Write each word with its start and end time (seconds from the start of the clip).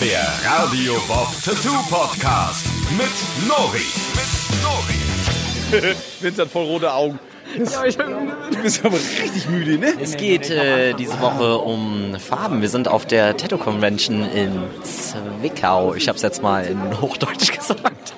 Der 0.00 0.20
Radio 0.44 0.94
Bob 1.08 1.28
Tattoo 1.44 1.74
Podcast 1.90 2.66
mit 2.96 3.48
Nori. 3.48 3.78
Mit 4.14 5.82
Nori. 5.82 5.94
Vincent 6.20 6.50
voll 6.52 6.66
rote 6.66 6.92
Augen. 6.92 7.18
Ja, 7.58 7.84
ich 7.84 7.98
bin 7.98 8.06
Du 8.52 8.62
bist 8.62 8.84
aber 8.84 8.94
richtig 8.94 9.48
müde, 9.48 9.78
ne? 9.78 9.94
Es 10.00 10.16
geht 10.16 10.50
äh, 10.50 10.94
diese 10.94 11.20
Woche 11.20 11.58
um 11.58 12.14
Farben. 12.20 12.62
Wir 12.62 12.68
sind 12.68 12.86
auf 12.86 13.06
der 13.06 13.36
Tattoo 13.36 13.58
Convention 13.58 14.22
in 14.30 14.52
Zwickau. 14.84 15.94
Ich 15.94 16.06
habe 16.06 16.16
es 16.16 16.22
jetzt 16.22 16.42
mal 16.42 16.64
in 16.64 17.00
Hochdeutsch 17.00 17.52
gesagt. 17.56 18.14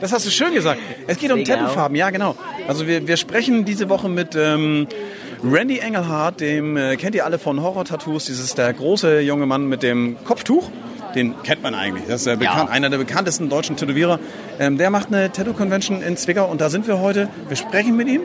Das 0.00 0.12
hast 0.12 0.26
du 0.26 0.30
schön 0.30 0.52
gesagt. 0.52 0.80
Es 1.06 1.18
geht 1.18 1.32
um. 1.32 1.42
Tattoofarben, 1.42 1.96
ja 1.96 2.10
genau. 2.10 2.34
Also 2.66 2.86
wir, 2.86 3.06
wir 3.06 3.16
sprechen 3.16 3.64
diese 3.64 3.88
Woche 3.88 4.08
mit 4.10 4.34
ähm, 4.36 4.86
Randy 5.42 5.78
Engelhardt, 5.78 6.40
dem 6.40 6.76
äh, 6.76 6.96
kennt 6.96 7.14
ihr 7.14 7.24
alle 7.24 7.38
von 7.38 7.62
Horror-Tattoos. 7.62 8.26
Dieses 8.26 8.54
der 8.54 8.72
große 8.74 9.20
junge 9.20 9.46
Mann 9.46 9.68
mit 9.68 9.82
dem 9.82 10.16
Kopftuch. 10.24 10.70
Den 11.14 11.34
kennt 11.42 11.62
man 11.62 11.74
eigentlich. 11.74 12.04
Das 12.08 12.26
ist 12.26 12.38
bekannt, 12.38 12.68
Ja. 12.68 12.72
einer 12.74 12.90
der 12.90 12.98
bekanntesten 12.98 13.48
deutschen 13.48 13.76
Tätowierer. 13.76 14.18
Ähm, 14.58 14.78
der 14.78 14.90
macht 14.90 15.08
eine 15.08 15.30
Tattoo-Convention 15.32 16.02
in 16.02 16.16
Zwickau 16.16 16.46
und 16.46 16.60
da 16.60 16.70
sind 16.70 16.86
wir 16.86 17.00
heute. 17.00 17.28
Wir 17.48 17.56
sprechen 17.56 17.96
mit 17.96 18.08
ihm. 18.08 18.22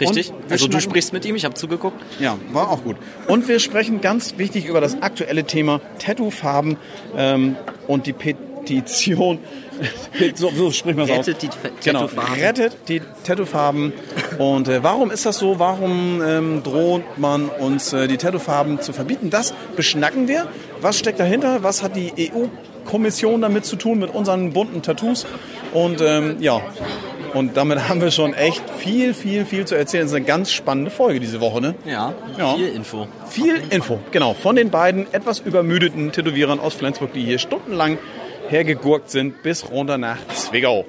Richtig? 0.00 0.32
Also 0.48 0.66
du 0.66 0.80
sprichst 0.80 1.12
mit 1.12 1.26
ihm, 1.26 1.36
ich 1.36 1.44
habe 1.44 1.54
zugeguckt. 1.54 2.00
Ja, 2.20 2.38
war 2.52 2.70
auch 2.70 2.82
gut. 2.84 2.96
Und 3.26 3.48
wir 3.48 3.58
sprechen 3.60 4.00
ganz 4.00 4.38
wichtig 4.38 4.64
über 4.66 4.80
das 4.80 5.02
aktuelle 5.02 5.44
Thema 5.44 5.80
Tattoofarben 5.98 6.78
ähm, 7.16 7.56
und 7.86 8.06
die 8.06 8.14
Petition. 8.60 9.38
so, 10.34 10.50
so 10.50 10.70
spricht 10.70 10.96
man 10.98 11.06
es 11.08 11.10
aus. 11.12 11.26
Rettet 11.28 11.42
die 11.42 11.48
genau, 11.82 12.00
Tattoofarben. 12.06 12.40
rettet 12.42 12.76
die 12.88 13.02
Tattoofarben. 13.24 13.92
Und 14.38 14.68
äh, 14.68 14.82
warum 14.82 15.10
ist 15.10 15.24
das 15.26 15.38
so? 15.38 15.58
Warum 15.58 16.22
ähm, 16.22 16.62
droht 16.62 17.02
man 17.18 17.48
uns 17.48 17.92
äh, 17.92 18.06
die 18.06 18.16
Tattoofarben 18.18 18.80
zu 18.80 18.92
verbieten? 18.92 19.30
Das 19.30 19.54
beschnacken 19.76 20.28
wir. 20.28 20.46
Was 20.80 20.98
steckt 20.98 21.18
dahinter? 21.20 21.62
Was 21.62 21.82
hat 21.82 21.96
die 21.96 22.12
EU-Kommission 22.84 23.40
damit 23.40 23.64
zu 23.64 23.76
tun 23.76 23.98
mit 23.98 24.14
unseren 24.14 24.52
bunten 24.52 24.82
Tattoos? 24.82 25.26
Und 25.72 26.00
ähm, 26.02 26.36
ja, 26.40 26.60
und 27.32 27.56
damit 27.56 27.78
haben 27.88 28.00
wir 28.00 28.10
schon 28.10 28.34
echt 28.34 28.62
viel, 28.78 29.14
viel, 29.14 29.44
viel 29.46 29.64
zu 29.64 29.76
erzählen. 29.76 30.04
Es 30.04 30.10
ist 30.10 30.16
eine 30.16 30.24
ganz 30.26 30.50
spannende 30.52 30.90
Folge 30.90 31.20
diese 31.20 31.40
Woche, 31.40 31.60
ne? 31.60 31.74
Ja, 31.86 32.12
Ja. 32.38 32.54
viel 32.54 32.68
Info. 32.68 33.06
Viel 33.28 33.62
Info, 33.70 33.98
genau, 34.10 34.34
von 34.34 34.56
den 34.56 34.70
beiden 34.70 35.06
etwas 35.14 35.38
übermüdeten 35.38 36.12
Tätowierern 36.12 36.60
aus 36.60 36.74
Flensburg, 36.74 37.12
die 37.12 37.22
hier 37.24 37.38
stundenlang 37.38 37.98
hergegurkt 38.50 39.10
sind 39.10 39.42
bis 39.42 39.70
runter 39.70 39.96
nach 39.96 40.18
Zwickau. 40.34 40.84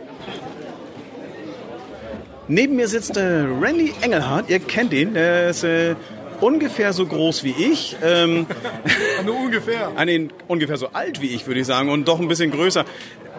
Neben 2.47 2.75
mir 2.75 2.87
sitzt 2.87 3.15
äh, 3.15 3.21
Randy 3.21 3.93
Engelhardt, 4.01 4.49
ihr 4.49 4.59
kennt 4.59 4.91
ihn, 4.93 5.13
der 5.13 5.49
ist 5.49 5.63
äh, 5.63 5.95
ungefähr 6.41 6.91
so 6.91 7.05
groß 7.05 7.43
wie 7.43 7.51
ich. 7.51 7.95
Ähm, 8.03 8.45
Nur 9.25 9.39
ungefähr. 9.39 9.91
an 9.95 10.07
den 10.07 10.33
ungefähr 10.47 10.77
so 10.77 10.87
alt 10.91 11.21
wie 11.21 11.27
ich, 11.27 11.47
würde 11.47 11.61
ich 11.61 11.67
sagen, 11.67 11.89
und 11.89 12.07
doch 12.07 12.19
ein 12.19 12.27
bisschen 12.27 12.51
größer. 12.51 12.83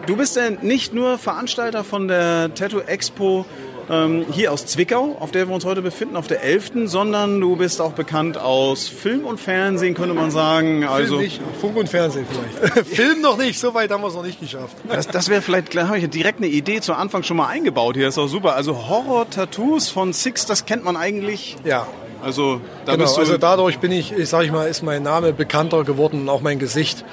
Du 0.07 0.15
bist 0.15 0.37
äh, 0.37 0.51
nicht 0.61 0.93
nur 0.93 1.17
Veranstalter 1.17 1.83
von 1.83 2.07
der 2.07 2.53
Tattoo 2.55 2.79
Expo 2.79 3.45
ähm, 3.89 4.25
hier 4.31 4.51
aus 4.51 4.65
Zwickau, 4.65 5.17
auf 5.19 5.31
der 5.31 5.47
wir 5.47 5.55
uns 5.55 5.65
heute 5.65 5.81
befinden, 5.81 6.15
auf 6.15 6.27
der 6.27 6.43
11., 6.43 6.71
sondern 6.85 7.39
du 7.39 7.55
bist 7.55 7.81
auch 7.81 7.93
bekannt 7.93 8.37
aus 8.37 8.87
Film 8.87 9.25
und 9.25 9.39
Fernsehen, 9.39 9.93
könnte 9.93 10.13
man 10.13 10.31
sagen. 10.31 10.85
Also, 10.85 11.17
Film 11.17 11.21
nicht, 11.21 11.41
Funk 11.59 11.77
und 11.77 11.89
Fernsehen 11.89 12.25
vielleicht. 12.29 12.87
Film 12.95 13.21
noch 13.21 13.37
nicht, 13.37 13.59
so 13.59 13.73
weit 13.73 13.91
haben 13.91 14.01
wir 14.01 14.07
es 14.07 14.15
noch 14.15 14.23
nicht 14.23 14.39
geschafft. 14.39 14.75
das, 14.89 15.07
das 15.07 15.29
wäre 15.29 15.41
vielleicht, 15.41 15.75
habe 15.75 15.97
ich 15.97 16.09
direkt 16.09 16.39
eine 16.39 16.47
Idee 16.47 16.81
zu 16.81 16.93
Anfang 16.93 17.23
schon 17.23 17.37
mal 17.37 17.47
eingebaut 17.47 17.95
hier, 17.95 18.05
das 18.05 18.15
ist 18.15 18.23
auch 18.23 18.27
super. 18.27 18.55
Also 18.55 18.87
Horror-Tattoos 18.87 19.89
von 19.89 20.13
Six, 20.13 20.45
das 20.45 20.65
kennt 20.65 20.83
man 20.83 20.95
eigentlich. 20.97 21.57
Ja, 21.65 21.87
Also, 22.23 22.61
da 22.85 22.95
genau. 22.95 23.13
Also 23.13 23.37
dadurch 23.37 23.79
bin 23.79 23.91
ich, 23.91 24.13
ich 24.13 24.29
sag 24.29 24.43
ich 24.45 24.51
mal, 24.51 24.67
ist 24.67 24.81
mein 24.81 25.03
Name 25.03 25.33
bekannter 25.33 25.83
geworden 25.83 26.21
und 26.21 26.29
auch 26.29 26.41
mein 26.41 26.59
Gesicht. 26.59 27.03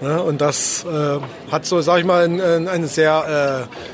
Ne? 0.00 0.22
Und 0.22 0.40
das 0.40 0.84
äh, 0.84 1.18
hat 1.50 1.66
so, 1.66 1.80
sag 1.80 1.98
ich 1.98 2.04
mal, 2.04 2.24
ein, 2.24 2.40
ein, 2.40 2.68
eine 2.68 2.86
sehr... 2.86 3.68
Äh, 3.70 3.93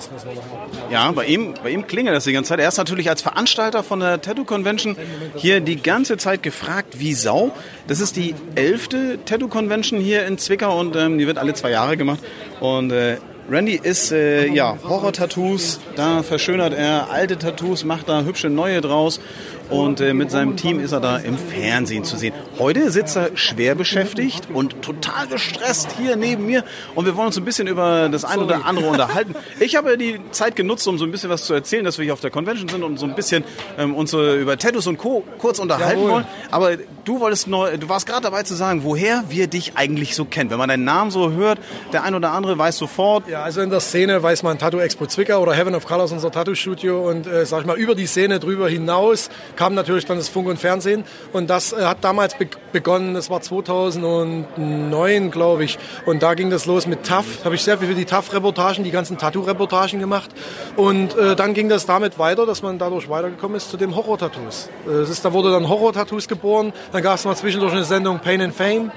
das 0.00 0.10
müssen 0.10 0.28
wir 0.28 0.36
noch 0.36 0.48
mal. 0.50 0.92
Ja, 0.92 1.10
bei 1.12 1.26
ihm, 1.26 1.54
bei 1.62 1.70
ihm 1.70 1.86
klingelt 1.86 2.16
das 2.16 2.24
die 2.24 2.32
ganze 2.32 2.48
Zeit. 2.48 2.60
Er 2.60 2.68
ist 2.68 2.78
natürlich 2.78 3.08
als 3.08 3.22
Veranstalter 3.22 3.82
von 3.82 4.00
der 4.00 4.20
Tattoo 4.20 4.44
Convention 4.44 4.96
hier 5.36 5.60
die 5.60 5.76
ganze 5.76 6.16
Zeit 6.16 6.42
gefragt 6.42 6.98
wie 6.98 7.12
Sau. 7.12 7.52
Das 7.86 8.00
ist 8.00 8.16
die 8.16 8.34
elfte 8.54 9.18
Tattoo 9.24 9.48
Convention 9.48 10.00
hier 10.00 10.26
in 10.26 10.38
Zwickau 10.38 10.78
und 10.78 10.96
ähm, 10.96 11.18
die 11.18 11.26
wird 11.26 11.38
alle 11.38 11.54
zwei 11.54 11.70
Jahre 11.70 11.96
gemacht. 11.96 12.20
Und 12.60 12.92
äh, 12.92 13.18
Randy 13.50 13.80
ist 13.82 14.12
äh, 14.12 14.46
ja 14.46 14.78
Horror-Tattoos, 14.84 15.80
da 15.96 16.22
verschönert 16.22 16.72
er 16.72 17.10
alte 17.10 17.36
Tattoos, 17.36 17.84
macht 17.84 18.08
da 18.08 18.22
hübsche 18.22 18.48
neue 18.48 18.80
draus. 18.80 19.20
Und 19.70 20.00
äh, 20.00 20.14
mit 20.14 20.30
seinem 20.30 20.56
Team 20.56 20.80
ist 20.80 20.92
er 20.92 21.00
da 21.00 21.16
im 21.18 21.38
Fernsehen 21.38 22.02
zu 22.04 22.16
sehen. 22.16 22.34
Heute 22.58 22.90
sitzt 22.90 23.16
er 23.16 23.30
schwer 23.36 23.74
beschäftigt 23.76 24.48
und 24.52 24.82
total 24.82 25.28
gestresst 25.28 25.90
hier 25.96 26.16
neben 26.16 26.44
mir. 26.46 26.64
Und 26.94 27.06
wir 27.06 27.16
wollen 27.16 27.28
uns 27.28 27.38
ein 27.38 27.44
bisschen 27.44 27.68
über 27.68 28.08
das 28.08 28.24
eine 28.24 28.42
oder 28.42 28.64
andere 28.66 28.88
unterhalten. 28.88 29.34
Ich 29.60 29.76
habe 29.76 29.96
die 29.96 30.20
Zeit 30.32 30.56
genutzt, 30.56 30.86
um 30.88 30.98
so 30.98 31.04
ein 31.04 31.12
bisschen 31.12 31.30
was 31.30 31.44
zu 31.44 31.54
erzählen, 31.54 31.84
dass 31.84 31.98
wir 31.98 32.04
hier 32.04 32.12
auf 32.14 32.20
der 32.20 32.30
Convention 32.30 32.68
sind 32.68 32.82
und 32.82 32.98
so 32.98 33.06
ein 33.06 33.14
bisschen 33.14 33.44
ähm, 33.78 33.94
uns 33.94 34.10
so 34.10 34.34
über 34.34 34.58
Tattoos 34.58 34.86
und 34.88 34.98
Co. 34.98 35.22
kurz 35.38 35.58
unterhalten 35.60 36.00
Jawohl. 36.00 36.10
wollen. 36.12 36.26
Aber 36.50 36.76
du 37.04 37.20
wolltest 37.20 37.46
neu, 37.46 37.76
du 37.78 37.88
warst 37.88 38.06
gerade 38.06 38.22
dabei 38.22 38.42
zu 38.42 38.54
sagen, 38.54 38.82
woher 38.82 39.24
wir 39.28 39.46
dich 39.46 39.72
eigentlich 39.76 40.16
so 40.16 40.24
kennen. 40.24 40.50
Wenn 40.50 40.58
man 40.58 40.68
deinen 40.68 40.84
Namen 40.84 41.12
so 41.12 41.30
hört, 41.30 41.60
der 41.92 42.02
ein 42.02 42.14
oder 42.16 42.32
andere 42.32 42.58
weiß 42.58 42.76
sofort, 42.76 43.28
Ja, 43.28 43.42
also 43.44 43.60
in 43.60 43.70
der 43.70 43.80
Szene 43.80 44.20
weiß 44.22 44.42
man 44.42 44.58
Tattoo 44.58 44.80
Expo 44.80 45.06
Zwickau 45.06 45.40
oder 45.40 45.54
Heaven 45.54 45.74
of 45.76 45.86
Colors, 45.86 46.10
unser 46.10 46.32
Tattoo-Studio. 46.32 47.08
Und 47.08 47.26
äh, 47.26 47.46
sag 47.46 47.60
ich 47.60 47.66
mal, 47.66 47.76
über 47.76 47.94
die 47.94 48.06
Szene 48.06 48.40
drüber 48.40 48.68
hinaus 48.68 49.30
kam 49.60 49.74
natürlich 49.74 50.06
dann 50.06 50.16
das 50.16 50.30
Funk 50.30 50.48
und 50.48 50.58
Fernsehen. 50.58 51.04
Und 51.34 51.50
das 51.50 51.74
äh, 51.74 51.84
hat 51.84 51.98
damals 52.00 52.34
be 52.38 52.48
begonnen, 52.72 53.12
das 53.12 53.28
war 53.28 53.42
2009, 53.42 55.30
glaube 55.30 55.64
ich. 55.64 55.78
Und 56.06 56.22
da 56.22 56.32
ging 56.32 56.48
das 56.48 56.64
los 56.64 56.86
mit 56.86 57.04
TAF. 57.04 57.44
Habe 57.44 57.56
ich 57.56 57.62
sehr 57.62 57.76
viel 57.76 57.88
für 57.88 57.94
die 57.94 58.06
TAF-Reportagen, 58.06 58.84
die 58.84 58.90
ganzen 58.90 59.18
Tattoo-Reportagen 59.18 60.00
gemacht. 60.00 60.30
Und 60.76 61.14
äh, 61.14 61.36
dann 61.36 61.52
ging 61.52 61.68
das 61.68 61.84
damit 61.84 62.18
weiter, 62.18 62.46
dass 62.46 62.62
man 62.62 62.78
dadurch 62.78 63.10
weitergekommen 63.10 63.58
ist 63.58 63.70
zu 63.70 63.76
dem 63.76 63.94
Horror-Tattoos. 63.96 64.70
Äh, 64.86 65.14
da 65.22 65.32
wurde 65.34 65.50
dann 65.50 65.68
Horror-Tattoos 65.68 66.26
geboren. 66.26 66.72
Dann 66.92 67.02
gab 67.02 67.16
es 67.16 67.26
mal 67.26 67.36
zwischendurch 67.36 67.72
eine 67.72 67.84
Sendung 67.84 68.20
Pain 68.20 68.40
and 68.40 68.54
Fame. 68.54 68.90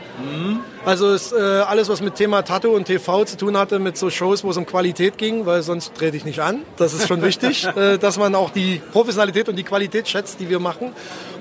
Also 0.85 1.13
es, 1.13 1.31
äh, 1.31 1.37
alles, 1.37 1.87
was 1.87 2.01
mit 2.01 2.15
Thema 2.15 2.41
Tattoo 2.41 2.75
und 2.75 2.85
TV 2.85 3.23
zu 3.23 3.37
tun 3.37 3.57
hatte, 3.57 3.79
mit 3.79 3.97
so 3.97 4.09
Shows, 4.09 4.43
wo 4.43 4.49
es 4.49 4.57
um 4.57 4.65
Qualität 4.65 5.17
ging, 5.17 5.45
weil 5.45 5.61
sonst 5.61 5.95
trete 5.95 6.17
ich 6.17 6.25
nicht 6.25 6.39
an. 6.39 6.63
Das 6.75 6.93
ist 6.93 7.07
schon 7.07 7.21
wichtig, 7.21 7.65
äh, 7.77 7.97
dass 7.97 8.17
man 8.17 8.35
auch 8.35 8.49
die 8.49 8.81
Professionalität 8.91 9.47
und 9.47 9.55
die 9.55 9.63
Qualität 9.63 10.09
schätzt, 10.09 10.41
die 10.41 10.49
wir 10.49 10.59
machen. 10.59 10.91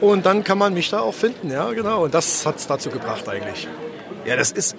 Und 0.01 0.27
dann 0.27 0.45
kann 0.45 0.59
man 0.59 0.75
mich 0.75 0.91
da 0.91 1.01
auch 1.01 1.15
finden, 1.15 1.51
ja, 1.51 1.73
genau. 1.73 2.05
Und 2.05 2.15
das 2.15 2.47
hat's 2.47 2.69
dazu 2.69 2.91
gebracht 2.91 3.29
eigentlich. 3.29 3.67
Ja, 4.25 4.37
das 4.37 4.53
ist 4.53 4.77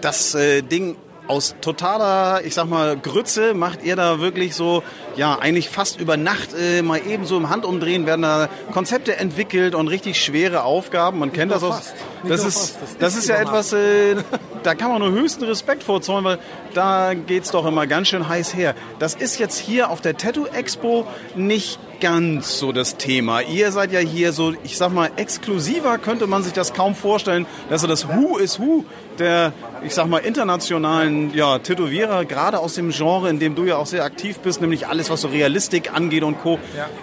das 0.00 0.34
äh, 0.34 0.62
Ding 0.62 0.96
aus 1.28 1.56
totaler, 1.60 2.44
ich 2.44 2.54
sag 2.54 2.68
mal, 2.68 2.96
Grütze 2.96 3.54
macht 3.54 3.82
ihr 3.82 3.96
da 3.96 4.20
wirklich 4.20 4.54
so, 4.54 4.82
ja, 5.16 5.38
eigentlich 5.38 5.68
fast 5.68 6.00
über 6.00 6.16
Nacht 6.16 6.50
äh, 6.58 6.82
mal 6.82 7.00
eben 7.06 7.26
so 7.26 7.36
im 7.36 7.50
Handumdrehen 7.50 8.06
werden 8.06 8.22
da 8.22 8.48
Konzepte 8.72 9.16
entwickelt 9.16 9.74
und 9.74 9.88
richtig 9.88 10.22
schwere 10.22 10.62
Aufgaben. 10.62 11.18
Man 11.18 11.32
kennt 11.32 11.52
das 11.52 11.62
aus. 11.62 11.76
fast. 11.76 11.94
Nicht 12.22 12.34
Das 12.34 12.44
ist. 12.44 12.76
Das 12.80 12.98
das 12.98 13.12
ist 13.14 13.18
ist 13.20 13.28
ja 13.28 13.36
etwas, 13.36 13.72
äh, 13.72 14.16
da 14.62 14.74
kann 14.74 14.90
man 14.90 15.00
nur 15.00 15.10
höchsten 15.10 15.44
Respekt 15.44 15.82
vorzollen, 15.82 16.24
weil 16.24 16.38
da 16.74 17.14
geht's 17.14 17.50
doch 17.50 17.66
immer 17.66 17.86
ganz 17.86 18.08
schön 18.08 18.28
heiß 18.28 18.54
her. 18.54 18.74
Das 18.98 19.14
ist 19.14 19.38
jetzt 19.38 19.58
hier 19.58 19.90
auf 19.90 20.00
der 20.00 20.16
Tattoo 20.16 20.46
Expo 20.46 21.06
nicht 21.34 21.78
ganz 22.00 22.58
so 22.58 22.72
das 22.72 22.96
Thema. 22.96 23.40
Ihr 23.40 23.72
seid 23.72 23.92
ja 23.92 24.00
hier 24.00 24.32
so, 24.32 24.54
ich 24.64 24.76
sag 24.76 24.92
mal, 24.92 25.10
exklusiver 25.16 25.98
könnte 25.98 26.26
man 26.26 26.42
sich 26.42 26.52
das 26.52 26.72
kaum 26.72 26.94
vorstellen, 26.94 27.46
dass 27.68 27.80
so 27.80 27.86
das 27.86 28.08
Who 28.08 28.38
is 28.38 28.60
Who 28.60 28.84
der, 29.18 29.52
ich 29.82 29.94
sag 29.94 30.06
mal, 30.06 30.18
internationalen 30.18 31.32
ja, 31.34 31.58
Tätowierer, 31.58 32.24
gerade 32.24 32.58
aus 32.58 32.74
dem 32.74 32.90
Genre, 32.90 33.30
in 33.30 33.38
dem 33.38 33.54
du 33.54 33.64
ja 33.64 33.76
auch 33.76 33.86
sehr 33.86 34.04
aktiv 34.04 34.38
bist, 34.38 34.60
nämlich 34.60 34.86
alles, 34.86 35.10
was 35.10 35.22
so 35.22 35.28
Realistik 35.28 35.92
angeht 35.92 36.22
und 36.22 36.40
Co. 36.40 36.58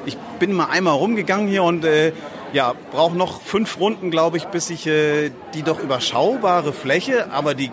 Ich 0.05 0.15
bin 0.39 0.53
mal 0.53 0.65
einmal 0.65 0.95
rumgegangen 0.95 1.47
hier 1.47 1.63
und 1.63 1.85
äh, 1.85 2.11
ja, 2.53 2.73
brauche 2.91 3.17
noch 3.17 3.41
fünf 3.41 3.79
Runden, 3.79 4.11
glaube 4.11 4.37
ich, 4.37 4.45
bis 4.45 4.69
ich 4.69 4.85
äh, 4.85 5.31
die 5.55 5.63
doch 5.63 5.79
überschaubare 5.79 6.71
Fläche, 6.71 7.31
aber 7.31 7.55
die 7.55 7.71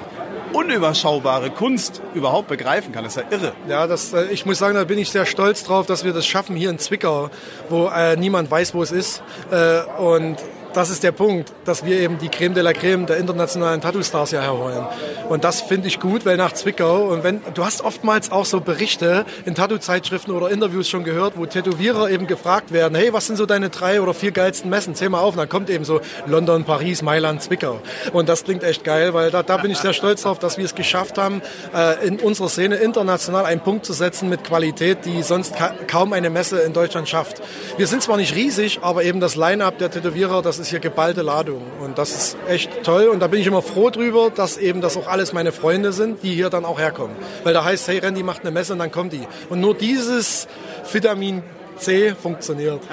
unüberschaubare 0.53 1.51
Kunst 1.51 2.01
überhaupt 2.15 2.49
begreifen 2.49 2.93
kann. 2.93 3.05
Das 3.05 3.17
ist 3.17 3.23
ja 3.23 3.37
irre. 3.37 3.53
Ja, 3.69 3.87
das, 3.87 4.13
äh, 4.13 4.27
ich 4.31 4.47
muss 4.47 4.59
sagen, 4.59 4.75
da 4.75 4.85
bin 4.85 4.99
ich 4.99 5.11
sehr 5.11 5.27
stolz 5.27 5.65
drauf, 5.65 5.87
dass 5.87 6.05
wir 6.05 6.13
das 6.13 6.27
schaffen 6.27 6.57
hier 6.57 6.71
in 6.71 6.79
Zwickau, 6.79 7.31
wo 7.69 7.89
äh, 7.89 8.17
niemand 8.17 8.51
weiß, 8.51 8.75
wo 8.75 8.83
es 8.83 8.93
ist. 8.93 9.23
Äh, 9.51 9.83
und 10.01 10.37
das 10.73 10.91
ist 10.91 11.03
der 11.03 11.13
Punkt, 11.13 11.53
dass 11.65 11.85
wir 11.85 11.99
eben 12.01 12.19
die 12.19 12.29
Creme 12.29 12.55
de 12.55 12.63
la 12.63 12.73
Creme 12.73 13.07
der 13.07 13.17
internationalen 13.19 13.81
Tattoo-Stars 13.81 14.31
ja 14.31 14.41
herholen. 14.41 14.87
Und 15.29 15.45
das 15.45 15.61
finde 15.61 15.89
ich 15.89 16.01
gut, 16.01 16.25
weil 16.27 16.37
nach 16.37 16.53
Zwickau, 16.53 17.05
und 17.05 17.25
wenn, 17.25 17.41
du 17.55 17.65
hast 17.65 17.83
oftmals 17.83 18.31
auch 18.31 18.45
so 18.45 18.61
Berichte 18.61 19.25
in 19.45 19.55
Tattoo-Zeitschriften 19.55 20.33
oder 20.33 20.51
Interviews 20.51 20.89
schon 20.89 21.05
gehört, 21.05 21.35
wo 21.37 21.47
Tätowierer 21.47 22.11
eben 22.11 22.27
gefragt 22.27 22.73
werden, 22.73 22.95
hey, 22.95 23.13
was 23.13 23.27
sind 23.27 23.37
so 23.37 23.47
deine 23.47 23.71
drei 23.71 24.01
oder 24.01 24.15
vier 24.15 24.31
geilsten 24.31 24.71
Messen? 24.71 24.95
Zähl 24.95 25.09
mal 25.09 25.21
auf. 25.21 25.35
Und 25.35 25.39
dann 25.39 25.49
kommt 25.49 25.71
eben 25.71 25.85
so 25.85 26.01
London, 26.27 26.65
Paris, 26.65 27.03
Mailand, 27.03 27.43
Zwickau. 27.43 27.81
Und 28.13 28.29
das 28.29 28.45
klingt 28.45 28.63
echt 28.63 28.85
geil, 28.85 29.15
weil 29.15 29.31
da, 29.31 29.43
da 29.43 29.57
bin 29.57 29.71
ich 29.71 29.79
sehr 29.79 29.93
stolz 29.93 30.23
drauf, 30.23 30.39
dass 30.39 30.59
wir 30.59 30.65
es 30.65 30.75
geschafft 30.75 31.19
haben, 31.19 31.43
äh, 31.75 32.07
in 32.07 32.21
unserer 32.21 32.49
Szene 32.49 32.77
international 32.77 33.45
einen 33.45 33.61
Punkt 33.61 33.85
zu 33.85 33.93
setzen 33.93 34.29
mit 34.29 34.45
Qualität, 34.45 35.05
die 35.05 35.23
sonst 35.23 35.57
ka 35.57 35.75
kaum 35.87 36.13
eine 36.13 36.31
Messe 36.31 36.61
in 36.61 36.73
Deutschland 36.73 37.09
schafft. 37.09 37.43
Wir 37.77 37.87
sind 37.87 38.03
zwar 38.03 38.17
nicht 38.17 38.35
riesig, 38.35 38.81
aber 38.83 39.03
eben 39.03 39.21
das 39.21 39.35
Line-Up 39.35 39.79
der 39.79 39.91
Tätowierer, 39.91 40.43
das 40.43 40.60
ist 40.61 40.69
hier 40.69 40.81
geballte 40.81 41.23
Ladung. 41.23 41.63
Und 41.81 41.99
das 41.99 42.11
ist 42.11 42.37
echt 42.49 42.83
toll. 42.85 43.09
Und 43.09 43.21
da 43.21 43.27
bin 43.27 43.41
ich 43.41 43.47
immer 43.47 43.63
froh 43.63 43.91
drüber, 43.91 44.31
dass 44.35 44.57
eben 44.57 44.81
das 44.81 44.97
auch 44.97 45.07
alles 45.07 45.33
meine 45.33 45.53
Freunde 45.53 45.93
sind, 45.93 46.23
die 46.23 46.35
hier 46.35 46.51
dann 46.51 46.65
auch 46.65 46.79
herkommen. 46.79 47.17
Weil 47.45 47.55
da 47.55 47.65
heißt, 47.65 47.89
hey, 47.89 47.99
Randy 47.99 48.23
macht 48.23 48.43
eine 48.43 48.51
Messe 48.51 48.73
und 48.75 48.79
dann 48.79 48.93
kommt 48.93 49.13
die. 49.13 49.27
Und 49.49 49.61
nur 49.61 49.75
dieses 49.75 50.47
Vitamin 50.93 51.43
C 51.81 52.15
funktioniert. 52.15 52.83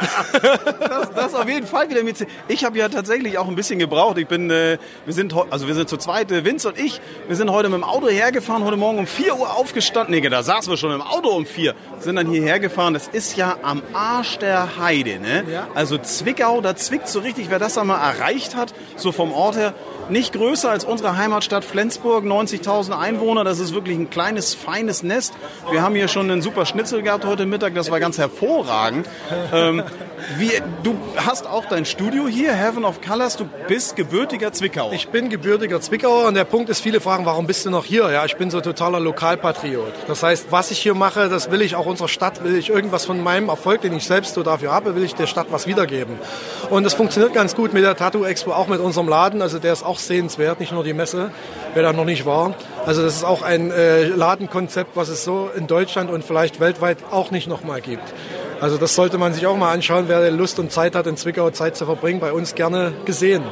Das, 0.87 1.11
das 1.13 1.33
auf 1.35 1.47
jeden 1.47 1.67
Fall 1.67 1.89
wieder 1.89 2.03
mit 2.03 2.17
C. 2.17 2.27
Ich 2.47 2.63
habe 2.63 2.77
ja 2.77 2.89
tatsächlich 2.89 3.37
auch 3.37 3.47
ein 3.47 3.55
bisschen 3.55 3.79
gebraucht. 3.79 4.17
Ich 4.17 4.27
bin, 4.27 4.49
äh, 4.49 4.77
wir 5.05 5.13
sind, 5.13 5.33
also 5.49 5.67
wir 5.67 5.75
sind 5.75 5.89
zu 5.89 5.97
zweit, 5.97 6.31
äh, 6.31 6.45
Vince 6.45 6.69
und 6.69 6.79
ich. 6.79 7.01
Wir 7.27 7.35
sind 7.35 7.51
heute 7.51 7.69
mit 7.69 7.79
dem 7.79 7.83
Auto 7.83 8.07
hergefahren, 8.07 8.63
heute 8.63 8.77
Morgen 8.77 8.99
um 8.99 9.07
4 9.07 9.37
Uhr 9.37 9.55
aufgestanden. 9.55 10.13
Nee, 10.15 10.27
da 10.27 10.43
saßen 10.43 10.71
wir 10.71 10.77
schon 10.77 10.91
im 10.91 11.01
Auto 11.01 11.29
um 11.29 11.45
4. 11.45 11.75
Sind 11.99 12.15
dann 12.15 12.29
hierher 12.29 12.59
gefahren. 12.59 12.93
Das 12.93 13.07
ist 13.07 13.35
ja 13.35 13.57
am 13.61 13.81
Arsch 13.93 14.37
der 14.37 14.77
Heide, 14.79 15.19
ne? 15.19 15.43
Ja. 15.51 15.67
Also 15.73 15.97
Zwickau, 15.97 16.61
da 16.61 16.75
zwickt 16.75 17.07
so 17.07 17.19
richtig, 17.19 17.49
wer 17.49 17.59
das 17.59 17.77
einmal 17.77 17.99
erreicht 17.99 18.55
hat, 18.55 18.73
so 18.95 19.11
vom 19.11 19.31
Ort 19.31 19.57
her. 19.57 19.73
Nicht 20.09 20.33
größer 20.33 20.69
als 20.69 20.85
unsere 20.85 21.17
Heimatstadt 21.17 21.65
Flensburg, 21.65 22.23
90.000 22.23 22.97
Einwohner. 22.97 23.43
Das 23.43 23.59
ist 23.59 23.73
wirklich 23.73 23.97
ein 23.97 24.09
kleines, 24.09 24.55
feines 24.55 25.03
Nest. 25.03 25.33
Wir 25.69 25.81
haben 25.81 25.95
hier 25.95 26.07
schon 26.07 26.31
einen 26.31 26.41
super 26.41 26.65
Schnitzel 26.65 27.01
gehabt 27.01 27.25
heute 27.25 27.45
Mittag. 27.45 27.75
Das 27.75 27.91
war 27.91 27.99
ganz 27.99 28.17
hervorragend. 28.17 29.07
Ähm, 29.53 29.83
wie, 30.37 30.51
du 30.83 30.95
hast 31.15 31.45
auch 31.45 31.65
dein 31.65 31.85
Studio 31.85 32.27
hier, 32.27 32.53
Heaven 32.53 32.85
of 32.85 33.01
Colors. 33.01 33.37
Du 33.37 33.49
bist 33.67 33.95
gebürtiger 33.95 34.51
Zwickauer. 34.51 34.93
Ich 34.93 35.09
bin 35.09 35.29
gebürtiger 35.29 35.79
Zwickauer 35.79 36.27
und 36.27 36.35
der 36.35 36.45
Punkt 36.45 36.69
ist, 36.69 36.81
viele 36.81 37.01
fragen, 37.01 37.25
warum 37.25 37.45
bist 37.45 37.65
du 37.65 37.69
noch 37.69 37.85
hier? 37.85 38.09
Ja, 38.09 38.25
ich 38.25 38.35
bin 38.37 38.49
so 38.49 38.61
totaler 38.61 38.99
Lokalpatriot. 38.99 39.93
Das 40.07 40.23
heißt, 40.23 40.47
was 40.51 40.71
ich 40.71 40.79
hier 40.79 40.95
mache, 40.95 41.29
das 41.29 41.51
will 41.51 41.61
ich 41.61 41.75
auch 41.75 41.85
unserer 41.85 42.07
Stadt, 42.07 42.43
will 42.43 42.55
ich 42.55 42.69
irgendwas 42.69 43.05
von 43.05 43.21
meinem 43.21 43.49
Erfolg, 43.49 43.81
den 43.81 43.93
ich 43.93 44.05
selbst 44.05 44.33
so 44.33 44.43
dafür 44.43 44.71
habe, 44.71 44.95
will 44.95 45.03
ich 45.03 45.15
der 45.15 45.27
Stadt 45.27 45.47
was 45.51 45.67
wiedergeben. 45.67 46.15
Und 46.69 46.83
das 46.83 46.93
funktioniert 46.93 47.33
ganz 47.33 47.55
gut 47.55 47.73
mit 47.73 47.83
der 47.83 47.95
Tattoo 47.95 48.23
Expo, 48.23 48.51
auch 48.53 48.67
mit 48.67 48.79
unserem 48.79 49.07
Laden. 49.07 49.41
Also 49.41 49.59
der 49.59 49.73
ist 49.73 49.83
auch 49.83 49.96
sehenswert, 49.99 50.59
nicht 50.59 50.71
nur 50.71 50.83
die 50.83 50.93
Messe, 50.93 51.31
wer 51.73 51.83
da 51.83 51.93
noch 51.93 52.05
nicht 52.05 52.25
war. 52.25 52.55
Also 52.85 53.03
das 53.03 53.15
ist 53.15 53.23
auch 53.23 53.41
ein 53.41 53.71
äh, 53.71 54.05
Ladenkonzept, 54.05 54.95
was 54.95 55.09
es 55.09 55.23
so 55.23 55.49
in 55.55 55.67
Deutschland 55.67 56.09
und 56.09 56.23
vielleicht 56.23 56.59
weltweit 56.59 56.97
auch 57.11 57.31
nicht 57.31 57.47
nochmal 57.47 57.81
gibt. 57.81 58.13
Also 58.59 58.77
das 58.77 58.95
sollte 58.95 59.17
man 59.17 59.33
sich 59.33 59.45
auch 59.45 59.57
mal 59.57 59.71
anschauen, 59.71 60.05
wer 60.07 60.31
Lust 60.31 60.57
und 60.59 60.71
Zeit 60.71 60.95
hat, 60.95 61.05
in 61.05 61.15
Zwickau 61.15 61.49
Zeit 61.51 61.75
zu 61.75 61.85
verbringen, 61.85 62.19
bei 62.19 62.33
uns 62.33 62.55
gerne 62.55 62.93
gesehen. 63.05 63.43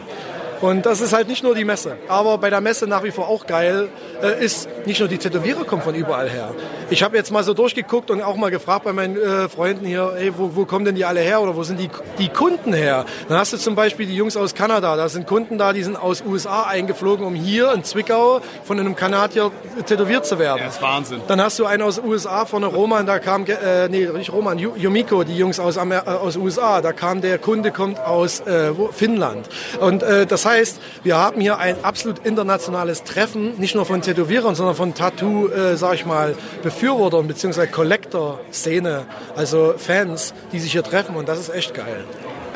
Und 0.62 0.86
das 0.86 1.02
ist 1.02 1.14
halt 1.14 1.28
nicht 1.28 1.44
nur 1.44 1.54
die 1.56 1.66
Messe. 1.66 1.98
Aber 2.08 2.38
bei 2.38 2.50
der 2.50 2.62
Messe 2.62 2.88
nach 2.88 3.04
wie 3.04 3.12
vor 3.12 3.28
auch 3.28 3.46
geil 3.46 3.90
äh, 4.22 4.44
ist, 4.44 4.68
nicht 4.86 5.00
nur 5.00 5.10
die 5.10 5.18
Tätowierer 5.18 5.64
kommen 5.66 5.82
von 5.82 5.94
überall 5.96 6.30
her. 6.30 6.54
Ich 6.90 7.04
habe 7.04 7.18
jetzt 7.18 7.32
mal 7.32 7.44
so 7.44 7.54
durchgeguckt 7.54 8.10
und 8.12 8.22
auch 8.22 8.36
mal 8.36 8.52
gefragt 8.52 8.84
bei 8.86 8.94
meinen 8.94 9.18
äh, 9.18 9.50
Freunden 9.50 9.86
hier, 9.86 10.14
ey, 10.18 10.32
wo, 10.38 10.52
wo 10.56 10.66
kommen 10.66 10.86
denn 10.86 10.96
die 10.96 11.06
alle 11.06 11.20
her 11.20 11.42
oder 11.42 11.56
wo 11.56 11.64
sind 11.64 11.80
die, 11.80 11.90
die 12.20 12.30
Kunden 12.30 12.74
her? 12.74 13.06
Dann 13.28 13.38
hast 13.38 13.54
du 13.54 13.58
zum 13.58 13.76
Beispiel 13.76 14.06
die 14.06 14.16
Jungs 14.16 14.38
aus 14.38 14.54
Kanada. 14.56 14.96
Da 14.96 15.10
sind 15.10 15.28
Kunden 15.28 15.58
da, 15.58 15.74
die 15.74 15.84
sind 15.84 15.96
aus 15.98 16.24
USA 16.26 16.64
eingeflogen, 16.64 17.26
um 17.26 17.36
hier 17.36 17.74
in 17.74 17.84
Zwickau 17.84 18.42
von 18.64 18.80
einem 18.80 18.96
Kanadier 18.96 19.52
tätowiert 19.86 20.26
zu 20.26 20.40
werden. 20.40 20.62
das 20.64 20.76
ist 20.76 20.82
Wahnsinn. 20.82 21.22
Dann 21.28 21.42
hast 21.42 21.60
du 21.60 21.66
einen 21.66 21.84
aus 21.84 21.96
den 21.96 22.06
USA 22.06 22.46
von 22.46 22.64
Roman, 22.64 23.06
da 23.06 23.20
kam, 23.20 23.46
äh, 23.46 23.90
nee, 23.90 24.08
nicht 24.16 24.32
Roman, 24.32 24.58
Yu- 24.60 24.76
Yumiko, 24.76 25.24
die 25.24 25.36
Jungs 25.38 25.60
aus, 25.60 25.78
Amer 25.78 26.04
äh, 26.06 26.10
aus 26.12 26.38
USA. 26.38 26.82
Da 26.82 26.94
kam 26.94 27.22
der 27.22 27.38
Kunde, 27.40 27.72
kommt 27.72 28.00
aus 28.00 28.40
äh? 28.42 28.72
Finnland. 28.92 29.48
Und 29.80 30.04
äh, 30.04 30.26
das 30.26 30.45
heißt, 30.46 30.80
wir 31.04 31.18
haben 31.18 31.42
hier 31.42 31.58
ein 31.58 31.84
absolut 31.84 32.26
internationales 32.26 33.04
Treffen, 33.04 33.60
nicht 33.60 33.76
nur 33.76 33.86
von 33.86 34.02
Tätowierern, 34.02 34.56
sondern 34.56 34.76
von 34.76 34.94
Tattoo, 34.94 35.48
äh, 35.48 35.76
sag 35.76 35.96
ich 35.96 36.06
mal, 36.06 36.36
Befürwortern 36.64 37.28
bzw. 37.28 37.68
Collector-Szene, 37.68 39.06
also 39.36 39.74
Fans, 39.78 40.34
die 40.52 40.60
sich 40.60 40.72
hier 40.72 40.84
treffen. 40.84 41.16
Und 41.16 41.28
das 41.28 41.40
ist 41.40 41.50
echt 41.50 41.74
geil. 41.74 42.06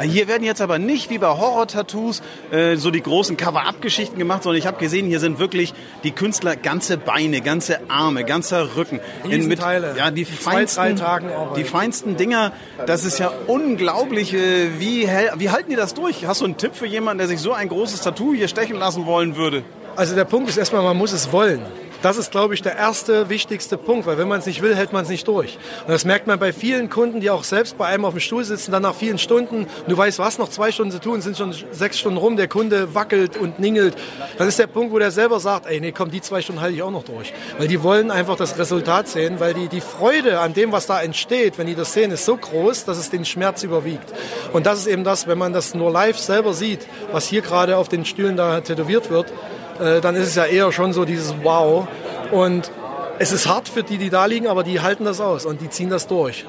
Hier 0.02 0.28
werden 0.28 0.44
jetzt 0.44 0.62
aber 0.62 0.80
nicht 0.80 1.10
wie 1.10 1.18
bei 1.18 1.28
Horror-Tattoos 1.28 2.22
äh, 2.52 2.76
so 2.76 2.92
die 2.92 3.02
großen 3.02 3.38
Cover-Up-Geschichten 3.38 4.18
gemacht, 4.18 4.44
sondern 4.44 4.60
ich 4.60 4.68
habe 4.68 4.78
gesehen, 4.80 5.08
hier 5.08 5.20
sind 5.20 5.40
wirklich 5.40 5.74
die 6.04 6.12
Künstler 6.12 6.56
ganze 6.56 6.98
Beine, 6.98 7.42
ganze 7.42 7.80
Arme, 7.90 8.24
ganzer 8.24 8.76
Rücken. 8.76 9.00
Riesenteile. 9.26 9.96
ja, 9.98 10.12
die 10.12 10.22
In 10.22 10.28
zwei, 10.28 10.68
feinsten, 10.68 11.02
Arbeit. 11.02 11.58
die 11.58 11.64
feinsten 11.64 12.18
Dinger. 12.18 12.54
Das 12.86 13.04
ist 13.04 13.20
ja 13.20 13.32
unglaublich. 13.48 14.34
Äh, 14.34 14.80
wie, 14.80 15.08
hell, 15.08 15.32
wie 15.38 15.50
halten 15.50 15.70
die 15.70 15.76
das 15.76 15.94
durch? 15.94 16.26
Hast 16.26 16.42
du 16.42 16.46
einen 16.46 16.58
Tipp 16.58 16.76
für 16.76 16.88
jemanden, 16.88 17.20
der 17.20 17.28
sich 17.28 17.40
so 17.40 17.54
ein 17.54 17.68
großes 17.70 18.02
Tattoo 18.02 18.34
hier 18.34 18.48
stechen 18.48 18.78
lassen 18.78 19.06
wollen 19.06 19.36
würde? 19.36 19.64
Also 19.96 20.16
der 20.16 20.26
Punkt 20.26 20.50
ist 20.50 20.58
erstmal, 20.58 20.82
man 20.82 20.98
muss 20.98 21.12
es 21.12 21.32
wollen. 21.32 21.62
Das 22.02 22.18
ist, 22.18 22.32
glaube 22.32 22.54
ich, 22.54 22.62
der 22.62 22.78
erste 22.78 23.30
wichtigste 23.30 23.78
Punkt, 23.78 24.06
weil 24.06 24.18
wenn 24.18 24.28
man 24.28 24.40
es 24.40 24.46
nicht 24.46 24.62
will, 24.62 24.74
hält 24.76 24.94
man 24.94 25.04
es 25.04 25.10
nicht 25.10 25.28
durch. 25.28 25.58
Und 25.86 25.92
das 25.92 26.06
merkt 26.06 26.28
man 26.28 26.40
bei 26.40 26.54
vielen 26.54 26.90
Kunden, 26.90 27.20
die 27.20 27.30
auch 27.30 27.44
selbst 27.44 27.78
bei 27.78 27.88
einem 27.88 28.06
auf 28.06 28.14
dem 28.14 28.22
Stuhl 28.22 28.46
sitzen, 28.46 28.72
dann 28.72 28.84
nach 28.84 28.96
vielen 28.96 29.18
Stunden, 29.18 29.64
und 29.64 29.90
du 29.90 29.98
weißt, 29.98 30.18
was 30.20 30.38
noch 30.38 30.50
zwei 30.50 30.72
Stunden 30.72 30.92
zu 30.92 31.02
tun, 31.02 31.22
sind 31.22 31.38
schon 31.38 31.54
sechs 31.72 32.00
Stunden 32.00 32.18
rum, 32.18 32.38
der 32.38 32.48
Kunde 32.48 32.96
wackelt 32.96 33.36
und 33.36 33.60
ningelt. 33.60 33.96
Das 34.38 34.48
ist 34.48 34.60
der 34.60 34.68
Punkt, 34.68 34.94
wo 34.94 35.00
der 35.00 35.12
selber 35.12 35.40
sagt, 35.40 35.66
ey, 35.66 35.82
nee, 35.82 35.92
komm, 35.92 36.10
die 36.10 36.22
zwei 36.22 36.42
Stunden 36.42 36.62
halte 36.62 36.76
ich 36.76 36.82
auch 36.82 36.92
noch 36.92 37.04
durch. 37.04 37.34
Weil 37.58 37.68
die 37.68 37.84
wollen 37.84 38.12
einfach 38.12 38.38
das 38.38 38.58
Resultat 38.58 39.10
sehen, 39.10 39.40
weil 39.40 39.54
die, 39.54 39.68
die 39.68 39.82
Freude 39.82 40.40
an 40.40 40.54
dem, 40.54 40.72
was 40.72 40.86
da 40.86 41.02
entsteht, 41.02 41.58
wenn 41.58 41.68
die 41.68 41.76
das 41.76 41.94
sehen, 41.94 42.12
ist 42.12 42.24
so 42.24 42.38
groß, 42.38 42.86
dass 42.86 42.98
es 42.98 43.10
den 43.10 43.26
Schmerz 43.26 43.64
überwiegt. 43.64 44.14
Und 44.54 44.66
das 44.66 44.80
ist 44.80 44.88
eben 44.88 45.04
das, 45.04 45.28
wenn 45.28 45.38
man 45.38 45.52
das 45.52 45.74
nur 45.74 45.92
live 45.92 46.18
selber 46.18 46.54
sieht, 46.54 46.88
was 47.12 47.28
hier 47.28 47.42
gerade 47.42 47.76
auf 47.76 47.90
den 47.90 48.06
Stühlen 48.06 48.38
da 48.38 48.62
tätowiert 48.62 49.10
wird, 49.10 49.34
äh, 49.80 50.02
dann 50.02 50.16
ist 50.16 50.28
es 50.28 50.36
ja 50.36 50.46
eher 50.46 50.72
schon 50.72 50.94
so 50.94 51.06
dieses 51.06 51.34
Wow. 51.44 51.88
Und 52.32 52.72
es 53.20 53.32
ist 53.32 53.48
hart 53.48 53.68
für 53.70 53.84
die, 53.84 53.98
die 53.98 54.10
da 54.10 54.26
liegen, 54.26 54.48
aber 54.48 54.64
die 54.64 54.80
halten 54.82 55.06
das 55.06 55.20
aus 55.20 55.46
und 55.46 55.62
die 55.62 55.70
ziehen 55.70 55.90
das 55.90 56.08
durch. 56.08 56.46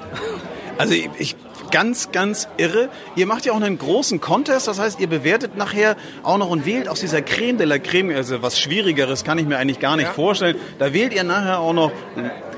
Also 0.77 0.93
ich, 0.93 1.09
ich 1.17 1.35
ganz, 1.69 2.11
ganz 2.11 2.47
irre. 2.57 2.89
Ihr 3.15 3.25
macht 3.25 3.45
ja 3.45 3.53
auch 3.53 3.57
einen 3.61 3.77
großen 3.77 4.19
Contest, 4.19 4.67
das 4.67 4.79
heißt, 4.79 4.99
ihr 4.99 5.07
bewertet 5.07 5.55
nachher 5.57 5.95
auch 6.23 6.37
noch 6.37 6.49
und 6.49 6.65
wählt 6.65 6.87
aus 6.89 6.99
dieser 6.99 7.21
Creme 7.21 7.57
de 7.57 7.65
la 7.67 7.77
Creme, 7.77 8.11
also 8.15 8.41
was 8.41 8.59
Schwierigeres 8.59 9.23
kann 9.23 9.37
ich 9.37 9.45
mir 9.45 9.57
eigentlich 9.57 9.79
gar 9.79 9.95
nicht 9.95 10.07
Ja. 10.07 10.13
vorstellen. 10.13 10.57
Da 10.79 10.93
wählt 10.93 11.13
ihr 11.13 11.23
nachher 11.23 11.59
auch 11.59 11.73
noch 11.73 11.91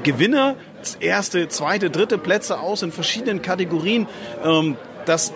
Gewinner, 0.03 0.55
erste, 0.99 1.47
zweite, 1.47 1.89
dritte 1.89 2.17
Plätze 2.17 2.59
aus 2.59 2.81
in 2.81 2.91
verschiedenen 2.91 3.41
Kategorien. 3.41 4.07
Ähm, 4.43 4.77
das, 5.05 5.33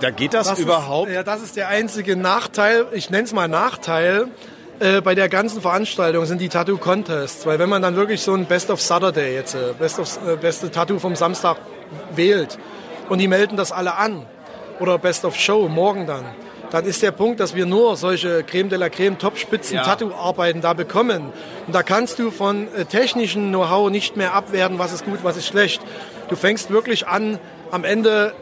da 0.00 0.10
geht 0.10 0.34
das, 0.34 0.48
Das 0.48 0.58
überhaupt? 0.58 1.08
Ist, 1.08 1.14
ja, 1.14 1.22
das 1.22 1.42
ist 1.42 1.56
der 1.56 1.68
einzige 1.68 2.16
Nachteil, 2.16 2.86
ich 2.92 3.10
nenne 3.10 3.24
es 3.24 3.32
mal 3.32 3.48
Nachteil, 3.48 4.28
äh, 4.80 5.00
bei 5.00 5.14
der 5.14 5.28
ganzen 5.28 5.60
Veranstaltung 5.60 6.24
sind 6.24 6.40
die 6.40 6.48
Tattoo-Contests. 6.48 7.46
Weil 7.46 7.58
wenn 7.58 7.68
man 7.68 7.82
dann 7.82 7.96
wirklich 7.96 8.22
so 8.22 8.34
ein 8.34 8.46
Best 8.46 8.70
of 8.70 8.80
Saturday 8.80 9.34
jetzt, 9.34 9.54
äh, 9.54 9.74
Best 9.78 9.98
of, 9.98 10.18
äh, 10.26 10.36
beste 10.36 10.70
Tattoo 10.70 10.98
vom 10.98 11.14
Samstag 11.16 11.58
wählt 12.14 12.58
und 13.08 13.18
die 13.18 13.28
melden 13.28 13.56
das 13.56 13.72
alle 13.72 13.96
an 13.96 14.26
oder 14.80 14.98
Best 14.98 15.24
of 15.24 15.36
Show 15.36 15.68
morgen 15.68 16.06
dann, 16.06 16.24
dann 16.70 16.84
ist 16.84 17.02
der 17.02 17.10
Punkt, 17.10 17.40
dass 17.40 17.54
wir 17.54 17.66
nur 17.66 17.96
solche 17.96 18.44
Creme 18.44 18.68
de 18.68 18.78
la 18.78 18.88
Creme 18.88 19.18
Topspitzen 19.18 19.76
Ja. 19.76 19.84
Tattoo-Arbeiten 19.84 20.60
da 20.60 20.72
bekommen. 20.72 21.32
Und 21.66 21.74
da 21.74 21.82
kannst 21.82 22.18
du 22.18 22.30
von 22.30 22.68
äh, 22.74 22.84
technischen 22.84 23.48
Know-how 23.50 23.90
nicht 23.90 24.16
mehr 24.16 24.34
abwerten, 24.34 24.78
was 24.78 24.92
ist 24.92 25.04
gut, 25.04 25.18
was 25.22 25.36
ist 25.36 25.46
schlecht. 25.46 25.82
Du 26.28 26.36
fängst 26.36 26.70
wirklich 26.70 27.06
an, 27.06 27.38
am 27.70 27.84
Ende 27.84 28.32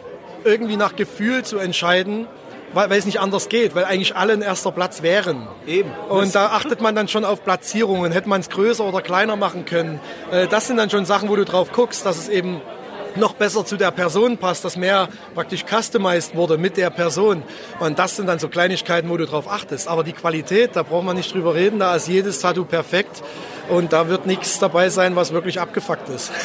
irgendwie 0.44 0.76
nach 0.76 0.94
Gefühl 0.94 1.42
zu 1.44 1.58
entscheiden, 1.58 2.26
weil, 2.74 2.90
weil 2.90 2.98
es 2.98 3.06
nicht 3.06 3.20
anders 3.20 3.48
geht, 3.48 3.74
weil 3.74 3.84
eigentlich 3.84 4.16
alle 4.16 4.32
ein 4.32 4.42
erster 4.42 4.72
Platz 4.72 5.02
wären. 5.02 5.46
Eben. 5.66 5.90
Und 6.08 6.34
da 6.34 6.46
achtet 6.48 6.80
man 6.80 6.94
dann 6.94 7.08
schon 7.08 7.24
auf 7.24 7.42
Platzierungen. 7.44 8.12
Hätte 8.12 8.28
man 8.28 8.40
es 8.40 8.48
größer 8.50 8.84
oder 8.84 9.00
kleiner 9.02 9.36
machen 9.36 9.64
können. 9.64 10.00
Äh, 10.30 10.46
Das 10.46 10.66
sind 10.66 10.76
dann 10.76 10.90
schon 10.90 11.04
Sachen, 11.04 11.28
wo 11.28 11.36
du 11.36 11.44
drauf 11.44 11.72
guckst, 11.72 12.04
dass 12.06 12.18
es 12.18 12.28
eben 12.28 12.60
noch 13.16 13.32
besser 13.32 13.64
zu 13.64 13.76
der 13.76 13.90
Person 13.90 14.36
passt, 14.38 14.64
dass 14.64 14.76
mehr 14.76 15.08
praktisch 15.34 15.64
customized 15.64 16.36
wurde 16.36 16.56
mit 16.58 16.76
der 16.76 16.90
Person. 16.90 17.42
Und 17.80 17.98
das 17.98 18.14
sind 18.16 18.26
dann 18.26 18.38
so 18.38 18.48
Kleinigkeiten, 18.48 19.08
wo 19.08 19.16
du 19.16 19.26
drauf 19.26 19.50
achtest. 19.50 19.88
Aber 19.88 20.04
die 20.04 20.12
Qualität, 20.12 20.76
da 20.76 20.82
braucht 20.84 21.04
man 21.04 21.16
nicht 21.16 21.32
drüber 21.34 21.54
reden, 21.54 21.78
da 21.80 21.96
ist 21.96 22.06
jedes 22.06 22.40
Tattoo 22.40 22.64
perfekt. 22.64 23.22
Und 23.70 23.92
da 23.92 24.08
wird 24.08 24.24
nichts 24.26 24.58
dabei 24.60 24.88
sein, 24.88 25.14
was 25.16 25.32
wirklich 25.32 25.60
abgefuckt 25.60 26.08
ist. 26.10 26.30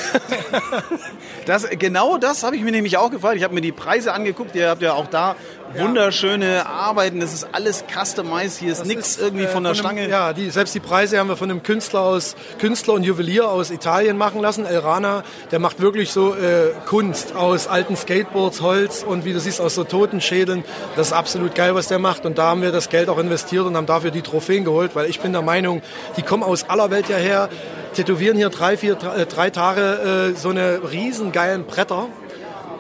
Das, 1.46 1.70
genau 1.72 2.18
das 2.18 2.44
habe 2.44 2.56
ich 2.56 2.62
mir 2.63 2.72
nämlich 2.72 2.96
auch 2.98 3.12
gefragt. 3.12 3.36
Ich 3.36 3.44
habe 3.44 3.53
mir 3.53 3.60
die 3.60 3.74
Preise 3.74 4.13
angeguckt. 4.13 4.56
Ihr 4.56 4.70
habt 4.70 4.82
ja 4.82 4.94
auch 4.94 5.08
da 5.08 5.36
wunderschöne 5.77 6.65
Arbeiten. 6.65 7.20
Das 7.20 7.34
ist 7.34 7.48
alles 7.51 7.84
customized. 7.94 8.60
Hier 8.60 8.72
ist 8.72 8.86
nichts 8.86 9.18
irgendwie 9.18 9.46
äh, 9.46 9.48
von 9.48 9.63
der 9.63 9.72
einem, 9.72 9.80
Stange. 9.80 10.10
Ja, 10.10 10.34
die, 10.34 10.50
selbst 10.50 10.75
die 10.75 10.80
Preise 10.80 11.20
haben 11.20 11.30
wir 11.30 11.38
von 11.38 11.50
einem 11.50 11.63
Künstler 11.63 12.01
aus 12.01 12.36
Künstler 12.60 12.94
und 12.94 13.03
Juwelier 13.03 13.50
aus 13.50 13.72
Italien 13.72 14.18
machen 14.18 14.42
lassen, 14.42 14.65
El 14.65 14.80
Rana. 14.80 15.24
Der 15.51 15.60
macht 15.60 15.80
wirklich 15.80 16.12
so 16.12 16.36
äh, 16.36 16.72
Kunst 16.86 17.36
aus 17.36 17.68
alten 17.68 17.96
Skateboards, 17.96 18.62
Holz 18.62 19.03
und 19.03 19.25
wie 19.25 19.34
du 19.34 19.39
siehst 19.39 19.62
aus 19.62 19.75
so 19.75 19.84
Totenschädeln. 19.84 20.63
Das 20.96 21.08
ist 21.08 21.13
absolut 21.13 21.56
geil, 21.56 21.75
was 21.75 21.88
der 21.88 22.00
macht. 22.00 22.25
Und 22.25 22.38
da 22.38 22.50
haben 22.50 22.62
wir 22.62 22.72
das 22.72 22.89
Geld 22.89 23.10
auch 23.10 23.18
investiert 23.18 23.65
und 23.65 23.75
haben 23.75 23.88
dafür 23.88 24.12
die 24.12 24.22
Trophäen 24.22 24.63
geholt, 24.63 24.96
weil 24.96 25.10
ich 25.10 25.20
bin 25.20 25.34
der 25.34 25.42
Meinung, 25.42 25.82
die 26.18 26.22
kommen 26.22 26.44
aus 26.44 26.70
aller 26.70 26.92
Welt 26.92 27.10
ja 27.10 27.18
her, 27.18 27.50
tätowieren 27.94 28.38
hier 28.38 28.50
drei, 28.50 28.77
vier, 28.77 28.98
äh, 29.15 29.25
drei 29.25 29.50
Tage 29.50 30.34
äh, 30.34 30.38
so 30.38 30.50
eine 30.50 30.82
riesen 30.92 31.32
geilen 31.32 31.65
Bretter. 31.65 32.08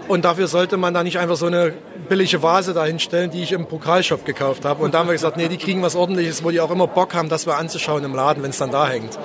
Und 0.07 0.25
dafür 0.25 0.47
sollte 0.47 0.77
man 0.77 0.93
da 0.93 1.03
nicht 1.03 1.17
einfach 1.17 1.37
so 1.37 1.45
eine 1.45 1.73
billige 2.09 2.43
Vase 2.43 2.73
dahinstellen, 2.73 3.31
die 3.31 3.41
ich 3.41 3.53
im 3.53 3.65
Pokalshop 3.67 4.25
gekauft 4.25 4.65
habe. 4.65 4.83
Und 4.83 4.93
da 4.93 4.99
haben 4.99 5.07
wir 5.07 5.13
gesagt, 5.13 5.37
nee, 5.37 5.47
die 5.47 5.57
kriegen 5.57 5.81
was 5.81 5.95
ordentliches, 5.95 6.43
wo 6.43 6.51
die 6.51 6.59
auch 6.59 6.71
immer 6.71 6.87
Bock 6.87 7.13
haben, 7.13 7.29
das 7.29 7.45
wir 7.45 7.57
anzuschauen 7.57 8.03
im 8.03 8.13
Laden, 8.13 8.43
wenn 8.43 8.49
es 8.49 8.57
dann 8.57 8.71
da 8.71 8.87
hängt. 8.87 9.17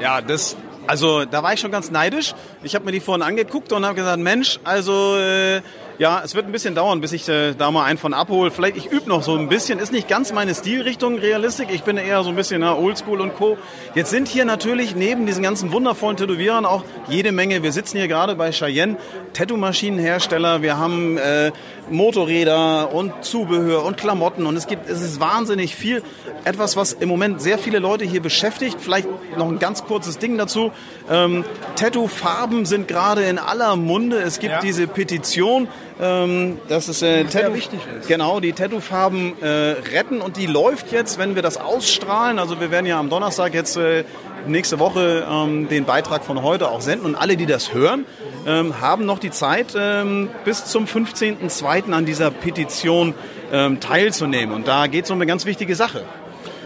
Ja, 0.00 0.20
das, 0.20 0.56
also 0.86 1.24
da 1.24 1.42
war 1.42 1.54
ich 1.54 1.60
schon 1.60 1.70
ganz 1.70 1.90
neidisch. 1.90 2.34
Ich 2.62 2.74
habe 2.74 2.84
mir 2.84 2.92
die 2.92 3.00
vorhin 3.00 3.22
angeguckt 3.22 3.72
und 3.72 3.84
habe 3.86 3.94
gesagt, 3.94 4.18
Mensch, 4.18 4.60
also 4.64 5.16
äh, 5.16 5.62
Ja, 6.02 6.20
es 6.24 6.34
wird 6.34 6.46
ein 6.46 6.50
bisschen 6.50 6.74
dauern, 6.74 7.00
bis 7.00 7.12
ich 7.12 7.28
äh, 7.28 7.54
da 7.54 7.70
mal 7.70 7.84
einen 7.84 7.96
von 7.96 8.12
abhole. 8.12 8.50
Vielleicht, 8.50 8.76
ich 8.76 8.86
übe 8.90 9.08
noch 9.08 9.22
so 9.22 9.36
ein 9.36 9.48
bisschen. 9.48 9.78
Ist 9.78 9.92
nicht 9.92 10.08
ganz 10.08 10.32
meine 10.32 10.52
Stilrichtung 10.52 11.16
Realistik. 11.16 11.68
Ich 11.70 11.84
bin 11.84 11.96
eher 11.96 12.24
so 12.24 12.30
ein 12.30 12.34
bisschen 12.34 12.60
na, 12.62 12.76
Oldschool 12.76 13.20
und 13.20 13.36
Co. 13.36 13.56
Jetzt 13.94 14.10
sind 14.10 14.26
hier 14.26 14.44
natürlich 14.44 14.96
neben 14.96 15.26
diesen 15.26 15.44
ganzen 15.44 15.70
wundervollen 15.70 16.16
Tätowierern 16.16 16.66
auch 16.66 16.82
jede 17.08 17.30
Menge. 17.30 17.62
Wir 17.62 17.70
sitzen 17.70 17.98
hier 17.98 18.08
gerade 18.08 18.34
bei 18.34 18.50
Cheyenne, 18.50 18.96
Tattoo-Maschinenhersteller. 19.32 20.60
Wir 20.60 20.76
haben 20.76 21.18
äh, 21.18 21.52
Motorräder 21.88 22.92
und 22.92 23.24
Zubehör 23.24 23.84
und 23.84 23.96
Klamotten 23.96 24.44
und 24.46 24.56
es 24.56 24.66
gibt, 24.66 24.88
es 24.88 25.02
ist 25.02 25.20
wahnsinnig 25.20 25.76
viel. 25.76 26.02
Etwas, 26.42 26.76
was 26.76 26.94
im 26.94 27.08
Moment 27.08 27.40
sehr 27.40 27.58
viele 27.58 27.78
Leute 27.78 28.04
hier 28.04 28.22
beschäftigt. 28.22 28.78
Vielleicht 28.80 29.06
noch 29.36 29.46
ein 29.48 29.60
ganz 29.60 29.84
kurzes 29.84 30.18
Ding 30.18 30.36
dazu. 30.36 30.72
Ähm, 31.08 31.44
Tattoo-Farben 31.76 32.66
sind 32.66 32.88
gerade 32.88 33.22
in 33.22 33.38
aller 33.38 33.76
Munde. 33.76 34.18
Es 34.18 34.40
gibt 34.40 34.54
Ja. 34.54 34.60
diese 34.60 34.88
Petition, 34.88 35.68
ähm, 36.00 36.58
dass 36.68 36.88
es 36.88 37.02
äh, 37.02 37.24
Sehr 37.28 37.44
Tattoo, 37.44 37.58
genau 38.08 38.40
die 38.40 38.52
Tattoo-Farben 38.52 39.40
äh, 39.40 39.46
retten 39.46 40.20
und 40.20 40.36
die 40.36 40.46
läuft 40.46 40.92
jetzt, 40.92 41.18
wenn 41.18 41.34
wir 41.34 41.42
das 41.42 41.56
ausstrahlen. 41.56 42.38
Also 42.38 42.60
wir 42.60 42.70
werden 42.70 42.86
ja 42.86 42.98
am 42.98 43.10
Donnerstag 43.10 43.54
jetzt 43.54 43.76
äh, 43.76 44.04
nächste 44.46 44.78
Woche 44.78 45.26
ähm, 45.28 45.68
den 45.68 45.84
Beitrag 45.84 46.24
von 46.24 46.42
heute 46.42 46.70
auch 46.70 46.80
senden 46.80 47.06
und 47.06 47.14
alle, 47.14 47.36
die 47.36 47.46
das 47.46 47.72
hören, 47.72 48.04
ähm, 48.46 48.80
haben 48.80 49.06
noch 49.06 49.18
die 49.18 49.30
Zeit 49.30 49.74
ähm, 49.76 50.30
bis 50.44 50.64
zum 50.64 50.86
15.02. 50.86 51.92
an 51.92 52.06
dieser 52.06 52.30
Petition 52.30 53.14
ähm, 53.52 53.80
teilzunehmen. 53.80 54.54
Und 54.54 54.66
da 54.66 54.86
geht 54.86 55.04
es 55.04 55.10
um 55.10 55.18
eine 55.18 55.26
ganz 55.26 55.44
wichtige 55.44 55.74
Sache. 55.74 56.04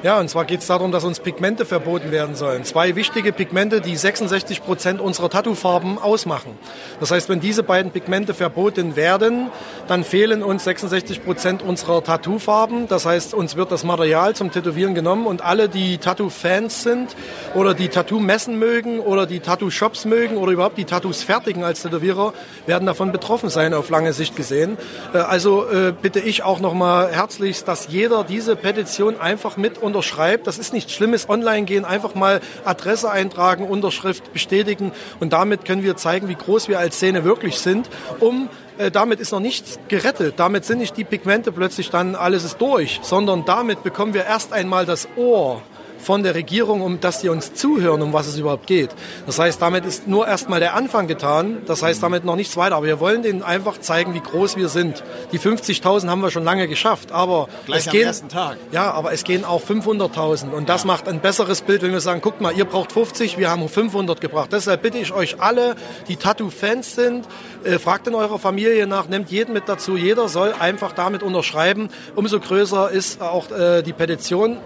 Ja, 0.03 0.21
und 0.21 0.29
zwar 0.29 0.45
geht 0.45 0.61
es 0.61 0.67
darum, 0.67 0.93
dass 0.93 1.05
uns 1.05 1.21
Pigmente 1.21 1.65
verboten 1.65 2.11
werden 2.12 2.37
sollen. 2.37 2.65
Zwei 2.65 2.97
wichtige 2.97 3.33
Pigmente, 3.33 3.81
die 3.81 3.97
66 3.97 4.62
Prozent 4.62 5.00
unserer 5.00 5.31
Tattoofarben 5.31 5.99
ausmachen. 5.99 6.59
Das 7.00 7.11
heißt, 7.11 7.29
wenn 7.29 7.41
diese 7.41 7.62
beiden 7.62 7.91
Pigmente 7.91 8.35
verboten 8.35 8.95
werden, 8.95 9.50
dann 9.88 10.05
fehlen 10.05 10.43
uns 10.43 10.65
66 10.65 11.25
Prozent 11.25 11.62
unserer 11.62 12.05
Tattoofarben. 12.05 12.88
Das 12.88 13.07
heißt, 13.07 13.35
uns 13.35 13.57
wird 13.57 13.73
das 13.73 13.85
Material 13.85 14.35
zum 14.37 14.53
Tätowieren 14.53 14.95
genommen 14.95 15.26
und 15.26 15.43
alle, 15.43 15.69
die 15.69 15.99
Tattoo-Fans 15.99 16.83
sind 16.83 17.17
oder 17.55 17.73
die 17.75 17.88
Tattoo-Messen 17.88 18.59
mögen 18.59 19.00
oder 19.00 19.26
die 19.26 19.41
Tattoo-Shops 19.41 20.05
mögen 20.05 20.37
oder 20.37 20.53
überhaupt 20.53 20.79
die 20.79 20.85
Tattoos 20.85 21.23
fertigen 21.23 21.65
als 21.65 21.83
Tätowierer, 21.83 22.35
werden 22.67 22.87
davon 22.87 23.12
betroffen 23.12 23.49
sein, 23.49 23.73
auf 23.75 23.88
lange 23.91 24.12
Sicht 24.12 24.37
gesehen. 24.37 24.76
Äh, 25.15 25.19
Also 25.19 25.69
äh, 25.69 25.93
bitte 26.00 26.21
ich 26.21 26.43
auch 26.43 26.61
nochmal 26.61 27.12
herzlichst, 27.12 27.67
dass 27.67 27.88
jeder 27.88 28.25
diese 28.25 28.57
Petition 28.57 29.19
einfach 29.19 29.57
mit 29.57 29.79
unterschreibt. 29.87 30.47
Das 30.47 30.59
ist 30.59 30.73
nichts 30.73 30.93
Schlimmes. 30.93 31.28
Online 31.28 31.64
gehen, 31.64 31.85
einfach 31.85 32.14
mal 32.14 32.40
Adresse 32.64 33.11
eintragen, 33.11 33.66
Unterschrift 33.66 34.33
bestätigen 34.33 34.93
und 35.21 35.33
damit 35.33 35.64
können 35.64 35.83
wir 35.83 35.97
zeigen, 35.97 36.28
wie 36.28 36.35
groß 36.35 36.69
wir 36.69 36.78
als 36.78 36.97
Szene 36.97 37.25
wirklich 37.25 37.59
sind, 37.59 37.88
um 38.21 38.49
äh, 38.78 38.90
damit 38.90 39.21
ist 39.21 39.33
noch 39.33 39.40
nichts 39.40 39.78
gerettet. 39.88 40.35
Damit 40.37 40.64
sind 40.64 40.78
nicht 40.78 40.97
die 40.97 41.05
Pigmente 41.05 41.52
plötzlich 41.52 41.90
dann 41.90 42.14
alles 42.14 42.45
ist 42.45 42.61
durch, 42.61 43.00
sondern 43.02 43.45
damit 43.45 43.83
bekommen 43.83 44.12
wir 44.12 44.25
erst 44.25 44.52
einmal 44.52 44.85
das 44.85 45.09
Ohr 45.16 45.62
von 46.07 46.23
der 46.23 46.37
Regierung, 46.37 46.83
um 46.83 47.01
dass 47.01 47.21
die 47.21 47.29
uns 47.29 47.53
zuhören, 47.53 48.01
um 48.01 48.13
was 48.13 48.29
es 48.29 48.39
überhaupt 48.39 48.69
geht. 48.69 48.91
Das 49.27 49.41
heißt, 49.41 49.61
damit 49.61 49.85
ist 49.85 50.07
nur 50.07 50.29
erstmal 50.29 50.61
der 50.61 50.75
Anfang 50.75 51.09
getan. 51.09 51.59
Das 51.67 51.83
heißt, 51.83 52.01
damit 52.01 52.25
noch 52.25 52.37
nichts 52.37 52.57
weiter. 52.57 52.77
Aber 52.77 52.87
wir 52.87 53.01
wollen 53.01 53.25
denen 53.25 53.43
einfach 53.43 53.81
zeigen, 53.81 54.15
wie 54.15 54.21
groß 54.21 54.57
wir 54.57 54.69
sind. 54.69 55.03
Die 55.33 55.41
50.000 55.41 56.09
haben 56.09 56.21
wir 56.21 56.31
schon 56.31 56.45
lange 56.45 56.69
geschafft, 56.69 57.11
aber 57.11 57.49
Gleich 57.67 57.81
es 57.81 57.89
am 57.89 57.93
gehen, 57.93 58.07
ersten 58.07 58.29
Tag. 58.29 58.57
ja, 58.71 58.93
aber 58.93 59.13
es 59.13 59.25
gehen 59.25 59.45
auch 59.45 59.65
500.000 59.65 60.53
und 60.53 60.69
das 60.69 60.85
macht 60.85 61.09
ein 61.09 61.19
besseres 61.19 61.63
Bild, 61.63 61.83
wenn 61.83 61.91
wir 61.91 62.01
sagen, 62.01 62.21
guckt 62.21 62.41
mal, 62.41 62.57
ihr 62.57 62.67
braucht 62.67 62.93
50, 62.93 63.37
wir 63.37 63.51
haben 63.51 63.69
500 63.69 64.21
gebracht. 64.21 64.51
Deshalb 64.53 64.83
bitte 64.83 64.99
ich 64.99 65.13
euch 65.13 65.41
alle, 65.41 65.75
die 66.07 66.15
Tattoo-Fans 66.15 66.95
sind, 66.95 67.27
äh, 67.65 67.81
fragt 67.81 68.07
in 68.07 68.15
eurer 68.15 68.39
Familie 68.39 68.87
nach, 68.87 69.09
nehmt 69.09 69.33
jeden 69.33 69.53
mit 69.53 69.69
dazu. 69.69 69.97
Jeder 69.97 70.29
soll 70.29 70.55
einfach 70.57 70.93
damit 70.93 71.25
unterschreiben. 71.25 71.89
Umso 72.15 72.39
größer 72.39 72.91
ist 72.93 73.21
auch 73.21 73.51
äh, 73.51 73.83
die 73.83 73.93
Petition. 73.93 74.59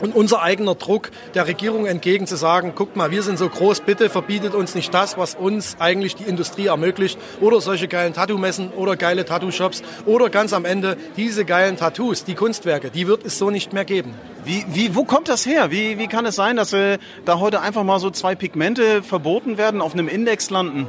Und 0.00 0.14
unser 0.14 0.42
eigener 0.42 0.74
Druck 0.74 1.10
der 1.34 1.46
Regierung 1.46 1.86
entgegen 1.86 2.26
zu 2.26 2.36
sagen, 2.36 2.72
guckt 2.74 2.96
mal, 2.96 3.10
wir 3.10 3.22
sind 3.22 3.38
so 3.38 3.48
groß, 3.48 3.80
bitte 3.80 4.10
verbietet 4.10 4.54
uns 4.54 4.74
nicht 4.74 4.92
das, 4.92 5.16
was 5.16 5.34
uns 5.34 5.76
eigentlich 5.78 6.16
die 6.16 6.24
Industrie 6.24 6.66
ermöglicht. 6.66 7.18
Oder 7.40 7.60
solche 7.60 7.88
geilen 7.88 8.12
Tattoo-Messen 8.12 8.70
oder 8.72 8.96
geile 8.96 9.24
Tattoo-Shops. 9.24 9.82
Oder 10.04 10.30
ganz 10.30 10.52
am 10.52 10.64
Ende 10.64 10.96
diese 11.16 11.44
geilen 11.44 11.76
Tattoos, 11.76 12.24
die 12.24 12.34
Kunstwerke, 12.34 12.90
die 12.90 13.06
wird 13.06 13.24
es 13.24 13.38
so 13.38 13.50
nicht 13.50 13.72
mehr 13.72 13.84
geben. 13.84 14.14
Wie, 14.44 14.64
wie, 14.68 14.94
wo 14.94 15.04
kommt 15.04 15.28
das 15.28 15.44
her? 15.46 15.70
Wie, 15.70 15.98
wie 15.98 16.06
kann 16.06 16.26
es 16.26 16.36
sein, 16.36 16.56
dass 16.56 16.72
äh, 16.72 16.98
da 17.24 17.40
heute 17.40 17.60
einfach 17.62 17.82
mal 17.82 17.98
so 17.98 18.10
zwei 18.10 18.34
Pigmente 18.34 19.02
verboten 19.02 19.58
werden, 19.58 19.80
auf 19.80 19.94
einem 19.94 20.08
Index 20.08 20.50
landen? 20.50 20.88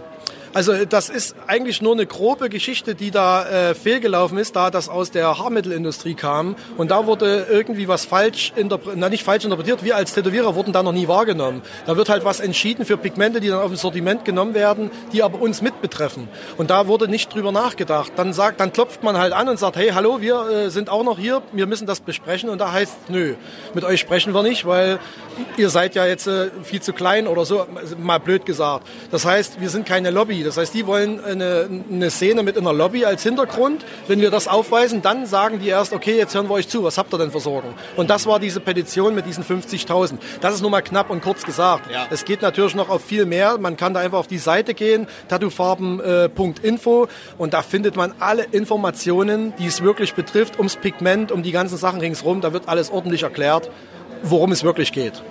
Also 0.58 0.86
das 0.86 1.10
ist 1.10 1.36
eigentlich 1.46 1.84
nur 1.84 1.94
eine 1.94 2.08
grobe 2.08 2.50
Geschichte, 2.50 2.96
die 2.96 3.12
da 3.12 3.46
äh, 3.46 3.76
fehlgelaufen 3.76 4.40
ist, 4.40 4.56
da 4.56 4.72
das 4.72 4.90
aus 4.90 5.12
der 5.12 5.38
Haarmittelindustrie 5.38 6.16
kam. 6.16 6.56
Und 6.78 6.90
da 6.90 7.06
wurde 7.06 7.46
irgendwie 7.48 7.88
was 7.88 8.06
falsch 8.06 8.54
interpretiert, 8.56 8.98
na 9.00 9.08
nicht 9.08 9.24
falsch 9.24 9.44
interpretiert, 9.44 9.84
wir 9.84 9.96
als 9.96 10.16
Tätowierer 10.16 10.56
wurden 10.56 10.74
da 10.74 10.82
noch 10.82 10.94
nie 10.94 11.08
wahrgenommen. 11.08 11.62
Da 11.86 11.96
wird 11.96 12.10
halt 12.10 12.26
was 12.26 12.40
entschieden 12.40 12.86
für 12.86 12.98
Pigmente, 12.98 13.40
die 13.40 13.50
dann 13.50 13.60
auf 13.60 13.68
dem 13.68 13.76
Sortiment 13.76 14.26
genommen 14.26 14.56
werden, 14.56 14.90
die 15.14 15.22
aber 15.22 15.40
uns 15.40 15.62
mit 15.62 15.80
betreffen. 15.84 16.28
Und 16.58 16.72
da 16.72 16.88
wurde 16.88 17.08
nicht 17.08 17.36
drüber 17.36 17.52
nachgedacht. 17.52 18.14
Dann 18.16 18.34
sagt, 18.34 18.60
dann 18.60 18.74
klopft 18.74 19.04
man 19.04 19.16
halt 19.16 19.34
an 19.34 19.50
und 19.50 19.60
sagt, 19.60 19.76
hey, 19.76 19.92
hallo, 19.94 20.22
wir 20.22 20.50
äh, 20.50 20.70
sind 20.72 20.90
auch 20.90 21.04
noch 21.04 21.20
hier, 21.20 21.44
wir 21.52 21.68
müssen 21.68 21.86
das 21.86 22.00
besprechen. 22.00 22.50
Und 22.50 22.58
da 22.62 22.72
heißt, 22.72 23.10
nö, 23.10 23.36
mit 23.76 23.84
euch 23.84 24.00
sprechen 24.00 24.34
wir 24.34 24.42
nicht, 24.42 24.66
weil 24.66 24.98
ihr 25.56 25.70
seid 25.70 25.94
ja 25.94 26.08
jetzt 26.08 26.26
äh, 26.26 26.50
viel 26.64 26.82
zu 26.82 26.94
klein 26.94 27.28
oder 27.28 27.46
so, 27.46 27.68
mal 28.00 28.20
blöd 28.20 28.48
gesagt. 28.48 28.88
Das 29.12 29.24
heißt, 29.24 29.62
wir 29.62 29.70
sind 29.70 29.86
keine 29.86 30.10
Lobby. 30.10 30.47
Das 30.48 30.58
heißt, 30.58 30.74
die 30.74 30.88
wollen 30.88 31.24
eine, 31.24 31.70
eine 31.92 32.10
Szene 32.10 32.42
mit 32.44 32.58
einer 32.58 32.74
Lobby 32.74 33.06
als 33.06 33.24
Hintergrund. 33.24 33.86
Wenn 34.08 34.22
wir 34.22 34.32
das 34.32 34.48
aufweisen, 34.48 35.01
dann 35.01 35.25
sagen 35.25 35.60
die 35.60 35.68
erst, 35.68 35.94
okay, 35.94 36.18
jetzt 36.18 36.34
hören 36.34 36.48
wir 36.48 36.54
euch 36.54 36.68
zu, 36.68 36.84
was 36.84 36.98
habt 36.98 37.13
ihr 37.13 37.18
denn 37.18 37.32
für 37.32 37.39
Sorgen? 37.39 37.74
Und 37.96 38.10
das 38.10 38.25
war 38.25 38.39
diese 38.39 38.60
Petition 38.60 39.13
mit 39.13 39.25
diesen 39.25 39.44
50.000. 39.44 40.18
Das 40.42 40.56
ist 40.56 40.62
nur 40.62 40.72
mal 40.72 40.82
knapp 40.82 41.10
und 41.10 41.22
kurz 41.22 41.44
gesagt. 41.44 41.92
Ja. 41.92 42.08
Es 42.10 42.25
geht 42.25 42.42
natürlich 42.42 42.75
noch 42.75 42.89
auf 42.89 43.04
viel 43.04 43.25
mehr. 43.25 43.58
Man 43.58 43.77
kann 43.77 43.94
da 43.94 44.00
einfach 44.00 44.20
auf 44.20 44.27
die 44.27 44.38
Seite 44.38 44.74
gehen, 44.74 45.08
tattoofarben.info 45.27 47.08
und 47.38 47.54
da 47.54 47.62
findet 47.62 47.96
man 47.96 48.13
alle 48.20 48.44
Informationen, 48.44 49.54
die 49.60 49.68
es 49.68 49.84
wirklich 49.84 50.13
betrifft, 50.13 50.58
ums 50.58 50.77
Pigment, 50.77 51.32
um 51.32 51.44
die 51.44 51.51
ganzen 51.51 51.77
Sachen 51.77 52.00
ringsrum. 52.00 52.42
Da 52.42 52.54
wird 52.54 52.70
alles 52.70 52.89
ordentlich 52.89 53.24
erklärt, 53.24 53.70
worum 54.24 54.51
es 54.51 54.63
wirklich 54.63 54.92
geht. 54.92 55.22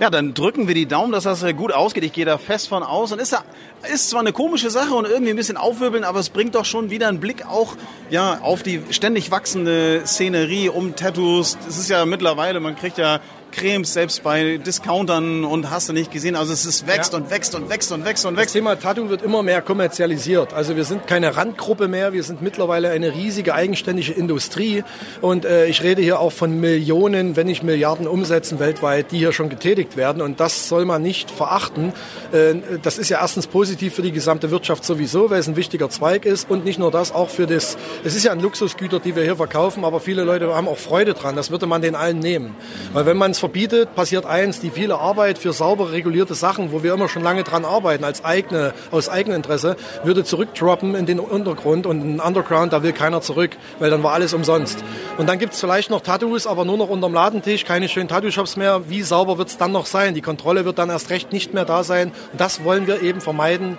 Ja, 0.00 0.10
dann 0.10 0.34
drücken 0.34 0.66
wir 0.66 0.74
die 0.74 0.86
Daumen, 0.86 1.12
dass 1.12 1.22
das 1.22 1.44
äh, 1.44 1.54
gut 1.54 1.72
ausgeht. 1.72 2.02
Ich 2.02 2.12
gehe 2.12 2.24
da 2.24 2.36
fest 2.36 2.68
von 2.68 2.82
aus. 2.82 3.12
Und 3.12 3.20
ist, 3.20 3.32
da, 3.32 3.44
ist 3.92 4.10
zwar 4.10 4.20
eine 4.20 4.32
komische 4.32 4.68
Sache 4.68 4.92
und 4.92 5.06
irgendwie 5.06 5.30
ein 5.30 5.36
bisschen 5.36 5.56
aufwirbeln, 5.56 6.02
aber 6.02 6.18
es 6.18 6.30
bringt 6.30 6.56
doch 6.56 6.64
schon 6.64 6.90
wieder 6.90 7.08
einen 7.08 7.20
Blick 7.20 7.46
auch 7.46 7.76
ja, 8.10 8.40
auf 8.42 8.64
die 8.64 8.82
ständig 8.90 9.30
wachsende 9.30 10.02
Szenerie 10.04 10.68
um 10.68 10.96
Tattoos. 10.96 11.56
Es 11.68 11.78
ist 11.78 11.90
ja 11.90 12.04
mittlerweile, 12.06 12.58
man 12.58 12.74
kriegt 12.74 12.98
ja 12.98 13.20
Cremes 13.54 13.92
selbst 13.92 14.22
bei 14.22 14.58
Discountern 14.58 15.44
und 15.44 15.70
hast 15.70 15.88
du 15.88 15.92
nicht 15.92 16.10
gesehen. 16.10 16.36
Also 16.36 16.52
es 16.52 16.66
ist 16.66 16.86
wächst 16.86 17.12
Ja. 17.12 17.18
und 17.18 17.30
wächst 17.30 17.54
und 17.54 17.68
wächst 17.70 17.92
und 17.92 18.04
wächst 18.04 18.26
und 18.26 18.34
Das 18.34 18.42
wächst. 18.42 18.54
Thema 18.54 18.78
Tattoo 18.78 19.08
wird 19.08 19.22
immer 19.22 19.42
mehr 19.42 19.62
kommerzialisiert. 19.62 20.52
Also 20.52 20.76
wir 20.76 20.84
sind 20.84 21.06
keine 21.06 21.36
Randgruppe 21.36 21.88
mehr, 21.88 22.12
wir 22.12 22.22
sind 22.22 22.42
mittlerweile 22.42 22.90
eine 22.90 23.14
riesige 23.14 23.54
eigenständige 23.54 24.12
Industrie. 24.12 24.82
Und 25.20 25.44
äh, 25.44 25.66
ich 25.66 25.82
rede 25.82 26.02
hier 26.02 26.20
auch 26.20 26.32
von 26.32 26.60
Millionen, 26.60 27.36
wenn 27.36 27.46
nicht 27.46 27.62
Milliarden 27.62 28.06
Umsätzen 28.06 28.58
weltweit, 28.58 29.12
die 29.12 29.18
hier 29.18 29.32
schon 29.32 29.48
getätigt 29.48 29.96
werden. 29.96 30.20
Und 30.22 30.40
das 30.40 30.68
soll 30.68 30.84
man 30.84 31.02
nicht 31.02 31.30
verachten. 31.30 31.92
Äh, 32.32 32.54
das 32.82 32.98
ist 32.98 33.08
ja 33.08 33.20
erstens 33.20 33.46
positiv 33.46 33.94
für 33.94 34.02
die 34.02 34.12
gesamte 34.12 34.50
Wirtschaft 34.50 34.84
sowieso, 34.84 35.30
weil 35.30 35.38
es 35.40 35.48
ein 35.48 35.56
wichtiger 35.56 35.88
Zweig 35.88 36.24
ist. 36.26 36.50
Und 36.50 36.64
nicht 36.64 36.78
nur 36.78 36.90
das, 36.90 37.12
auch 37.12 37.30
für 37.30 37.46
das, 37.46 37.76
es 38.04 38.14
ist 38.14 38.24
ja 38.24 38.32
ein 38.32 38.40
Luxusgüter, 38.40 38.98
die 39.00 39.14
wir 39.16 39.22
hier 39.22 39.36
verkaufen, 39.36 39.84
aber 39.84 40.00
viele 40.00 40.24
Leute 40.24 40.54
haben 40.54 40.68
auch 40.68 40.78
Freude 40.78 41.14
dran. 41.14 41.36
Das 41.36 41.50
würde 41.50 41.66
man 41.66 41.82
den 41.82 41.94
allen 41.94 42.18
nehmen. 42.18 42.54
Weil 42.92 43.06
wenn 43.06 43.16
man 43.16 43.30
es 43.30 43.38
verbietet, 43.44 43.94
passiert 43.94 44.24
eins, 44.24 44.60
die 44.60 44.70
viele 44.70 44.98
Arbeit 44.98 45.36
für 45.36 45.52
sauber 45.52 45.92
regulierte 45.92 46.32
Sachen, 46.32 46.72
wo 46.72 46.82
wir 46.82 46.94
immer 46.94 47.10
schon 47.10 47.22
lange 47.22 47.44
dran 47.44 47.66
arbeiten, 47.66 48.02
als 48.02 48.24
eigene, 48.24 48.72
aus 48.90 49.10
eigenem 49.10 49.36
Interesse, 49.36 49.76
würde 50.02 50.24
zurückdroppen 50.24 50.94
in 50.94 51.04
den 51.04 51.20
Untergrund 51.20 51.84
und 51.84 52.00
in 52.00 52.08
den 52.12 52.20
Underground, 52.20 52.72
da 52.72 52.82
will 52.82 52.94
keiner 52.94 53.20
zurück, 53.20 53.50
weil 53.80 53.90
dann 53.90 54.02
war 54.02 54.14
alles 54.14 54.32
umsonst. 54.32 54.82
Und 55.18 55.28
dann 55.28 55.38
gibt's 55.38 55.60
vielleicht 55.60 55.90
noch 55.90 56.00
Tattoos, 56.00 56.46
aber 56.46 56.64
nur 56.64 56.78
noch 56.78 56.88
unterm 56.88 57.12
Ladentisch, 57.12 57.66
keine 57.66 57.90
schönen 57.90 58.08
Tattoo-Shops 58.08 58.56
mehr. 58.56 58.88
Wie 58.88 59.02
sauber 59.02 59.36
wird's 59.36 59.58
dann 59.58 59.72
noch 59.72 59.84
sein? 59.84 60.14
Die 60.14 60.22
Kontrolle 60.22 60.64
wird 60.64 60.78
dann 60.78 60.88
erst 60.88 61.10
recht 61.10 61.30
nicht 61.30 61.52
mehr 61.52 61.66
da 61.66 61.84
sein. 61.84 62.12
Und 62.32 62.40
das 62.40 62.64
wollen 62.64 62.86
wir 62.86 63.02
eben 63.02 63.20
vermeiden. 63.20 63.76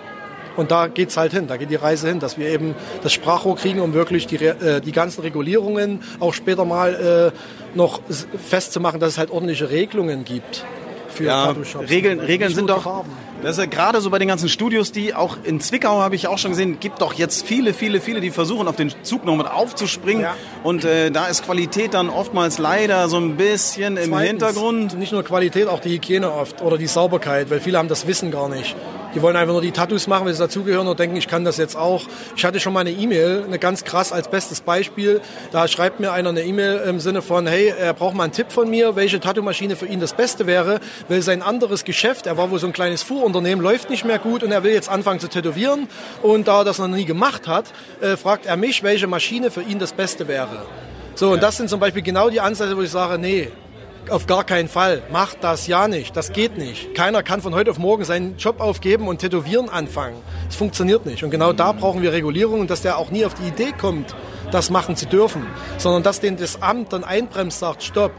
Und 0.56 0.70
da 0.70 0.86
geht's 0.88 1.16
halt 1.16 1.32
hin, 1.32 1.46
da 1.46 1.56
geht 1.56 1.70
die 1.70 1.76
Reise 1.76 2.08
hin, 2.08 2.20
dass 2.20 2.38
wir 2.38 2.48
eben 2.48 2.74
das 3.02 3.12
Sprachrohr 3.12 3.56
kriegen, 3.56 3.80
um 3.80 3.92
wirklich 3.94 4.26
die, 4.26 4.36
äh, 4.36 4.80
die 4.80 4.92
ganzen 4.92 5.20
Regulierungen 5.20 6.00
auch 6.20 6.34
später 6.34 6.64
mal 6.64 7.32
äh, 7.34 7.76
noch 7.76 8.00
festzumachen, 8.48 9.00
dass 9.00 9.10
es 9.12 9.18
halt 9.18 9.30
ordentliche 9.30 9.70
Regelungen 9.70 10.24
gibt 10.24 10.64
für 11.08 11.24
Ja. 11.24 11.54
Regeln, 11.88 12.18
Nicht 12.18 12.28
Regeln 12.28 12.54
sind 12.54 12.70
doch, 12.70 12.82
Farben. 12.82 13.10
Das 13.42 13.52
ist 13.52 13.58
ja 13.58 13.66
gerade 13.66 14.00
so 14.00 14.10
bei 14.10 14.18
den 14.18 14.28
ganzen 14.28 14.48
Studios, 14.48 14.92
die 14.92 15.14
auch 15.14 15.36
in 15.44 15.60
Zwickau 15.60 16.00
habe 16.00 16.14
ich 16.14 16.26
auch 16.28 16.38
schon 16.38 16.52
gesehen, 16.52 16.80
gibt 16.80 17.00
doch 17.00 17.14
jetzt 17.14 17.46
viele, 17.46 17.74
viele, 17.74 18.00
viele, 18.00 18.20
die 18.20 18.30
versuchen 18.30 18.68
auf 18.68 18.76
den 18.76 18.92
Zug 19.02 19.24
noch 19.24 19.36
mit 19.36 19.46
aufzuspringen. 19.46 20.22
Ja. 20.22 20.34
Und 20.62 20.84
äh, 20.84 21.10
da 21.10 21.26
ist 21.26 21.44
Qualität 21.44 21.94
dann 21.94 22.08
oftmals 22.08 22.58
leider 22.58 23.08
so 23.08 23.18
ein 23.18 23.36
bisschen 23.36 23.96
im 23.96 24.10
Zweitens, 24.10 24.28
Hintergrund. 24.28 24.98
Nicht 24.98 25.12
nur 25.12 25.22
Qualität, 25.22 25.68
auch 25.68 25.80
die 25.80 25.90
Hygiene 25.90 26.32
oft 26.32 26.62
oder 26.62 26.78
die 26.78 26.86
Sauberkeit, 26.86 27.50
weil 27.50 27.60
viele 27.60 27.78
haben 27.78 27.88
das 27.88 28.06
Wissen 28.06 28.30
gar 28.30 28.48
nicht. 28.48 28.74
Die 29.16 29.22
wollen 29.22 29.36
einfach 29.36 29.54
nur 29.54 29.62
die 29.62 29.72
Tattoos 29.72 30.08
machen, 30.08 30.26
weil 30.26 30.34
sie 30.34 30.38
dazugehören 30.40 30.86
und 30.86 30.98
denken, 30.98 31.16
ich 31.16 31.26
kann 31.26 31.42
das 31.42 31.56
jetzt 31.56 31.74
auch. 31.74 32.02
Ich 32.36 32.44
hatte 32.44 32.60
schon 32.60 32.74
mal 32.74 32.80
eine 32.80 32.90
E-Mail, 32.90 33.44
eine 33.46 33.58
ganz 33.58 33.82
krass 33.82 34.12
als 34.12 34.28
bestes 34.28 34.60
Beispiel. 34.60 35.22
Da 35.52 35.68
schreibt 35.68 36.00
mir 36.00 36.12
einer 36.12 36.28
eine 36.28 36.42
E-Mail 36.42 36.82
im 36.86 37.00
Sinne 37.00 37.22
von, 37.22 37.46
hey, 37.46 37.72
er 37.80 37.94
braucht 37.94 38.14
mal 38.14 38.24
einen 38.24 38.34
Tipp 38.34 38.52
von 38.52 38.68
mir, 38.68 38.94
welche 38.94 39.18
Tattoo-Maschine 39.18 39.74
für 39.74 39.86
ihn 39.86 40.00
das 40.00 40.12
Beste 40.12 40.46
wäre, 40.46 40.80
weil 41.08 41.22
sein 41.22 41.40
anderes 41.40 41.84
Geschäft, 41.84 42.26
er 42.26 42.36
war 42.36 42.50
wohl 42.50 42.58
so 42.58 42.66
ein 42.66 42.74
kleines 42.74 43.02
Fuhrunternehmen, 43.26 43.60
läuft 43.60 43.90
nicht 43.90 44.04
mehr 44.04 44.20
gut 44.20 44.44
und 44.44 44.52
er 44.52 44.62
will 44.62 44.72
jetzt 44.72 44.88
anfangen 44.88 45.18
zu 45.18 45.28
tätowieren. 45.28 45.88
Und 46.22 46.46
da 46.46 46.60
er 46.60 46.64
das 46.64 46.78
noch 46.78 46.86
nie 46.86 47.04
gemacht 47.04 47.48
hat, 47.48 47.64
äh, 48.00 48.16
fragt 48.16 48.46
er 48.46 48.56
mich, 48.56 48.84
welche 48.84 49.08
Maschine 49.08 49.50
für 49.50 49.62
ihn 49.62 49.80
das 49.80 49.92
Beste 49.92 50.28
wäre. 50.28 50.64
So, 51.16 51.32
und 51.32 51.42
das 51.42 51.56
sind 51.56 51.68
zum 51.68 51.80
Beispiel 51.80 52.02
genau 52.02 52.30
die 52.30 52.40
Ansätze, 52.40 52.76
wo 52.76 52.82
ich 52.82 52.90
sage, 52.90 53.18
nee, 53.18 53.48
auf 54.10 54.28
gar 54.28 54.44
keinen 54.44 54.68
Fall. 54.68 55.02
Macht 55.10 55.42
das 55.42 55.66
ja 55.66 55.88
nicht. 55.88 56.16
Das 56.16 56.32
geht 56.32 56.56
nicht. 56.56 56.94
Keiner 56.94 57.24
kann 57.24 57.42
von 57.42 57.52
heute 57.52 57.72
auf 57.72 57.78
morgen 57.78 58.04
seinen 58.04 58.36
Job 58.36 58.60
aufgeben 58.60 59.08
und 59.08 59.18
tätowieren 59.18 59.68
anfangen. 59.68 60.22
Das 60.46 60.54
funktioniert 60.54 61.04
nicht. 61.04 61.24
Und 61.24 61.30
genau 61.30 61.52
da 61.52 61.72
brauchen 61.72 62.02
wir 62.02 62.12
Regulierung, 62.12 62.68
dass 62.68 62.82
der 62.82 62.96
auch 62.96 63.10
nie 63.10 63.24
auf 63.24 63.34
die 63.34 63.48
Idee 63.48 63.72
kommt, 63.76 64.14
das 64.52 64.70
machen 64.70 64.94
zu 64.94 65.06
dürfen, 65.06 65.44
sondern 65.78 66.04
dass 66.04 66.20
den 66.20 66.36
das 66.36 66.62
Amt 66.62 66.92
dann 66.92 67.02
einbremst, 67.02 67.58
sagt, 67.58 67.82
stopp, 67.82 68.12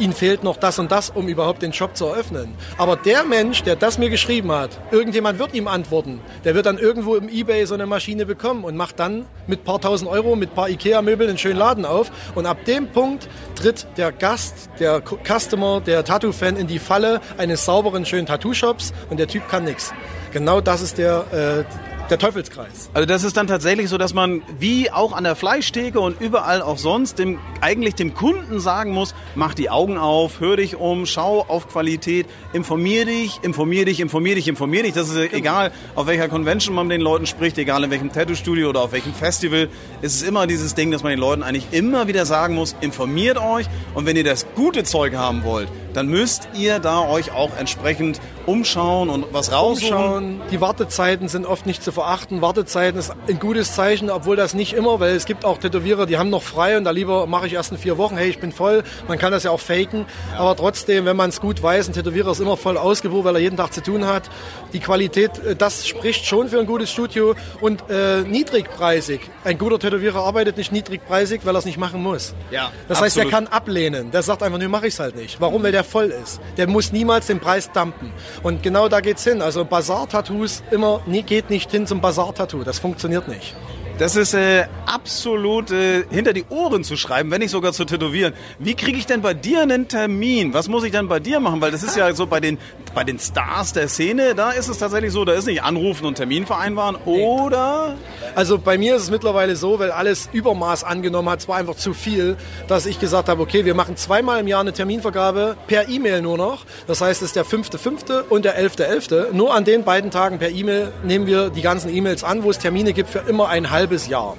Ihnen 0.00 0.14
fehlt 0.14 0.42
noch 0.42 0.56
das 0.56 0.78
und 0.78 0.90
das, 0.90 1.10
um 1.10 1.28
überhaupt 1.28 1.60
den 1.60 1.74
Shop 1.74 1.94
zu 1.94 2.06
eröffnen. 2.06 2.54
Aber 2.78 2.96
der 2.96 3.22
Mensch, 3.24 3.62
der 3.62 3.76
das 3.76 3.98
mir 3.98 4.08
geschrieben 4.08 4.50
hat, 4.50 4.70
irgendjemand 4.90 5.38
wird 5.38 5.54
ihm 5.54 5.68
antworten. 5.68 6.20
Der 6.44 6.54
wird 6.54 6.64
dann 6.64 6.78
irgendwo 6.78 7.16
im 7.16 7.28
Ebay 7.28 7.66
so 7.66 7.74
eine 7.74 7.84
Maschine 7.84 8.24
bekommen 8.24 8.64
und 8.64 8.76
macht 8.76 8.98
dann 8.98 9.26
mit 9.46 9.62
paar 9.62 9.78
tausend 9.78 10.10
Euro, 10.10 10.36
mit 10.36 10.54
paar 10.54 10.70
Ikea-Möbeln 10.70 11.28
einen 11.28 11.38
schönen 11.38 11.58
Laden 11.58 11.84
auf. 11.84 12.10
Und 12.34 12.46
ab 12.46 12.64
dem 12.64 12.88
Punkt 12.88 13.28
tritt 13.54 13.86
der 13.98 14.10
Gast, 14.10 14.70
der 14.78 15.02
Customer, 15.02 15.82
der 15.82 16.02
Tattoo-Fan 16.02 16.56
in 16.56 16.66
die 16.66 16.78
Falle 16.78 17.20
eines 17.36 17.66
sauberen, 17.66 18.06
schönen 18.06 18.26
Tattoo-Shops 18.26 18.94
und 19.10 19.20
der 19.20 19.28
Typ 19.28 19.48
kann 19.48 19.64
nichts. 19.64 19.92
Genau 20.32 20.62
das 20.62 20.80
ist 20.80 20.96
der, 20.96 21.66
äh, 21.66 21.89
der 22.10 22.18
Teufelskreis. 22.18 22.90
Also 22.92 23.06
das 23.06 23.24
ist 23.24 23.36
dann 23.36 23.46
tatsächlich 23.46 23.88
so, 23.88 23.98
dass 23.98 24.14
man 24.14 24.42
wie 24.58 24.90
auch 24.90 25.12
an 25.12 25.24
der 25.24 25.36
Fleischtheke 25.36 26.00
und 26.00 26.20
überall 26.20 26.62
auch 26.62 26.78
sonst 26.78 27.18
dem, 27.18 27.38
eigentlich 27.60 27.94
dem 27.94 28.14
Kunden 28.14 28.60
sagen 28.60 28.92
muss, 28.92 29.14
mach 29.34 29.54
die 29.54 29.70
Augen 29.70 29.98
auf, 29.98 30.40
hör 30.40 30.56
dich 30.56 30.76
um, 30.76 31.06
schau 31.06 31.44
auf 31.46 31.68
Qualität, 31.68 32.26
informier 32.52 33.06
dich, 33.06 33.40
informier 33.42 33.84
dich, 33.84 34.00
informier 34.00 34.34
dich, 34.34 34.48
informier 34.48 34.82
dich. 34.82 34.92
Das 34.92 35.08
ist 35.08 35.14
genau. 35.14 35.34
egal, 35.34 35.72
auf 35.94 36.06
welcher 36.06 36.28
Convention 36.28 36.74
man 36.74 36.88
mit 36.88 36.96
den 36.96 37.02
Leuten 37.02 37.26
spricht, 37.26 37.58
egal 37.58 37.84
in 37.84 37.90
welchem 37.90 38.12
Tattoo-Studio 38.12 38.68
oder 38.68 38.82
auf 38.82 38.92
welchem 38.92 39.14
Festival. 39.14 39.68
Es 40.02 40.14
ist 40.14 40.22
immer 40.22 40.46
dieses 40.46 40.74
Ding, 40.74 40.90
dass 40.90 41.02
man 41.02 41.10
den 41.10 41.20
Leuten 41.20 41.42
eigentlich 41.42 41.66
immer 41.70 42.08
wieder 42.08 42.26
sagen 42.26 42.54
muss, 42.54 42.74
informiert 42.80 43.38
euch 43.38 43.66
und 43.94 44.06
wenn 44.06 44.16
ihr 44.16 44.24
das 44.24 44.46
gute 44.54 44.84
Zeug 44.84 45.14
haben 45.14 45.44
wollt, 45.44 45.68
dann 45.94 46.08
müsst 46.08 46.48
ihr 46.54 46.78
da 46.78 47.00
euch 47.08 47.32
auch 47.32 47.56
entsprechend 47.56 48.20
umschauen 48.46 49.10
und 49.10 49.26
was 49.32 49.52
raussuchen. 49.52 49.94
Umschauen. 49.94 50.40
Die 50.50 50.60
Wartezeiten 50.60 51.28
sind 51.28 51.46
oft 51.46 51.66
nicht 51.66 51.82
zu 51.82 51.92
verachten. 52.00 52.40
Wartezeiten 52.40 52.98
ist 52.98 53.12
ein 53.28 53.38
gutes 53.38 53.74
Zeichen, 53.74 54.10
obwohl 54.10 54.36
das 54.36 54.54
nicht 54.54 54.72
immer, 54.72 55.00
weil 55.00 55.14
es 55.14 55.26
gibt 55.26 55.44
auch 55.44 55.58
Tätowierer, 55.58 56.06
die 56.06 56.16
haben 56.16 56.30
noch 56.30 56.42
frei 56.42 56.78
und 56.78 56.84
da 56.84 56.90
lieber 56.90 57.26
mache 57.26 57.46
ich 57.46 57.52
erst 57.52 57.72
in 57.72 57.78
vier 57.78 57.98
Wochen, 57.98 58.16
hey, 58.16 58.30
ich 58.30 58.38
bin 58.38 58.52
voll. 58.52 58.82
Man 59.06 59.18
kann 59.18 59.32
das 59.32 59.44
ja 59.44 59.50
auch 59.50 59.60
faken. 59.60 60.06
Ja. 60.32 60.40
Aber 60.40 60.56
trotzdem, 60.56 61.04
wenn 61.04 61.16
man 61.16 61.28
es 61.28 61.40
gut 61.40 61.62
weiß, 61.62 61.88
ein 61.88 61.92
Tätowierer 61.92 62.30
ist 62.30 62.40
immer 62.40 62.56
voll 62.56 62.78
ausgebucht, 62.78 63.24
weil 63.24 63.36
er 63.36 63.40
jeden 63.40 63.56
Tag 63.56 63.72
zu 63.72 63.82
tun 63.82 64.06
hat. 64.06 64.30
Die 64.72 64.80
Qualität, 64.80 65.38
äh, 65.44 65.54
das 65.54 65.86
spricht 65.86 66.24
schon 66.24 66.48
für 66.48 66.58
ein 66.58 66.66
gutes 66.66 66.90
Studio 66.90 67.34
und 67.60 67.84
äh, 67.90 68.22
niedrigpreisig. 68.22 69.20
Ein 69.44 69.58
guter 69.58 69.78
Tätowierer 69.78 70.20
arbeitet 70.20 70.56
nicht 70.56 70.72
niedrigpreisig, 70.72 71.42
weil 71.44 71.54
er 71.54 71.58
es 71.58 71.66
nicht 71.66 71.78
machen 71.78 72.02
muss. 72.02 72.34
Ja, 72.50 72.70
das 72.88 72.98
absolut. 72.98 73.04
heißt, 73.04 73.16
er 73.18 73.26
kann 73.26 73.46
ablehnen. 73.46 74.10
Der 74.10 74.22
sagt 74.22 74.42
einfach, 74.42 74.58
nee, 74.58 74.68
mache 74.68 74.86
ich 74.86 74.94
es 74.94 75.00
halt 75.00 75.16
nicht. 75.16 75.40
Warum? 75.40 75.62
Weil 75.62 75.72
der 75.72 75.84
voll 75.84 76.06
ist. 76.06 76.40
Der 76.56 76.66
muss 76.66 76.92
niemals 76.92 77.26
den 77.26 77.40
Preis 77.40 77.70
dumpen. 77.72 78.12
Und 78.42 78.62
genau 78.62 78.88
da 78.88 79.00
geht's 79.00 79.24
hin. 79.24 79.42
Also 79.42 79.64
Bazar-Tattoos 79.64 80.62
immer 80.70 81.02
nie, 81.06 81.22
geht 81.22 81.50
nicht 81.50 81.70
hin 81.70 81.86
zum 81.90 82.00
Bazar-Tattoo. 82.00 82.62
Das 82.62 82.78
funktioniert 82.78 83.26
nicht. 83.26 83.56
Das 84.00 84.16
ist 84.16 84.32
äh, 84.32 84.64
absolut 84.86 85.70
äh, 85.70 86.04
hinter 86.08 86.32
die 86.32 86.46
Ohren 86.48 86.84
zu 86.84 86.96
schreiben, 86.96 87.30
wenn 87.30 87.40
nicht 87.40 87.50
sogar 87.50 87.74
zu 87.74 87.84
tätowieren. 87.84 88.32
Wie 88.58 88.74
kriege 88.74 88.96
ich 88.96 89.04
denn 89.04 89.20
bei 89.20 89.34
dir 89.34 89.60
einen 89.60 89.88
Termin? 89.88 90.54
Was 90.54 90.68
muss 90.68 90.84
ich 90.84 90.90
denn 90.90 91.06
bei 91.06 91.20
dir 91.20 91.38
machen? 91.38 91.60
Weil 91.60 91.70
das 91.70 91.82
ist 91.82 91.98
ja 91.98 92.10
so 92.14 92.26
bei 92.26 92.40
den, 92.40 92.56
bei 92.94 93.04
den 93.04 93.18
Stars 93.18 93.74
der 93.74 93.88
Szene, 93.88 94.34
da 94.34 94.52
ist 94.52 94.68
es 94.68 94.78
tatsächlich 94.78 95.12
so, 95.12 95.26
da 95.26 95.34
ist 95.34 95.46
nicht 95.46 95.62
anrufen 95.62 96.06
und 96.06 96.14
Termin 96.14 96.46
vereinbaren, 96.46 96.96
oder? 97.04 97.96
Also 98.34 98.56
bei 98.56 98.78
mir 98.78 98.96
ist 98.96 99.02
es 99.02 99.10
mittlerweile 99.10 99.54
so, 99.54 99.78
weil 99.78 99.90
alles 99.90 100.30
Übermaß 100.32 100.82
angenommen 100.82 101.28
hat, 101.28 101.40
es 101.40 101.48
war 101.48 101.58
einfach 101.58 101.76
zu 101.76 101.92
viel, 101.92 102.38
dass 102.68 102.86
ich 102.86 103.00
gesagt 103.00 103.28
habe, 103.28 103.42
okay, 103.42 103.66
wir 103.66 103.74
machen 103.74 103.98
zweimal 103.98 104.40
im 104.40 104.48
Jahr 104.48 104.62
eine 104.62 104.72
Terminvergabe 104.72 105.58
per 105.66 105.90
E-Mail 105.90 106.22
nur 106.22 106.38
noch. 106.38 106.64
Das 106.86 107.02
heißt, 107.02 107.20
es 107.20 107.28
ist 107.28 107.36
der 107.36 107.44
5.5. 107.44 108.28
und 108.30 108.46
der 108.46 108.58
11.11. 108.58 108.80
.11. 108.80 109.32
Nur 109.32 109.52
an 109.54 109.66
den 109.66 109.84
beiden 109.84 110.10
Tagen 110.10 110.38
per 110.38 110.48
E-Mail 110.48 110.90
nehmen 111.04 111.26
wir 111.26 111.50
die 111.50 111.60
ganzen 111.60 111.94
E-Mails 111.94 112.24
an, 112.24 112.44
wo 112.44 112.50
es 112.50 112.58
Termine 112.58 112.94
gibt 112.94 113.10
für 113.10 113.18
immer 113.28 113.50
ein 113.50 113.70
halbes 113.70 113.89
halbes 113.90 114.06
Jahr. 114.06 114.36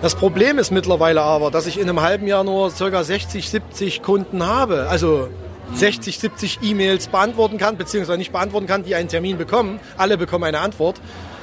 Das 0.00 0.14
Problem 0.14 0.58
ist 0.58 0.70
mittlerweile 0.70 1.20
aber, 1.20 1.50
dass 1.50 1.66
ich 1.66 1.78
in 1.78 1.88
einem 1.88 2.00
halben 2.00 2.26
Jahr 2.26 2.44
nur 2.44 2.72
ca. 2.72 3.04
60, 3.04 3.50
70 3.50 4.02
Kunden 4.02 4.46
habe. 4.46 4.86
Also 4.88 5.28
60, 5.74 6.18
70 6.18 6.60
E-Mails 6.62 7.08
beantworten 7.08 7.58
kann, 7.58 7.76
beziehungsweise 7.76 8.16
nicht 8.18 8.32
beantworten 8.32 8.66
kann, 8.66 8.84
die 8.84 8.94
einen 8.94 9.08
Termin 9.08 9.36
bekommen. 9.36 9.80
Alle 9.98 10.16
bekommen 10.16 10.44
eine 10.44 10.60
Antwort 10.60 10.96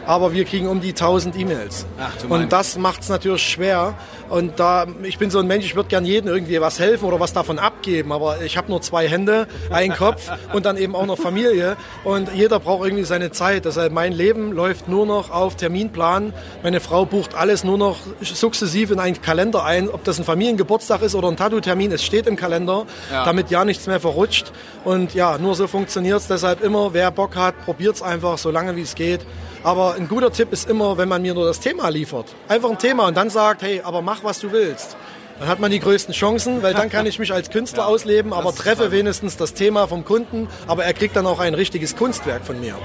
aber 0.05 0.33
wir 0.33 0.45
kriegen 0.45 0.67
um 0.67 0.81
die 0.81 0.89
1000 0.89 1.37
E-Mails. 1.37 1.85
Und 2.29 2.51
das 2.51 2.77
macht 2.77 3.01
es 3.01 3.09
natürlich 3.09 3.43
schwer. 3.43 3.95
Und 4.29 4.59
da, 4.59 4.87
ich 5.03 5.17
bin 5.17 5.29
so 5.29 5.39
ein 5.39 5.47
Mensch, 5.47 5.65
ich 5.65 5.75
würde 5.75 5.89
gern 5.89 6.05
jedem 6.05 6.27
irgendwie 6.27 6.59
was 6.59 6.79
helfen 6.79 7.05
oder 7.05 7.19
was 7.19 7.33
davon 7.33 7.59
abgeben, 7.59 8.11
aber 8.11 8.41
ich 8.41 8.57
habe 8.57 8.69
nur 8.69 8.81
zwei 8.81 9.07
Hände, 9.07 9.47
einen 9.69 9.93
Kopf 9.93 10.31
und 10.53 10.65
dann 10.65 10.77
eben 10.77 10.95
auch 10.95 11.05
noch 11.05 11.17
Familie. 11.17 11.77
Und 12.03 12.33
jeder 12.33 12.59
braucht 12.59 12.85
irgendwie 12.85 13.03
seine 13.03 13.31
Zeit. 13.31 13.65
Deshalb 13.65 13.93
mein 13.93 14.11
Leben 14.11 14.51
läuft 14.51 14.87
nur 14.87 15.05
noch 15.05 15.29
auf 15.29 15.55
Terminplan. 15.55 16.33
Meine 16.63 16.79
Frau 16.79 17.05
bucht 17.05 17.35
alles 17.35 17.63
nur 17.63 17.77
noch 17.77 17.97
sukzessiv 18.21 18.91
in 18.91 18.99
einen 18.99 19.21
Kalender 19.21 19.63
ein, 19.63 19.89
ob 19.89 20.03
das 20.03 20.19
ein 20.19 20.25
Familiengeburtstag 20.25 21.01
ist 21.01 21.15
oder 21.15 21.27
ein 21.27 21.37
Tattoo-Termin. 21.37 21.91
Es 21.91 22.03
steht 22.03 22.27
im 22.27 22.35
Kalender, 22.35 22.85
ja. 23.11 23.25
damit 23.25 23.51
ja 23.51 23.65
nichts 23.65 23.87
mehr 23.87 23.99
verrutscht. 23.99 24.51
Und 24.83 25.13
ja, 25.13 25.37
nur 25.37 25.55
so 25.55 25.67
funktioniert 25.67 26.19
es. 26.19 26.27
Deshalb 26.27 26.63
immer, 26.63 26.93
wer 26.93 27.11
Bock 27.11 27.35
hat, 27.35 27.53
probiert 27.65 27.95
es 27.95 28.01
einfach 28.01 28.37
so 28.37 28.51
lange 28.51 28.75
wie 28.75 28.81
es 28.81 28.95
geht. 28.95 29.21
Aber 29.63 29.95
ein 29.95 30.09
guter 30.09 30.31
Tipp 30.31 30.51
ist 30.51 30.69
immer, 30.69 30.97
wenn 30.97 31.07
man 31.07 31.21
mir 31.21 31.33
nur 31.33 31.45
das 31.45 31.59
Thema 31.59 31.87
liefert. 31.89 32.25
Einfach 32.49 32.69
ein 32.69 32.77
Thema 32.77 33.07
und 33.07 33.15
dann 33.15 33.29
sagt, 33.29 33.61
hey, 33.61 33.81
aber 33.81 34.01
mach, 34.01 34.23
was 34.23 34.39
du 34.39 34.51
willst. 34.51 34.97
Dann 35.39 35.47
hat 35.47 35.59
man 35.59 35.71
die 35.71 35.79
größten 35.79 36.13
Chancen, 36.13 36.61
weil 36.61 36.73
dann 36.73 36.89
kann 36.89 37.05
ich 37.05 37.17
mich 37.17 37.33
als 37.33 37.49
Künstler 37.49 37.83
ja, 37.83 37.89
ausleben, 37.89 38.33
aber 38.33 38.53
treffe 38.53 38.91
wenigstens 38.91 39.37
das 39.37 39.53
Thema 39.53 39.87
vom 39.87 40.05
Kunden, 40.05 40.47
aber 40.67 40.83
er 40.83 40.93
kriegt 40.93 41.15
dann 41.15 41.25
auch 41.25 41.39
ein 41.39 41.53
richtiges 41.53 41.95
Kunstwerk 41.95 42.45
von 42.45 42.59
mir. 42.59 42.75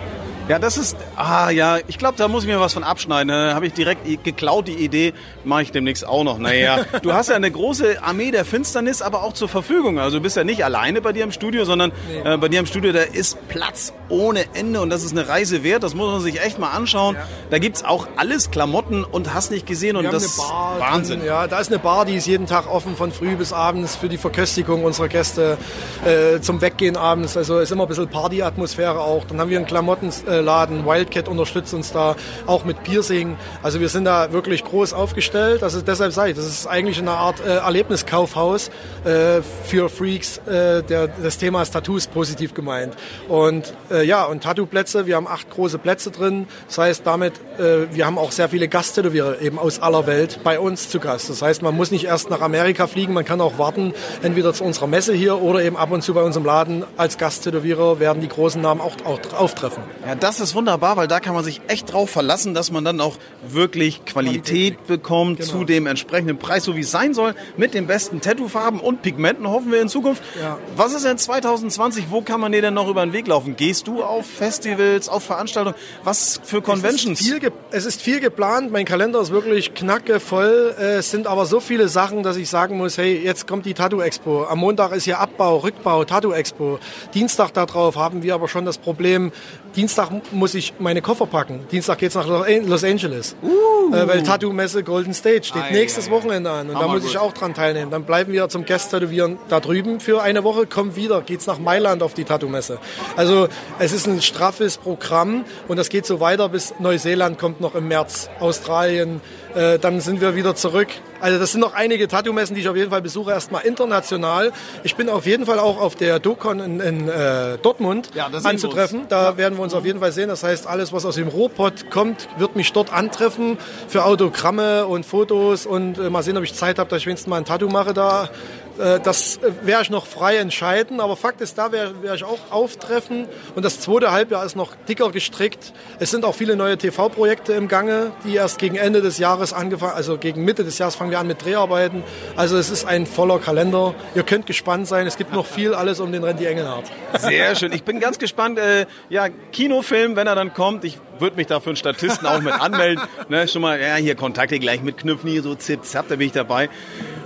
Ja, 0.49 0.59
das 0.59 0.79
ist, 0.79 0.97
ah 1.15 1.51
ja, 1.51 1.79
ich 1.89 1.99
glaube, 1.99 2.17
da 2.17 2.27
muss 2.27 2.45
ich 2.45 2.49
mir 2.49 2.59
was 2.59 2.73
von 2.73 2.83
abschneiden. 2.83 3.29
Da 3.29 3.55
habe 3.55 3.67
ich 3.67 3.75
direkt 3.75 4.25
geklaut 4.25 4.67
die 4.67 4.77
Idee, 4.83 5.13
mache 5.45 5.63
ich 5.63 5.73
demnächst 5.73 6.07
auch 6.07 6.25
noch. 6.25 6.39
Naja, 6.39 6.87
du 7.03 7.13
hast 7.13 7.29
ja 7.29 7.37
eine 7.37 7.51
große 7.51 8.03
Armee 8.03 8.31
der 8.31 8.47
Finsternis, 8.47 9.03
aber 9.03 9.25
auch 9.25 9.35
zur 9.35 9.51
Verfügung. 9.51 9.99
Also 9.99 10.17
du 10.17 10.23
bist 10.23 10.37
ja 10.37 10.45
nicht 10.45 10.65
alleine 10.65 11.03
bei 11.03 11.13
dir 11.13 11.25
im 11.25 11.33
Studio, 11.33 11.67
sondern 11.67 11.93
nee. 12.11 12.35
äh, 12.35 12.39
bei 12.39 12.49
dir 12.49 12.61
im 12.61 12.67
Studio, 12.67 12.93
da 12.93 13.03
ist 13.03 13.37
Platz 13.49 13.93
ohne 14.09 14.45
Ende 14.55 14.81
und 14.81 14.91
das 14.91 15.05
ist 15.05 15.13
eine 15.13 15.29
Reise 15.29 15.63
wert. 15.63 15.83
Das 15.83 15.95
muss 15.95 16.11
man 16.11 16.21
sich 16.21 16.41
echt 16.41 16.59
mal 16.59 16.71
anschauen. 16.71 17.17
Ja. 17.17 17.27
Da 17.51 17.59
gibt's 17.59 17.85
auch 17.85 18.09
alles 18.17 18.51
Klamotten 18.51 19.05
und 19.05 19.35
hast 19.35 19.51
nicht 19.51 19.67
gesehen 19.67 19.97
und 19.97 20.05
das 20.05 20.25
ist 20.25 20.39
Wahnsinn. 20.39 21.25
Ja, 21.25 21.47
da 21.47 21.59
ist 21.59 21.71
eine 21.71 21.79
Bar, 21.79 22.05
die 22.05 22.17
ist 22.17 22.27
jeden 22.27 22.47
Tag 22.47 22.71
offen 22.71 22.97
von 22.97 23.13
früh 23.13 23.37
bis 23.37 23.53
abends 23.53 23.97
für 23.97 24.09
die 24.09 24.19
Verköstigung 24.19 24.85
unserer 24.85 25.09
Gäste, 25.09 25.59
äh, 26.05 26.41
zum 26.41 26.61
Weggehen 26.61 26.97
abends. 26.97 27.37
Also 27.37 27.59
ist 27.59 27.73
immer 27.73 27.85
ein 27.85 27.89
bisschen 27.89 28.09
Partyatmosphäre 28.09 29.01
auch. 29.01 29.25
Dann 29.25 29.41
haben 29.41 29.51
wir 29.51 29.59
einen 29.59 29.67
Klamottenladen, 29.67 30.87
Wildcat 30.87 31.29
unterstützt 31.29 31.75
uns 31.75 31.93
da 31.93 32.17
auch 32.47 32.65
mit 32.65 32.83
Piercing. 32.83 33.37
Also 33.63 33.81
wir 33.81 33.89
sind 33.89 34.05
da 34.05 34.33
wirklich 34.33 34.65
groß 34.65 34.93
aufgestellt. 34.93 35.63
Das 35.63 35.75
ist 35.75 35.87
deshalb 35.87 36.13
sage 36.13 36.31
ich, 36.31 36.37
das 36.37 36.47
ist 36.47 36.67
eigentlich 36.67 36.99
eine 36.99 37.13
Art 37.13 37.41
äh, 37.41 37.57
Erlebniskaufhaus 37.57 38.71
äh, 39.05 39.43
für 39.65 39.89
Freaks. 39.89 40.39
Äh, 40.47 40.83
der, 40.83 41.09
das 41.09 41.39
Thema 41.39 41.63
ist 41.63 41.71
Tattoos 41.71 42.07
positiv 42.07 42.55
gemeint. 42.55 42.95
Und 43.29 43.75
äh, 43.91 43.98
äh, 43.99 44.05
ja, 44.05 44.25
und 44.25 44.43
Tattoo-Plätze, 44.43 45.07
wir 45.07 45.17
haben 45.17 45.27
acht 45.27 45.51
große 45.51 45.79
Plätze 45.79 46.11
drin. 46.11 46.47
Das 46.67 46.79
heißt 46.79 47.03
damit, 47.05 47.35
äh, 47.59 47.87
wir 47.93 48.07
haben 48.07 48.19
auch 48.19 48.33
sehr 48.33 48.49
viele 48.49 48.69
Gasttätowierer 48.69 49.41
eben 49.41 49.59
aus 49.59 49.81
aller 49.81 50.07
Welt 50.07 50.41
bei 50.45 50.59
uns 50.59 50.89
zu 50.89 51.01
Gast. 51.01 51.31
Das 51.31 51.43
heißt, 51.43 51.63
man 51.63 51.77
muss 51.77 51.91
nicht 51.91 52.05
erst 52.05 52.31
nach 52.31 52.41
Amerika 52.41 52.87
fliegen, 52.87 53.13
man 53.13 53.25
kann 53.25 53.41
auch 53.41 53.59
warten, 53.59 53.93
entweder 54.23 54.53
zu 54.53 54.65
unserer 54.65 54.87
Messe 54.87 55.13
hier 55.13 55.41
oder 55.43 55.63
eben 55.63 55.77
ab 55.77 55.91
und 55.91 56.03
zu 56.03 56.15
bei 56.15 56.23
unserem 56.23 56.47
Laden 56.47 56.85
als 56.97 57.19
Gasttätowierer 57.19 58.01
werden 58.01 58.21
die 58.21 58.29
großen 58.29 58.61
Namen 58.61 58.81
auch, 58.81 58.97
auch 59.05 59.19
auftreffen. 59.35 59.83
Ja, 60.07 60.15
das 60.15 60.41
ist 60.41 60.55
wunderbar, 60.55 60.97
weil 60.97 61.09
da 61.09 61.21
kann 61.21 61.35
man 61.35 61.45
sich 61.45 61.61
echt 61.69 61.93
drauf 61.93 62.11
verlassen, 62.11 62.55
dass 62.55 62.71
man 62.71 62.85
dann 62.85 63.01
auch 63.01 63.17
wirklich 63.47 64.05
Qualität, 64.05 64.45
Qualität 64.45 64.87
bekommt 64.87 65.41
genau. 65.41 65.51
zu 65.51 65.65
dem 65.65 65.87
entsprechenden 65.87 66.39
Preis, 66.39 66.65
so 66.65 66.77
wie 66.77 66.81
es 66.81 66.91
sein 66.91 67.15
soll, 67.15 67.35
mit 67.57 67.75
den 67.75 67.87
besten 67.87 68.21
Tattoo-Farben 68.21 68.81
und 68.81 69.03
Pigmenten, 69.03 69.49
hoffen 69.49 69.73
wir 69.73 69.81
in 69.81 69.89
Zukunft. 69.89 70.23
Ja. 70.41 70.59
Was 70.77 70.95
ist 70.95 71.05
denn 71.05 71.19
2020? 71.19 72.07
Wo 72.11 72.23
kann 72.23 72.41
man 72.41 72.53
dir 72.53 72.63
denn 72.63 72.75
noch 72.75 72.89
über 72.89 73.05
den 73.05 73.13
Weg 73.13 73.27
laufen? 73.27 73.57
Gehst 73.57 73.88
du 73.89 74.03
auf 74.03 74.27
Festivals, 74.27 75.09
auf 75.09 75.25
Veranstaltungen? 75.25 75.77
Was 76.05 76.41
für 76.45 76.63
Conventions? 76.63 77.21
Es 77.21 77.27
ist, 77.27 77.41
viel, 77.41 77.53
es 77.71 77.85
ist 77.87 78.03
viel 78.03 78.21
geplant. 78.21 78.71
Mein 78.71 78.85
Kalender 78.85 79.21
ist 79.21 79.31
wirklich 79.31 79.75
knackevoll. 79.75 80.75
Es 80.79 81.11
sind 81.11 81.27
aber 81.27 81.47
so 81.47 81.61
viele 81.61 81.89
Sachen, 81.89 82.23
dass 82.23 82.37
ich 82.37 82.49
sagen 82.49 82.77
muss, 82.77 82.99
hey, 82.99 83.19
jetzt 83.23 83.47
kommt 83.47 83.67
die 83.67 83.75
Tattoo 83.75 84.01
Expo. 84.01 84.45
Am 84.45 84.59
Montag 84.59 84.93
ist 84.93 85.05
hier 85.05 85.19
Abbau, 85.19 85.59
Rückbau, 85.59 86.05
Tattoo 86.05 86.33
Expo. 86.33 86.79
Dienstag 87.15 87.53
darauf 87.55 87.97
haben 87.97 88.23
wir 88.23 88.35
aber 88.35 88.49
schon 88.49 88.65
das 88.65 88.79
Problem, 88.79 89.33
Dienstag 89.77 90.11
muss 90.33 90.55
ich 90.55 90.75
meine 90.79 91.03
Koffer 91.03 91.27
packen. 91.27 91.67
Dienstag 91.71 91.99
geht's 91.99 92.15
nach 92.15 92.27
Los 92.27 92.85
Angeles. 92.85 93.37
Uh. 93.43 93.95
Äh, 93.95 94.09
weil 94.09 94.23
Tattoo-Messe 94.23 94.83
Golden 94.83 95.15
State 95.15 95.45
steht 95.45 95.63
Ei, 95.63 95.73
nächstes 95.73 96.11
Wochenende 96.11 96.51
an. 96.51 96.69
Und 96.69 96.75
da 96.75 96.87
muss 96.87 97.03
gut. 97.03 97.11
ich 97.11 97.19
auch 97.19 97.33
dran 97.33 97.55
teilnehmen. 97.55 97.91
Dann 97.91 98.05
bleiben 98.05 98.33
wir 98.33 98.49
zum 98.49 98.65
Guest-Tätowieren 98.65 99.39
da 99.49 99.61
drüben 99.61 100.01
für 100.01 100.23
eine 100.23 100.45
Woche, 100.45 100.67
kommen 100.67 100.97
wieder, 100.97 101.23
geht's 101.23 101.47
nach 101.47 101.59
Mailand 101.59 102.03
auf 102.03 102.15
die 102.15 102.25
Tattoo-Messe. 102.25 102.79
Also 103.17 103.49
es 103.79 103.93
ist 103.93 104.07
ein 104.07 104.21
straffes 104.23 104.79
Programm 104.79 105.45
und 105.69 105.77
das 105.77 105.89
geht 105.89 106.07
so 106.07 106.21
weiter 106.21 106.49
bis 106.49 106.75
Neuseeland 106.79 107.39
kommt 107.39 107.61
noch 107.61 107.75
im 107.75 107.89
März, 107.89 108.29
Australien, 108.41 109.21
äh, 109.59 109.79
dann 109.79 110.01
sind 110.01 110.21
wir 110.21 110.37
wieder 110.37 110.55
zurück. 110.55 110.89
Also 111.21 111.39
das 111.39 111.51
sind 111.51 111.61
noch 111.61 111.75
einige 111.75 112.07
Tattoo-Messen, 112.07 112.55
die 112.55 112.61
ich 112.61 112.69
auf 112.69 112.77
jeden 112.77 112.91
Fall 112.91 113.03
besuche, 113.03 113.33
erstmal 113.33 113.67
international. 113.67 114.53
Ich 114.85 114.95
bin 114.95 115.09
auf 115.09 115.27
jeden 115.27 115.47
Fall 115.47 115.59
auch 115.59 115.81
auf 115.81 115.97
der 115.97 116.21
Dokon 116.21 116.61
in, 116.61 116.81
in 116.81 117.09
äh, 117.09 117.59
Dortmund 117.59 118.11
ja, 118.15 118.31
anzutreffen. 118.45 119.07
Da 119.09 119.31
ja. 119.31 119.37
werden 119.37 119.59
wir 119.59 119.65
uns 119.65 119.75
auf 119.75 119.85
jeden 119.85 119.99
Fall 119.99 120.13
sehen. 120.13 120.29
Das 120.29 120.45
heißt, 120.45 120.69
alles, 120.69 120.93
was 120.93 121.05
aus 121.05 121.17
dem 121.17 121.27
Robot 121.27 121.91
kommt, 121.91 122.29
wird 122.39 122.55
mich 122.55 122.73
dort 122.73 122.93
antreffen 122.93 123.59
für 123.89 124.05
Autogramme 124.05 124.87
und 124.87 125.05
Fotos 125.05 125.67
und 125.67 125.99
äh, 125.99 126.09
mal 126.09 126.23
sehen, 126.23 126.37
ob 126.37 126.45
ich 126.45 126.55
Zeit 126.55 126.79
habe, 126.79 126.89
dass 126.89 127.01
ich 127.01 127.07
wenigstens 127.07 127.29
mal 127.29 127.39
ein 127.39 127.45
Tattoo 127.45 127.69
mache 127.69 127.95
da 127.95 128.31
das 128.79 129.39
äh, 129.39 129.53
werde 129.63 129.83
ich 129.83 129.91
noch 129.91 130.07
frei 130.07 130.37
entscheiden, 130.37 131.01
aber 131.01 131.17
Fakt 131.17 131.41
ist, 131.41 131.59
da 131.59 131.73
werde 131.73 131.95
ich 132.15 132.25
auch 132.25 132.39
auftreffen. 132.51 133.27
Und 133.55 133.65
das 133.65 133.81
zweite 133.81 134.13
Halbjahr 134.13 134.45
ist 134.45 134.57
noch 134.57 134.75
dicker 134.89 135.11
gestrickt. 135.11 135.73
Es 135.99 136.11
sind 136.11 136.25
auch 136.25 136.35
viele 136.35 136.57
neue 136.57 136.79
TV-Projekte 136.79 137.53
im 137.55 137.69
Gange, 137.69 138.13
die 138.25 138.35
erst 138.35 138.59
gegen 138.59 138.77
Ende 138.77 139.03
des 139.03 139.19
Jahres 139.19 139.53
angefangen, 139.53 139.95
also 139.95 140.17
gegen 140.17 140.45
Mitte 140.45 140.65
des 140.65 140.79
Jahres 140.79 140.95
fangen 140.95 141.11
wir 141.11 141.19
an 141.19 141.27
mit 141.27 141.45
Dreharbeiten. 141.45 142.05
Also 142.37 142.57
es 142.57 142.71
ist 142.71 142.85
ein 142.85 143.07
voller 143.07 143.39
Kalender. 143.39 143.95
Ihr 144.15 144.23
könnt 144.23 144.47
gespannt 144.47 144.87
sein. 144.87 145.07
Es 145.07 145.17
gibt 145.17 145.33
noch 145.33 145.47
viel 145.47 145.75
alles 145.75 146.01
um 146.01 146.13
den 146.13 146.23
Randy 146.25 146.47
Engelhardt. 146.47 146.87
Sehr 147.19 147.55
schön. 147.57 147.73
Ich 147.73 147.85
bin 147.85 148.01
ganz 148.01 148.19
gespannt. 148.19 148.59
Äh, 148.59 148.87
ja, 149.09 149.29
Kinofilm, 149.53 150.17
wenn 150.17 150.27
er 150.27 150.35
dann 150.35 150.55
kommt. 150.55 150.85
Ich 150.85 150.99
würde 151.19 151.37
mich 151.37 151.47
da 151.47 151.61
für 151.61 151.71
einen 151.71 151.77
Statisten 151.77 152.27
auch 152.27 152.41
mit 152.41 152.53
anmelden. 152.53 153.03
ne, 153.29 153.49
schon 153.49 153.63
mal, 153.63 153.81
ja, 153.81 153.97
hier 153.97 154.15
Kontakte 154.15 154.59
gleich 154.59 154.83
mitknüpfen, 154.83 155.31
hier 155.31 155.43
so 155.43 155.55
zip, 155.55 155.85
zap, 155.85 156.09
da 156.09 156.17
bin 156.17 156.27
ich 156.29 156.33
dabei. 156.33 156.69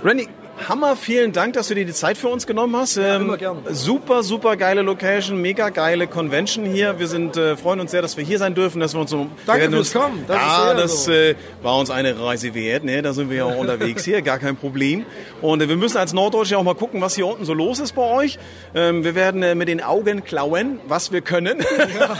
Randy, 0.03 0.27
Hammer, 0.69 0.95
vielen 0.95 1.31
Dank, 1.31 1.53
dass 1.53 1.67
du 1.67 1.75
dir 1.75 1.85
die 1.85 1.93
Zeit 1.93 2.17
für 2.17 2.29
uns 2.29 2.45
genommen 2.45 2.75
hast. 2.75 2.95
Ja, 2.95 3.17
immer 3.17 3.33
ähm, 3.33 3.39
gern. 3.39 3.57
Super, 3.71 4.23
super 4.23 4.55
geile 4.55 4.81
Location, 4.81 5.41
mega 5.41 5.69
geile 5.69 6.07
Convention 6.07 6.63
hier. 6.65 6.99
Wir 6.99 7.07
sind 7.07 7.35
äh, 7.35 7.57
freuen 7.57 7.79
uns 7.79 7.91
sehr, 7.91 8.01
dass 8.01 8.17
wir 8.17 8.23
hier 8.23 8.37
sein 8.37 8.53
dürfen, 8.53 8.79
dass 8.79 8.93
wir 8.93 9.01
uns 9.01 9.09
so. 9.09 9.27
Danke 9.45 9.69
fürs 9.69 9.91
Kommen. 9.91 10.23
Das 10.27 10.37
ja, 10.37 10.73
das 10.73 11.05
so. 11.05 11.11
äh, 11.11 11.35
war 11.61 11.77
uns 11.77 11.89
eine 11.89 12.19
Reise 12.19 12.53
wert. 12.53 12.83
Ne? 12.83 13.01
Da 13.01 13.13
sind 13.13 13.29
wir 13.29 13.37
ja 13.37 13.45
auch 13.45 13.57
unterwegs 13.57 14.05
hier, 14.05 14.21
gar 14.21 14.39
kein 14.39 14.55
Problem. 14.55 15.05
Und 15.41 15.61
äh, 15.61 15.67
wir 15.67 15.75
müssen 15.75 15.97
als 15.97 16.13
Norddeutsche 16.13 16.57
auch 16.57 16.63
mal 16.63 16.75
gucken, 16.75 17.01
was 17.01 17.15
hier 17.15 17.25
unten 17.25 17.45
so 17.45 17.53
los 17.53 17.79
ist 17.79 17.93
bei 17.93 18.03
euch. 18.03 18.37
Ähm, 18.75 19.03
wir 19.03 19.15
werden 19.15 19.41
äh, 19.43 19.55
mit 19.55 19.67
den 19.67 19.81
Augen 19.81 20.23
klauen, 20.23 20.79
was 20.87 21.11
wir 21.11 21.21
können. 21.21 21.59
Ja. 21.99 22.17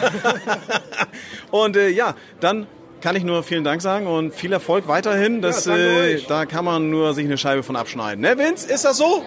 Und 1.51 1.77
äh, 1.77 1.89
ja, 1.89 2.15
dann 2.39 2.67
kann 3.03 3.17
ich 3.17 3.25
nur 3.25 3.43
vielen 3.43 3.65
Dank 3.65 3.81
sagen 3.81 4.07
und 4.07 4.33
viel 4.33 4.53
Erfolg 4.53 4.87
weiterhin. 4.87 5.41
Das, 5.41 5.65
ja, 5.65 5.75
äh, 5.75 6.21
da 6.25 6.45
kann 6.45 6.63
man 6.63 6.89
nur 6.89 7.13
sich 7.13 7.25
eine 7.25 7.37
Scheibe 7.37 7.61
von 7.61 7.75
abschneiden. 7.75 8.21
Ne, 8.21 8.37
Vince? 8.37 8.71
Ist 8.71 8.85
das 8.85 8.95
so? 8.95 9.25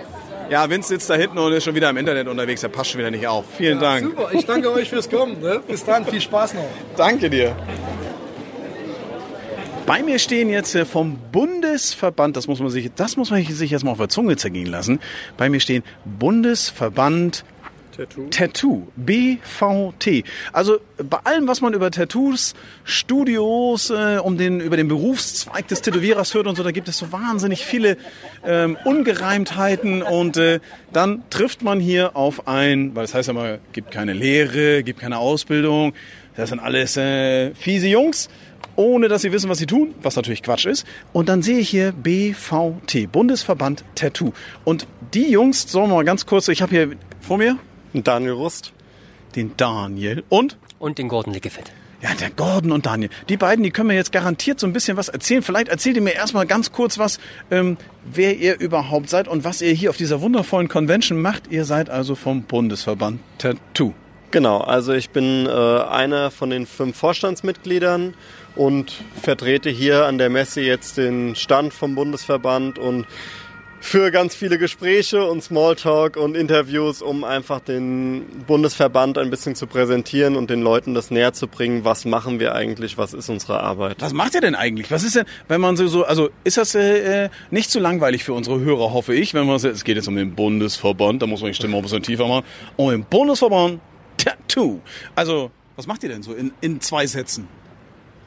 Ja, 0.48 0.70
Vince 0.70 0.88
sitzt 0.88 1.10
da 1.10 1.14
hinten 1.14 1.36
und 1.36 1.52
ist 1.52 1.64
schon 1.64 1.74
wieder 1.74 1.90
im 1.90 1.98
Internet 1.98 2.26
unterwegs. 2.26 2.62
Der 2.62 2.68
passt 2.68 2.90
schon 2.90 3.00
wieder 3.00 3.10
nicht 3.10 3.26
auf. 3.26 3.44
Vielen 3.54 3.78
ja, 3.78 3.82
Dank. 3.82 4.04
Super, 4.04 4.30
ich 4.32 4.46
danke 4.46 4.72
euch 4.72 4.88
fürs 4.88 5.10
Kommen. 5.10 5.42
Ne? 5.42 5.60
Bis 5.68 5.84
dann, 5.84 6.06
viel 6.06 6.22
Spaß 6.22 6.54
noch. 6.54 6.64
Danke 6.96 7.28
dir. 7.28 7.54
Bei 9.84 10.02
mir 10.02 10.18
stehen 10.18 10.48
jetzt 10.48 10.74
äh, 10.74 10.86
vom 10.86 11.18
Bundesverband, 11.30 12.34
das 12.34 12.48
muss 12.48 12.60
man 12.60 12.70
sich, 12.70 12.90
das 12.96 13.18
muss 13.18 13.30
man 13.30 13.44
sich 13.44 13.70
jetzt 13.70 13.84
mal 13.84 13.90
auf 13.90 13.98
der 13.98 14.08
Zunge 14.08 14.36
zergehen 14.36 14.68
lassen. 14.68 15.00
Bei 15.36 15.50
mir 15.50 15.60
stehen 15.60 15.84
Bundesverband 16.06 17.44
Tattoo. 17.96 18.26
Tattoo. 18.30 18.88
BVT. 18.96 20.24
Also 20.52 20.78
bei 20.98 21.18
allem, 21.24 21.48
was 21.48 21.60
man 21.60 21.72
über 21.72 21.90
Tattoos, 21.90 22.54
Studios, 22.84 23.90
äh, 23.90 24.18
um 24.22 24.36
den, 24.36 24.60
über 24.60 24.76
den 24.76 24.88
Berufszweig 24.88 25.66
des 25.68 25.82
Tätowierers 25.82 26.34
hört 26.34 26.46
und 26.46 26.56
so, 26.56 26.62
da 26.62 26.72
gibt 26.72 26.88
es 26.88 26.98
so 26.98 27.10
wahnsinnig 27.12 27.64
viele 27.64 27.96
ähm, 28.44 28.76
Ungereimtheiten 28.84 30.02
und 30.02 30.36
äh, 30.36 30.60
dann 30.92 31.22
trifft 31.30 31.62
man 31.62 31.80
hier 31.80 32.16
auf 32.16 32.46
ein, 32.46 32.94
weil 32.94 33.04
das 33.04 33.14
heißt 33.14 33.28
ja 33.28 33.34
mal, 33.34 33.60
gibt 33.72 33.90
keine 33.90 34.12
Lehre, 34.12 34.82
gibt 34.82 35.00
keine 35.00 35.18
Ausbildung, 35.18 35.94
das 36.36 36.50
sind 36.50 36.60
alles 36.60 36.96
äh, 36.98 37.54
fiese 37.54 37.88
Jungs 37.88 38.28
ohne 38.78 39.08
dass 39.08 39.22
sie 39.22 39.32
wissen, 39.32 39.48
was 39.48 39.56
sie 39.56 39.64
tun, 39.64 39.94
was 40.02 40.16
natürlich 40.16 40.42
Quatsch 40.42 40.66
ist. 40.66 40.86
Und 41.14 41.30
dann 41.30 41.40
sehe 41.40 41.58
ich 41.58 41.70
hier 41.70 41.92
BVT, 41.92 43.10
Bundesverband 43.10 43.84
Tattoo. 43.94 44.32
Und 44.64 44.86
die 45.14 45.30
Jungs, 45.30 45.70
sagen 45.70 45.88
wir 45.88 45.94
mal 45.94 46.04
ganz 46.04 46.26
kurz, 46.26 46.48
ich 46.48 46.60
habe 46.60 46.70
hier 46.70 46.90
vor 47.20 47.38
mir 47.38 47.56
Daniel 48.04 48.32
Rust. 48.32 48.72
Den 49.34 49.52
Daniel 49.56 50.24
und? 50.28 50.56
Und 50.78 50.98
den 50.98 51.08
Gordon 51.08 51.32
Lickefett. 51.32 51.72
Ja, 52.02 52.10
der 52.14 52.30
Gordon 52.30 52.72
und 52.72 52.86
Daniel. 52.86 53.10
Die 53.28 53.36
beiden, 53.36 53.62
die 53.62 53.70
können 53.70 53.88
mir 53.88 53.94
jetzt 53.94 54.12
garantiert 54.12 54.60
so 54.60 54.66
ein 54.66 54.72
bisschen 54.72 54.96
was 54.96 55.08
erzählen. 55.08 55.42
Vielleicht 55.42 55.68
erzählt 55.68 55.96
ihr 55.96 56.02
mir 56.02 56.14
erstmal 56.14 56.46
ganz 56.46 56.72
kurz 56.72 56.98
was, 56.98 57.18
ähm, 57.50 57.78
wer 58.04 58.36
ihr 58.36 58.60
überhaupt 58.60 59.08
seid 59.08 59.28
und 59.28 59.44
was 59.44 59.62
ihr 59.62 59.72
hier 59.72 59.90
auf 59.90 59.96
dieser 59.96 60.20
wundervollen 60.20 60.68
Convention 60.68 61.20
macht. 61.20 61.50
Ihr 61.50 61.64
seid 61.64 61.88
also 61.88 62.14
vom 62.14 62.42
Bundesverband 62.42 63.20
Tattoo. 63.38 63.94
Genau, 64.30 64.58
also 64.58 64.92
ich 64.92 65.10
bin 65.10 65.46
äh, 65.46 65.50
einer 65.50 66.30
von 66.30 66.50
den 66.50 66.66
fünf 66.66 66.96
Vorstandsmitgliedern 66.96 68.14
und 68.56 68.92
vertrete 69.22 69.70
hier 69.70 70.04
an 70.06 70.18
der 70.18 70.30
Messe 70.30 70.60
jetzt 70.60 70.98
den 70.98 71.36
Stand 71.36 71.72
vom 71.72 71.94
Bundesverband 71.94 72.78
und 72.78 73.06
für 73.86 74.10
ganz 74.10 74.34
viele 74.34 74.58
Gespräche 74.58 75.24
und 75.24 75.42
Smalltalk 75.42 76.16
und 76.16 76.36
Interviews, 76.36 77.02
um 77.02 77.22
einfach 77.22 77.60
den 77.60 78.26
Bundesverband 78.44 79.16
ein 79.16 79.30
bisschen 79.30 79.54
zu 79.54 79.68
präsentieren 79.68 80.34
und 80.34 80.50
den 80.50 80.60
Leuten 80.60 80.92
das 80.92 81.12
näher 81.12 81.32
zu 81.32 81.46
bringen. 81.46 81.84
Was 81.84 82.04
machen 82.04 82.40
wir 82.40 82.56
eigentlich? 82.56 82.98
Was 82.98 83.14
ist 83.14 83.28
unsere 83.28 83.60
Arbeit? 83.60 83.98
Was 84.00 84.12
macht 84.12 84.34
ihr 84.34 84.40
denn 84.40 84.56
eigentlich? 84.56 84.90
Was 84.90 85.04
ist 85.04 85.14
denn, 85.14 85.24
wenn 85.46 85.60
man 85.60 85.76
so, 85.76 85.86
so 85.86 86.04
also 86.04 86.30
ist 86.42 86.56
das 86.56 86.74
äh, 86.74 87.26
äh 87.26 87.28
nicht 87.52 87.70
zu 87.70 87.78
langweilig 87.78 88.24
für 88.24 88.32
unsere 88.32 88.58
Hörer, 88.58 88.92
hoffe 88.92 89.14
ich, 89.14 89.34
wenn 89.34 89.46
man 89.46 89.54
es 89.54 89.84
geht 89.84 89.96
jetzt 89.96 90.08
um 90.08 90.16
den 90.16 90.34
Bundesverband, 90.34 91.22
da 91.22 91.26
muss 91.26 91.40
man 91.40 91.52
die 91.52 91.54
Stimme 91.54 91.74
auch 91.74 91.80
ein 91.80 91.84
bisschen 91.84 92.02
tiefer 92.02 92.26
machen. 92.26 92.44
Um 92.74 92.90
den 92.90 93.04
Bundesverband 93.04 93.80
Tattoo. 94.16 94.80
Also, 95.14 95.52
was 95.76 95.86
macht 95.86 96.02
ihr 96.02 96.08
denn 96.08 96.24
so 96.24 96.34
in, 96.34 96.50
in 96.60 96.80
zwei 96.80 97.06
Sätzen? 97.06 97.46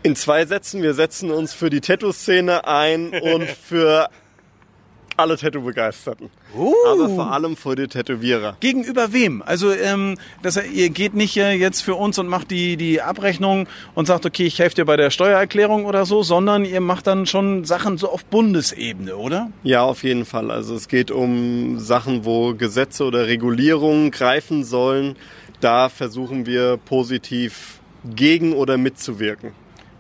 In 0.04 0.16
zwei 0.16 0.46
Sätzen, 0.46 0.82
wir 0.82 0.94
setzen 0.94 1.30
uns 1.30 1.52
für 1.52 1.70
die 1.70 1.82
Tattoo-Szene 1.82 2.66
ein 2.66 3.10
und 3.10 3.44
für 3.68 4.10
alle 5.20 5.38
Tattoo-Begeisterten. 5.38 6.30
Uh. 6.56 6.74
Aber 6.88 7.10
vor 7.10 7.32
allem 7.32 7.56
für 7.56 7.76
die 7.76 7.88
Tätowierer. 7.88 8.58
Gegenüber 8.60 9.14
wem? 9.14 9.42
Also 9.42 9.72
ähm, 9.72 10.18
dass 10.42 10.58
ihr 10.58 10.90
geht 10.90 11.14
nicht 11.14 11.38
äh, 11.38 11.54
jetzt 11.54 11.82
für 11.82 11.96
uns 11.96 12.18
und 12.18 12.28
macht 12.28 12.52
die, 12.52 12.78
die 12.78 13.02
Abrechnung 13.02 13.68
und 13.96 14.06
sagt, 14.06 14.26
okay, 14.26 14.46
ich 14.46 14.60
helfe 14.60 14.76
dir 14.76 14.86
bei 14.86 14.98
der 14.98 15.10
Steuererklärung 15.10 15.86
oder 15.86 16.06
so, 16.06 16.24
sondern 16.24 16.66
ihr 16.66 16.82
macht 16.82 17.08
dann 17.08 17.26
schon 17.26 17.66
Sachen 17.66 17.98
so 17.98 18.10
auf 18.10 18.26
Bundesebene, 18.26 19.16
oder? 19.16 19.52
Ja, 19.64 19.84
auf 19.84 20.04
jeden 20.04 20.26
Fall. 20.26 20.52
Also 20.52 20.76
es 20.76 20.88
geht 20.88 21.12
um 21.12 21.80
Sachen, 21.80 22.26
wo 22.26 22.54
Gesetze 22.54 23.04
oder 23.04 23.28
Regulierungen 23.28 24.12
greifen 24.12 24.64
sollen. 24.64 25.16
Da 25.60 25.90
versuchen 25.90 26.46
wir 26.46 26.78
positiv 26.78 27.80
gegen 28.16 28.54
oder 28.54 28.78
mitzuwirken. 28.78 29.52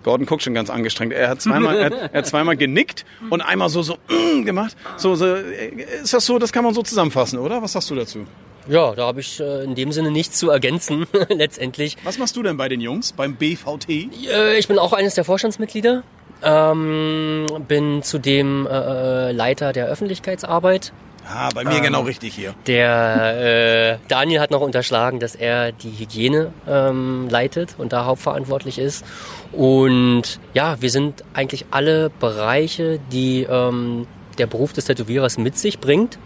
Gordon 0.03 0.25
guckt 0.25 0.43
schon 0.43 0.53
ganz 0.53 0.69
angestrengt. 0.69 1.13
Er 1.13 1.29
hat 1.29 1.41
zweimal, 1.41 1.75
er, 1.75 1.91
er 1.91 2.19
hat 2.19 2.27
zweimal 2.27 2.55
genickt 2.55 3.05
und 3.29 3.41
einmal 3.41 3.69
so, 3.69 3.81
so 3.81 3.97
mm, 4.07 4.45
gemacht. 4.45 4.75
So, 4.97 5.15
so, 5.15 5.35
ist 5.35 6.13
das 6.13 6.25
so, 6.25 6.39
das 6.39 6.53
kann 6.53 6.63
man 6.63 6.73
so 6.73 6.81
zusammenfassen, 6.81 7.39
oder? 7.39 7.61
Was 7.61 7.73
sagst 7.73 7.89
du 7.89 7.95
dazu? 7.95 8.25
Ja, 8.67 8.93
da 8.93 9.07
habe 9.07 9.19
ich 9.19 9.39
äh, 9.39 9.63
in 9.63 9.75
dem 9.75 9.91
Sinne 9.91 10.11
nichts 10.11 10.37
zu 10.37 10.49
ergänzen, 10.49 11.07
letztendlich. 11.29 11.97
Was 12.03 12.17
machst 12.17 12.35
du 12.35 12.43
denn 12.43 12.55
bei 12.55 12.69
den 12.69 12.81
Jungs, 12.81 13.13
beim 13.13 13.35
BVT? 13.35 13.89
Äh, 13.89 14.57
ich 14.57 14.67
bin 14.67 14.77
auch 14.77 14.93
eines 14.93 15.15
der 15.15 15.23
Vorstandsmitglieder. 15.23 16.03
Ähm, 16.41 17.45
bin 17.67 18.01
zudem 18.03 18.65
äh, 18.65 19.31
Leiter 19.31 19.73
der 19.73 19.87
Öffentlichkeitsarbeit 19.87 20.93
Ah, 21.31 21.49
bei 21.53 21.63
mir 21.63 21.75
ähm, 21.75 21.83
genau 21.83 22.01
richtig 22.01 22.33
hier. 22.33 22.55
Der 22.65 23.99
äh, 24.01 24.07
Daniel 24.07 24.39
hat 24.39 24.49
noch 24.49 24.61
unterschlagen, 24.61 25.19
dass 25.19 25.35
er 25.35 25.71
die 25.71 25.91
Hygiene 25.91 26.51
ähm, 26.67 27.27
leitet 27.29 27.75
und 27.77 27.93
da 27.93 28.05
hauptverantwortlich 28.05 28.79
ist. 28.79 29.05
Und 29.51 30.39
ja, 30.53 30.81
wir 30.81 30.89
sind 30.89 31.23
eigentlich 31.33 31.67
alle 31.69 32.09
Bereiche, 32.09 32.99
die 33.11 33.43
ähm, 33.43 34.07
der 34.39 34.47
Beruf 34.47 34.73
des 34.73 34.85
Tätowierers 34.85 35.37
mit 35.37 35.57
sich 35.57 35.79
bringt. 35.79 36.17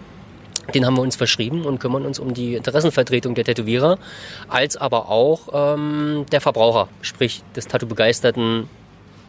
Den 0.74 0.86
haben 0.86 0.96
wir 0.96 1.02
uns 1.02 1.18
verschrieben 1.18 1.66
und 1.66 1.80
kümmern 1.80 2.06
uns 2.06 2.20
um 2.20 2.34
die 2.34 2.56
Interessenvertretung 2.56 3.36
der 3.36 3.44
Tätowierer, 3.44 3.98
als 4.48 4.78
aber 4.78 5.10
auch 5.10 5.76
ähm, 5.76 6.26
der 6.32 6.40
Verbraucher, 6.40 6.88
sprich 7.02 7.44
des 7.54 7.68
Tattoo-begeisterten 7.68 8.70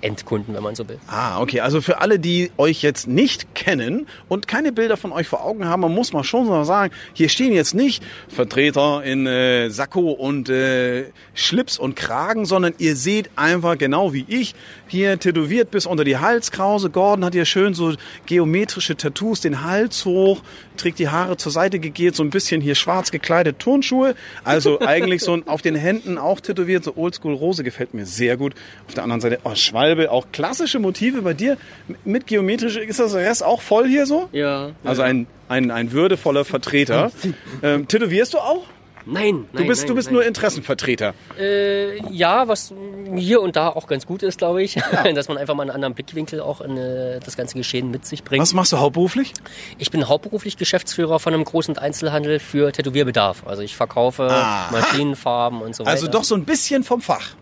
Endkunden, 0.05 0.55
wenn 0.55 0.62
man 0.62 0.75
so 0.75 0.87
will. 0.88 0.99
Ah, 1.07 1.40
okay. 1.40 1.61
Also 1.61 1.81
für 1.81 2.01
alle, 2.01 2.19
die 2.19 2.51
euch 2.59 2.83
jetzt 2.83 3.09
nicht 3.09 3.55
kennen 3.55 4.07
und 4.29 4.47
keine 4.47 4.73
Bilder 4.73 4.97
von 4.97 5.12
euch 5.12 5.27
vor 5.27 5.45
Augen 5.45 5.64
haben, 5.67 5.81
man 5.81 5.95
muss 5.95 6.12
mal 6.12 6.25
schon 6.25 6.64
sagen, 6.64 6.93
hier 7.14 7.29
stehen 7.29 7.53
jetzt 7.53 7.75
nicht 7.75 8.03
Vertreter 8.29 9.03
in 9.03 9.27
äh, 9.27 9.71
Sakko 9.71 10.11
und 10.11 10.49
äh, 10.51 11.07
Schlips 11.33 11.79
und 11.79 11.97
Kragen, 11.97 12.45
sondern 12.45 12.75
ihr 12.79 12.97
seht 12.97 13.31
einfach 13.37 13.79
genau 13.79 14.12
wie 14.12 14.27
ich 14.29 14.55
hier 14.87 15.19
tätowiert 15.19 15.71
bis 15.71 15.87
unter 15.87 16.05
die 16.05 16.19
Halskrause. 16.19 16.90
Gordon 16.90 17.25
hat 17.25 17.33
hier 17.33 17.47
schön 17.47 17.73
so 17.75 17.95
geometrische 18.27 18.97
Tattoos, 18.97 19.40
den 19.40 19.64
Hals 19.64 20.05
hoch, 20.05 20.43
trägt 20.77 20.99
die 20.99 21.09
Haare 21.09 21.37
zur 21.37 21.51
Seite 21.51 21.79
gegelt, 21.79 22.14
so 22.14 22.23
ein 22.23 22.31
bisschen 22.31 22.61
hier 22.61 22.75
schwarz 22.75 23.11
gekleidet 23.11 23.59
Turnschuhe. 23.59 24.14
Also 24.45 24.81
eigentlich 24.87 25.23
so 25.23 25.33
ein, 25.33 25.49
auf 25.49 25.62
den 25.62 25.75
Händen 25.75 26.19
auch 26.19 26.40
tätowiert, 26.40 26.85
so 26.85 26.95
Oldschool 26.97 27.35
Rose 27.35 27.64
gefällt 27.64 27.95
mir 27.95 28.07
sehr 28.07 28.37
gut. 28.37 28.55
Auf 28.87 28.95
der 28.95 29.03
anderen 29.03 29.21
Seite, 29.21 29.38
oh, 29.45 29.55
Schwalbe, 29.55 29.93
auch 30.11 30.26
klassische 30.33 30.78
Motive 30.78 31.22
bei 31.22 31.35
dir 31.35 31.57
mit 32.04 32.26
geometrische, 32.26 32.80
ist 32.80 33.00
das 33.00 33.14
Rest 33.14 33.44
auch 33.44 33.61
voll 33.62 33.88
hier 33.88 34.07
so? 34.07 34.28
Ja. 34.33 34.70
Also 34.85 35.02
ein, 35.02 35.26
ein, 35.48 35.70
ein 35.70 35.92
würdevoller 35.92 36.44
Vertreter. 36.44 37.11
Ähm, 37.62 37.88
tätowierst 37.88 38.35
du 38.35 38.38
auch? 38.38 38.64
Nein, 39.07 39.44
nein. 39.52 39.62
Du 39.62 39.66
bist, 39.66 39.83
nein, 39.83 39.88
du 39.88 39.94
bist 39.96 40.09
nein. 40.09 40.14
nur 40.14 40.24
Interessenvertreter. 40.24 41.12
Äh, 41.38 41.98
ja, 42.11 42.48
was 42.48 42.72
hier 43.14 43.42
und 43.42 43.54
da 43.54 43.68
auch 43.68 43.87
ganz 43.87 44.07
gut 44.07 44.22
ist, 44.22 44.38
glaube 44.38 44.62
ich, 44.62 44.74
dass 45.14 45.28
man 45.28 45.37
einfach 45.37 45.54
mal 45.54 45.62
einen 45.62 45.70
anderen 45.72 45.94
Blickwinkel 45.94 46.40
auch 46.40 46.61
in 46.62 46.76
äh, 46.76 47.20
das 47.20 47.37
ganze 47.37 47.57
Geschehen 47.57 47.90
mit 47.90 48.07
sich 48.07 48.24
bringt. 48.24 48.40
Was 48.40 48.54
machst 48.54 48.72
du 48.72 48.78
hauptberuflich? 48.78 49.33
Ich 49.78 49.90
bin 49.90 50.09
hauptberuflich 50.09 50.57
Geschäftsführer 50.57 51.18
von 51.20 51.35
einem 51.35 51.44
großen 51.44 51.76
Einzelhandel 51.76 52.38
für 52.38 52.72
Tätowierbedarf. 52.72 53.46
Also 53.46 53.62
ich 53.62 53.76
verkaufe 53.76 54.28
Ah. 54.30 54.70
Maschinenfarben 54.72 55.61
und 55.61 55.76
so 55.76 55.85
weiter. 55.85 55.92
Also 55.92 56.09
doch 56.09 56.24
so 56.24 56.35
ein 56.35 56.44
bisschen 56.44 56.83
vom 56.83 57.02
Fach. 57.02 57.35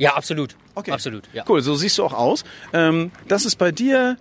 Ja, 0.00 0.14
absolut. 0.16 0.56
Okay. 0.74 0.90
Absolut, 0.90 1.24
ja. 1.32 1.44
Cool, 1.48 1.60
so 1.62 1.74
siehst 1.74 1.98
du 1.98 2.04
auch 2.04 2.12
aus. 2.14 2.44
Ähm, 2.72 3.10
das 3.28 3.44
ist 3.44 3.56
bei 3.56 3.70
dir 3.70 4.16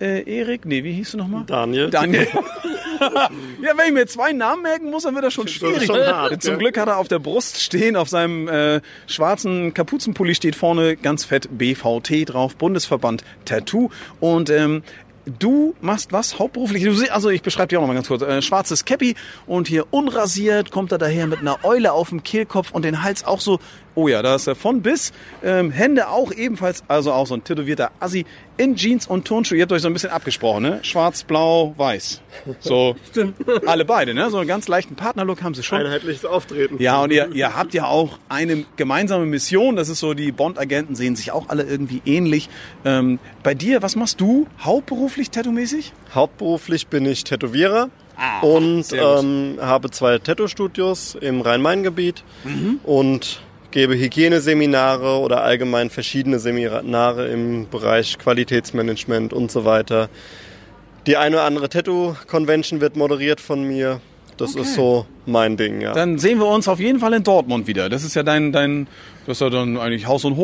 äh, 0.00 0.22
Erik, 0.30 0.64
nee, 0.66 0.82
wie 0.84 0.92
hieß 0.92 1.12
du 1.12 1.18
nochmal? 1.18 1.44
Daniel. 1.46 1.88
Daniel. 1.90 2.26
ja, 3.00 3.72
wenn 3.76 3.86
ich 3.88 3.92
mir 3.92 4.06
zwei 4.06 4.32
Namen 4.32 4.62
merken 4.62 4.90
muss, 4.90 5.04
dann 5.04 5.14
wird 5.14 5.24
das 5.24 5.32
schon 5.34 5.48
schwierig. 5.48 5.86
schon 5.86 5.98
hart, 6.00 6.42
Zum. 6.42 6.58
Glück 6.58 6.78
hat 6.78 6.88
er 6.88 6.96
auf 6.98 7.08
der 7.08 7.18
Brust 7.18 7.62
stehen, 7.62 7.96
auf 7.96 8.08
seinem 8.08 8.48
äh, 8.48 8.80
schwarzen 9.06 9.74
Kapuzenpulli 9.74 10.34
steht 10.34 10.56
vorne 10.56 10.96
ganz 10.96 11.24
fett 11.24 11.48
BVT 11.50 12.28
drauf, 12.32 12.56
Bundesverband 12.56 13.24
Tattoo. 13.44 13.90
Und 14.20 14.50
ähm, 14.50 14.82
Du 15.38 15.74
machst 15.82 16.12
was 16.12 16.38
hauptberuflich? 16.38 16.82
Du 16.82 16.94
sie- 16.94 17.10
Also 17.10 17.28
ich 17.28 17.42
beschreibe 17.42 17.68
dir 17.68 17.78
auch 17.78 17.82
noch 17.82 17.88
mal 17.88 17.94
ganz 17.94 18.08
kurz. 18.08 18.22
Äh, 18.22 18.40
schwarzes 18.40 18.86
Cappy 18.86 19.14
und 19.46 19.68
hier 19.68 19.84
unrasiert 19.92 20.70
kommt 20.70 20.92
er 20.92 20.98
daher 20.98 21.26
mit 21.26 21.40
einer 21.40 21.62
Eule 21.62 21.92
auf 21.92 22.08
dem 22.08 22.22
Kehlkopf 22.22 22.70
und 22.72 22.84
den 22.86 23.02
Hals 23.02 23.22
auch 23.24 23.38
so. 23.38 23.60
Oh 23.94 24.08
ja, 24.08 24.22
da 24.22 24.36
ist 24.36 24.46
er 24.46 24.54
von 24.54 24.82
bis. 24.82 25.12
Ähm, 25.42 25.70
Hände 25.70 26.08
auch 26.08 26.32
ebenfalls, 26.32 26.82
also 26.88 27.12
auch 27.12 27.26
so 27.26 27.34
ein 27.34 27.42
tätowierter 27.44 27.90
Assi 28.00 28.24
in 28.56 28.76
Jeans 28.76 29.06
und 29.06 29.26
Turnschuhe. 29.26 29.56
Ihr 29.58 29.62
habt 29.62 29.72
euch 29.72 29.82
so 29.82 29.88
ein 29.88 29.92
bisschen 29.92 30.10
abgesprochen, 30.10 30.62
ne? 30.62 30.78
Schwarz, 30.82 31.24
blau, 31.24 31.74
weiß. 31.76 32.20
So 32.60 32.94
alle 33.66 33.84
beide, 33.84 34.14
ne? 34.14 34.30
So 34.30 34.38
einen 34.38 34.48
ganz 34.48 34.68
leichten 34.68 34.94
Partnerlook 34.94 35.42
haben 35.42 35.54
sie 35.54 35.62
schon. 35.62 35.78
Einheitliches 35.80 36.24
Auftreten. 36.24 36.76
Ja, 36.80 37.02
und 37.02 37.10
ihr, 37.10 37.30
ihr 37.32 37.56
habt 37.56 37.74
ja 37.74 37.86
auch 37.86 38.18
eine 38.28 38.64
gemeinsame 38.76 39.26
Mission. 39.26 39.76
Das 39.76 39.88
ist 39.88 39.98
so, 40.00 40.14
die 40.14 40.30
Bond-Agenten 40.30 40.94
sehen 40.94 41.16
sich 41.16 41.32
auch 41.32 41.48
alle 41.48 41.62
irgendwie 41.64 42.02
ähnlich. 42.06 42.48
Ähm, 42.84 43.18
bei 43.42 43.54
dir, 43.54 43.82
was 43.82 43.96
machst 43.96 44.20
du 44.20 44.46
hauptberuflich 44.60 45.30
tattoo-mäßig? 45.30 45.92
Hauptberuflich 46.14 46.86
bin 46.86 47.06
ich 47.06 47.24
Tätowierer 47.24 47.88
Ah, 48.22 48.40
und 48.40 48.84
ähm, 48.92 49.56
habe 49.62 49.90
zwei 49.90 50.18
Tattoo-Studios 50.18 51.16
im 51.20 51.40
Rhein-Main-Gebiet 51.40 52.22
Mhm. 52.44 52.78
und 52.84 53.40
gebe 53.70 53.94
Hygieneseminare 53.98 55.18
oder 55.18 55.42
allgemein 55.42 55.90
verschiedene 55.90 56.38
Seminare 56.38 57.28
im 57.28 57.68
Bereich 57.68 58.18
Qualitätsmanagement 58.18 59.32
und 59.32 59.50
so 59.50 59.64
weiter. 59.64 60.08
Die 61.06 61.16
eine 61.16 61.36
oder 61.36 61.44
andere 61.44 61.68
Tattoo-Convention 61.68 62.80
wird 62.80 62.96
moderiert 62.96 63.40
von 63.40 63.62
mir. 63.62 64.00
Das 64.36 64.54
ist 64.54 64.74
so 64.74 65.06
mein 65.26 65.58
Ding, 65.58 65.82
ja. 65.82 65.92
Dann 65.92 66.18
sehen 66.18 66.38
wir 66.38 66.46
uns 66.46 66.66
auf 66.66 66.80
jeden 66.80 66.98
Fall 66.98 67.12
in 67.12 67.22
Dortmund 67.22 67.66
wieder. 67.66 67.90
Das 67.90 68.04
ist 68.04 68.14
ja 68.14 68.22
dein, 68.22 68.52
dein 68.52 68.86
das 69.26 69.36
ist 69.36 69.40
ja 69.42 69.50
dann 69.50 69.76
eigentlich 69.76 70.06
Haus- 70.06 70.24
und 70.24 70.38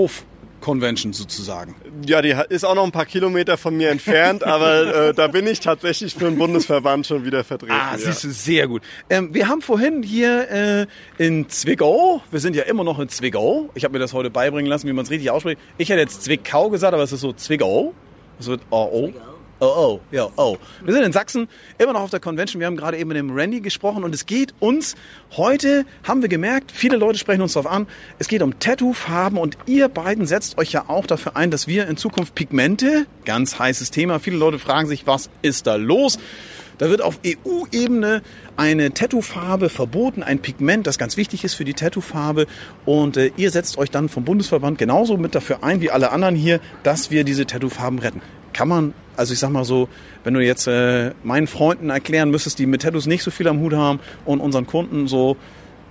Hof-Convention 0.56 1.12
sozusagen. 1.12 1.74
Ja, 2.06 2.22
die 2.22 2.34
ist 2.48 2.64
auch 2.64 2.74
noch 2.74 2.84
ein 2.84 2.92
paar 2.92 3.06
Kilometer 3.06 3.56
von 3.56 3.76
mir 3.76 3.90
entfernt, 3.90 4.44
aber 4.46 5.08
äh, 5.08 5.14
da 5.14 5.28
bin 5.28 5.46
ich 5.46 5.60
tatsächlich 5.60 6.14
für 6.14 6.24
den 6.24 6.38
Bundesverband 6.38 7.06
schon 7.06 7.24
wieder 7.24 7.44
vertreten. 7.44 7.72
Ah, 7.72 7.92
ja. 7.92 7.98
siehst 7.98 8.24
du, 8.24 8.30
sehr 8.30 8.68
gut. 8.68 8.82
Ähm, 9.10 9.32
wir 9.34 9.48
haben 9.48 9.62
vorhin 9.62 10.02
hier 10.02 10.50
äh, 10.50 10.86
in 11.24 11.48
Zwickau, 11.48 12.22
wir 12.30 12.40
sind 12.40 12.56
ja 12.56 12.64
immer 12.64 12.84
noch 12.84 12.98
in 12.98 13.08
Zwickau. 13.08 13.70
Ich 13.74 13.84
habe 13.84 13.92
mir 13.92 13.98
das 13.98 14.12
heute 14.12 14.30
beibringen 14.30 14.68
lassen, 14.68 14.88
wie 14.88 14.92
man 14.92 15.04
es 15.04 15.10
richtig 15.10 15.30
ausspricht. 15.30 15.60
Ich 15.78 15.88
hätte 15.88 16.00
jetzt 16.00 16.22
Zwickau 16.22 16.70
gesagt, 16.70 16.94
aber 16.94 17.02
es 17.02 17.12
ist 17.12 17.20
so 17.20 17.32
Zwickau. 17.32 17.94
Es 18.38 18.48
wird 18.48 18.60
oh, 18.70 18.88
oh. 18.92 19.12
Oh, 19.58 19.64
oh, 19.64 20.00
ja, 20.10 20.28
oh. 20.36 20.58
Wir 20.84 20.92
sind 20.92 21.02
in 21.02 21.12
Sachsen, 21.12 21.48
immer 21.78 21.94
noch 21.94 22.02
auf 22.02 22.10
der 22.10 22.20
Convention. 22.20 22.60
Wir 22.60 22.66
haben 22.66 22.76
gerade 22.76 22.98
eben 22.98 23.08
mit 23.08 23.16
dem 23.16 23.30
Randy 23.30 23.60
gesprochen 23.60 24.04
und 24.04 24.14
es 24.14 24.26
geht 24.26 24.52
uns, 24.60 24.96
heute 25.34 25.86
haben 26.04 26.20
wir 26.20 26.28
gemerkt, 26.28 26.70
viele 26.70 26.98
Leute 26.98 27.18
sprechen 27.18 27.40
uns 27.40 27.54
darauf 27.54 27.72
an, 27.72 27.86
es 28.18 28.28
geht 28.28 28.42
um 28.42 28.58
Tattoo-Farben 28.58 29.38
und 29.38 29.56
ihr 29.64 29.88
beiden 29.88 30.26
setzt 30.26 30.58
euch 30.58 30.72
ja 30.72 30.84
auch 30.88 31.06
dafür 31.06 31.36
ein, 31.36 31.50
dass 31.50 31.66
wir 31.66 31.88
in 31.88 31.96
Zukunft 31.96 32.34
Pigmente, 32.34 33.06
ganz 33.24 33.58
heißes 33.58 33.90
Thema, 33.90 34.18
viele 34.18 34.36
Leute 34.36 34.58
fragen 34.58 34.88
sich, 34.88 35.06
was 35.06 35.30
ist 35.40 35.66
da 35.66 35.76
los? 35.76 36.18
Da 36.76 36.90
wird 36.90 37.00
auf 37.00 37.20
EU-Ebene 37.26 38.20
eine 38.58 38.92
Tattoo-Farbe 38.92 39.70
verboten, 39.70 40.22
ein 40.22 40.40
Pigment, 40.40 40.86
das 40.86 40.98
ganz 40.98 41.16
wichtig 41.16 41.44
ist 41.44 41.54
für 41.54 41.64
die 41.64 41.72
Tattoo-Farbe. 41.72 42.46
Und 42.84 43.16
äh, 43.16 43.30
ihr 43.38 43.50
setzt 43.50 43.78
euch 43.78 43.90
dann 43.90 44.10
vom 44.10 44.26
Bundesverband 44.26 44.76
genauso 44.76 45.16
mit 45.16 45.34
dafür 45.34 45.64
ein 45.64 45.80
wie 45.80 45.90
alle 45.90 46.12
anderen 46.12 46.34
hier, 46.34 46.60
dass 46.82 47.10
wir 47.10 47.24
diese 47.24 47.46
Tattoo-Farben 47.46 47.98
retten. 47.98 48.20
Kann 48.56 48.68
man, 48.68 48.94
also 49.18 49.34
ich 49.34 49.38
sag 49.38 49.50
mal 49.50 49.64
so, 49.66 49.88
wenn 50.24 50.32
du 50.32 50.40
jetzt 50.40 50.66
äh, 50.66 51.12
meinen 51.22 51.46
Freunden 51.46 51.90
erklären 51.90 52.30
müsstest, 52.30 52.58
die 52.58 52.64
mit 52.64 52.80
Tattoos 52.82 53.04
nicht 53.06 53.22
so 53.22 53.30
viel 53.30 53.46
am 53.48 53.60
Hut 53.60 53.74
haben 53.74 54.00
und 54.24 54.40
unseren 54.40 54.66
Kunden 54.66 55.08
so, 55.08 55.36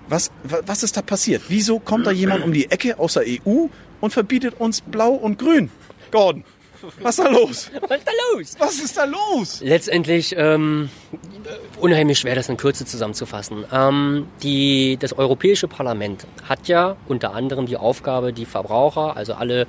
was, 0.10 0.32
wa- 0.44 0.62
was 0.66 0.82
ist 0.82 0.98
da 0.98 1.04
passiert? 1.04 1.44
Wieso 1.48 1.78
kommt 1.80 2.08
da 2.08 2.12
jemand 2.12 2.44
um 2.44 2.52
die 2.52 2.72
Ecke 2.72 2.98
aus 2.98 3.14
der 3.14 3.24
EU 3.28 3.68
und 4.02 4.12
verbietet 4.14 4.56
uns 4.60 4.82
Blau 4.82 5.12
und 5.12 5.38
Grün? 5.38 5.70
Gordon, 6.12 6.44
was 7.02 7.20
ist 7.20 7.26
da 7.26 7.30
los? 7.32 7.72
Was 7.88 7.98
ist 8.00 8.08
da 8.08 8.12
los? 8.34 8.56
Was 8.60 8.80
ist 8.80 8.98
da 8.98 9.06
los? 9.06 9.62
Letztendlich 9.62 10.34
ähm, 10.38 10.90
unheimlich 11.80 12.20
schwer, 12.20 12.36
das 12.36 12.50
in 12.50 12.58
Kürze 12.58 12.86
zusammenzufassen. 12.86 13.64
Ähm, 13.72 14.28
die, 14.44 14.98
das 15.00 15.14
Europäische 15.14 15.68
Parlament 15.68 16.26
hat 16.48 16.68
ja 16.68 16.96
unter 17.08 17.34
anderem 17.34 17.66
die 17.68 17.78
Aufgabe, 17.78 18.34
die 18.34 18.46
Verbraucher, 18.46 19.16
also 19.16 19.34
alle 19.34 19.68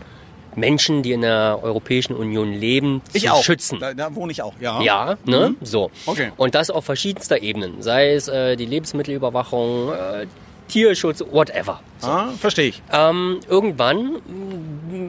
Menschen, 0.56 1.02
die 1.02 1.12
in 1.12 1.20
der 1.20 1.60
Europäischen 1.62 2.14
Union 2.14 2.52
leben, 2.52 3.02
Ich 3.12 3.24
zu 3.24 3.32
auch. 3.32 3.42
schützen. 3.42 3.78
Da, 3.78 3.94
da 3.94 4.14
wohne 4.14 4.32
ich 4.32 4.42
auch, 4.42 4.54
ja. 4.60 4.80
Ja, 4.82 5.16
ne? 5.24 5.54
So. 5.62 5.90
Okay. 6.06 6.32
Und 6.36 6.54
das 6.54 6.70
auf 6.70 6.84
verschiedenster 6.84 7.42
Ebenen. 7.42 7.82
Sei 7.82 8.12
es 8.14 8.28
äh, 8.28 8.56
die 8.56 8.66
Lebensmittelüberwachung, 8.66 9.92
äh, 9.92 10.26
Tierschutz, 10.68 11.22
whatever. 11.30 11.80
Ah, 12.02 12.28
verstehe 12.38 12.68
ich. 12.68 12.82
Ähm, 12.92 13.40
irgendwann 13.48 14.16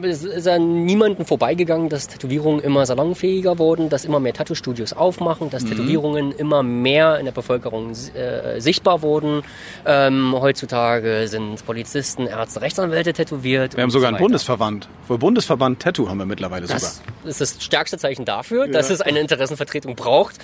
ist 0.02 0.24
ist 0.24 0.48
an 0.48 0.84
niemanden 0.86 1.24
vorbeigegangen, 1.26 1.88
dass 1.90 2.08
Tätowierungen 2.08 2.60
immer 2.62 2.86
salonfähiger 2.86 3.58
wurden, 3.58 3.88
dass 3.90 4.04
immer 4.04 4.20
mehr 4.20 4.32
Tattoo-Studios 4.32 4.94
aufmachen, 4.94 5.48
Mhm. 5.48 5.50
dass 5.50 5.64
Tätowierungen 5.64 6.32
immer 6.32 6.62
mehr 6.62 7.18
in 7.18 7.26
der 7.26 7.32
Bevölkerung 7.32 7.92
äh, 8.14 8.60
sichtbar 8.60 9.02
wurden. 9.02 9.42
Ähm, 9.84 10.34
heutzutage 10.40 11.28
sind 11.28 11.64
Polizisten, 11.66 12.26
Ärzte, 12.26 12.62
Rechtsanwälte 12.62 13.12
tätowiert. 13.12 13.76
Wir 13.76 13.82
haben 13.82 13.90
sogar 13.90 14.10
so 14.10 14.16
einen. 14.16 14.22
Bundesverband. 14.24 14.88
Für 15.06 15.18
Bundesverband 15.18 15.80
Tattoo 15.80 16.08
haben 16.08 16.18
wir 16.18 16.26
mittlerweile 16.26 16.66
sogar. 16.66 16.80
Das 16.80 17.02
ist 17.24 17.40
das 17.40 17.62
stärkste 17.62 17.98
Zeichen 17.98 18.24
dafür, 18.24 18.66
dass 18.66 18.90
es 18.90 19.00
eine 19.00 19.20
Interessenvertretung 19.20 19.94
braucht. 19.94 20.36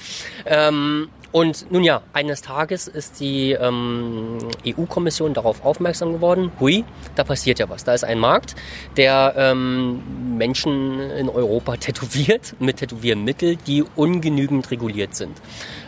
Ähm, 0.46 1.09
und 1.35 1.68
nun 1.73 1.83
ja, 1.83 2.01
eines 2.12 2.42
Tages 2.42 2.87
ist 2.87 3.18
die 3.18 3.51
ähm, 3.55 4.38
EU-Kommission 4.64 5.35
darauf 5.35 5.64
aufmerksam 5.64 6.12
geworden, 6.12 6.53
hui, 6.61 6.85
da 7.16 7.25
passiert 7.25 7.59
ja 7.59 7.68
was. 7.68 7.83
Da 7.83 7.92
ist 7.92 8.05
ein 8.05 8.20
Markt, 8.20 8.55
der 8.97 9.35
ähm, 9.37 10.38
Menschen 10.38 11.01
in 11.01 11.29
Europa 11.29 11.77
tätowiert 11.81 12.55
mit 12.61 12.77
Tätowiermitteln, 12.77 13.59
die 13.66 13.83
ungenügend 13.97 14.70
reguliert 14.70 15.16
sind. 15.16 15.37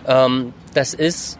Ähm, 0.09 0.53
das 0.75 0.95
ist 0.95 1.39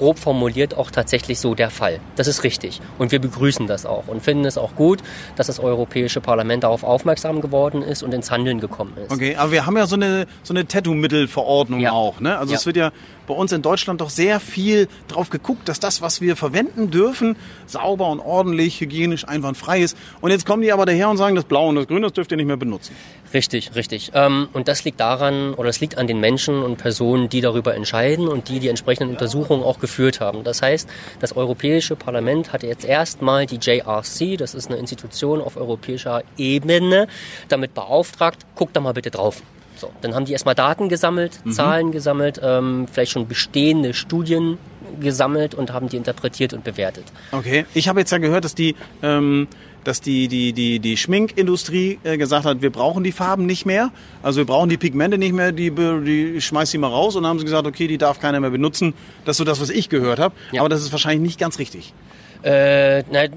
grob 0.00 0.18
formuliert 0.18 0.76
auch 0.78 0.90
tatsächlich 0.90 1.38
so 1.40 1.54
der 1.54 1.68
Fall. 1.68 2.00
Das 2.16 2.26
ist 2.26 2.42
richtig. 2.42 2.80
Und 2.98 3.12
wir 3.12 3.18
begrüßen 3.20 3.66
das 3.66 3.84
auch 3.84 4.08
und 4.08 4.22
finden 4.22 4.46
es 4.46 4.56
auch 4.56 4.74
gut, 4.74 5.00
dass 5.36 5.46
das 5.48 5.60
Europäische 5.60 6.22
Parlament 6.22 6.64
darauf 6.64 6.84
aufmerksam 6.84 7.42
geworden 7.42 7.82
ist 7.82 8.02
und 8.02 8.14
ins 8.14 8.30
Handeln 8.30 8.60
gekommen 8.60 8.94
ist. 8.96 9.12
Okay, 9.12 9.36
aber 9.36 9.52
wir 9.52 9.66
haben 9.66 9.76
ja 9.76 9.86
so 9.86 9.96
eine, 9.96 10.26
so 10.42 10.54
eine 10.54 10.66
Tattoo-Mittelverordnung 10.66 11.80
Ja. 11.80 11.92
auch, 11.92 12.18
ne? 12.20 12.38
Also 12.38 12.52
Ja. 12.52 12.58
es 12.58 12.64
wird 12.64 12.76
ja 12.76 12.92
bei 13.30 13.36
uns 13.36 13.52
in 13.52 13.62
Deutschland 13.62 14.00
doch 14.00 14.10
sehr 14.10 14.40
viel 14.40 14.88
drauf 15.06 15.30
geguckt, 15.30 15.68
dass 15.68 15.78
das, 15.78 16.02
was 16.02 16.20
wir 16.20 16.34
verwenden 16.34 16.90
dürfen, 16.90 17.36
sauber 17.66 18.08
und 18.08 18.18
ordentlich, 18.18 18.80
hygienisch, 18.80 19.26
einwandfrei 19.26 19.82
ist. 19.82 19.96
Und 20.20 20.32
jetzt 20.32 20.46
kommen 20.46 20.62
die 20.62 20.72
aber 20.72 20.84
daher 20.84 21.08
und 21.08 21.16
sagen, 21.16 21.36
das 21.36 21.44
Blau 21.44 21.68
und 21.68 21.76
das 21.76 21.86
Grün, 21.86 22.02
das 22.02 22.12
dürft 22.12 22.32
ihr 22.32 22.36
nicht 22.36 22.48
mehr 22.48 22.56
benutzen. 22.56 22.92
Richtig, 23.32 23.76
richtig. 23.76 24.10
Ähm, 24.14 24.48
und 24.52 24.66
das 24.66 24.82
liegt 24.82 24.98
daran, 24.98 25.54
oder 25.54 25.68
es 25.68 25.80
liegt 25.80 25.96
an 25.96 26.08
den 26.08 26.18
Menschen 26.18 26.60
und 26.60 26.78
Personen, 26.78 27.28
die 27.28 27.40
darüber 27.40 27.76
entscheiden 27.76 28.26
und 28.26 28.48
die 28.48 28.58
die 28.58 28.66
entsprechenden 28.66 29.12
Untersuchungen 29.12 29.62
auch 29.62 29.78
geführt 29.78 30.20
haben. 30.20 30.42
Das 30.42 30.60
heißt, 30.60 30.88
das 31.20 31.36
Europäische 31.36 31.94
Parlament 31.94 32.52
hatte 32.52 32.66
jetzt 32.66 32.84
erstmal 32.84 33.46
die 33.46 33.58
JRC, 33.58 34.38
das 34.38 34.54
ist 34.54 34.68
eine 34.68 34.80
Institution 34.80 35.40
auf 35.40 35.56
europäischer 35.56 36.24
Ebene, 36.36 37.06
damit 37.46 37.74
beauftragt, 37.74 38.44
guckt 38.56 38.74
da 38.74 38.80
mal 38.80 38.92
bitte 38.92 39.12
drauf. 39.12 39.40
So, 39.80 39.90
dann 40.02 40.14
haben 40.14 40.26
die 40.26 40.32
erstmal 40.32 40.54
Daten 40.54 40.90
gesammelt, 40.90 41.40
mhm. 41.42 41.52
Zahlen 41.52 41.90
gesammelt, 41.90 42.38
ähm, 42.42 42.86
vielleicht 42.92 43.12
schon 43.12 43.26
bestehende 43.26 43.94
Studien 43.94 44.58
gesammelt 45.00 45.54
und 45.54 45.72
haben 45.72 45.88
die 45.88 45.96
interpretiert 45.96 46.52
und 46.52 46.64
bewertet. 46.64 47.04
Okay, 47.32 47.64
ich 47.72 47.88
habe 47.88 48.00
jetzt 48.00 48.12
ja 48.12 48.18
gehört, 48.18 48.44
dass 48.44 48.54
die 48.54 48.74
ähm, 49.02 49.48
dass 49.82 50.02
die, 50.02 50.28
die, 50.28 50.52
die, 50.52 50.78
die 50.78 50.98
Schminkindustrie 50.98 51.98
äh, 52.04 52.18
gesagt 52.18 52.44
hat, 52.44 52.60
wir 52.60 52.68
brauchen 52.68 53.02
die 53.02 53.12
Farben 53.12 53.46
nicht 53.46 53.64
mehr, 53.64 53.90
also 54.22 54.36
wir 54.36 54.44
brauchen 54.44 54.68
die 54.68 54.76
Pigmente 54.76 55.16
nicht 55.16 55.32
mehr, 55.32 55.52
die, 55.52 55.70
die 55.70 56.38
schmeißt 56.38 56.72
sie 56.72 56.76
mal 56.76 56.88
raus 56.88 57.16
und 57.16 57.22
dann 57.22 57.30
haben 57.30 57.38
sie 57.38 57.46
gesagt, 57.46 57.66
okay, 57.66 57.86
die 57.86 57.96
darf 57.96 58.20
keiner 58.20 58.40
mehr 58.40 58.50
benutzen. 58.50 58.92
Das 59.24 59.34
ist 59.34 59.38
so 59.38 59.44
das, 59.44 59.58
was 59.58 59.70
ich 59.70 59.88
gehört 59.88 60.18
habe, 60.18 60.34
ja. 60.52 60.60
aber 60.60 60.68
das 60.68 60.82
ist 60.82 60.92
wahrscheinlich 60.92 61.22
nicht 61.22 61.40
ganz 61.40 61.58
richtig. 61.58 61.94
Äh, 62.42 63.04
nein, 63.10 63.32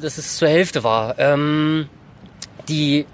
dass 0.00 0.16
es 0.16 0.36
zur 0.36 0.46
Hälfte 0.46 0.84
war. 0.84 1.18
Ähm, 1.18 1.88
die 2.68 3.06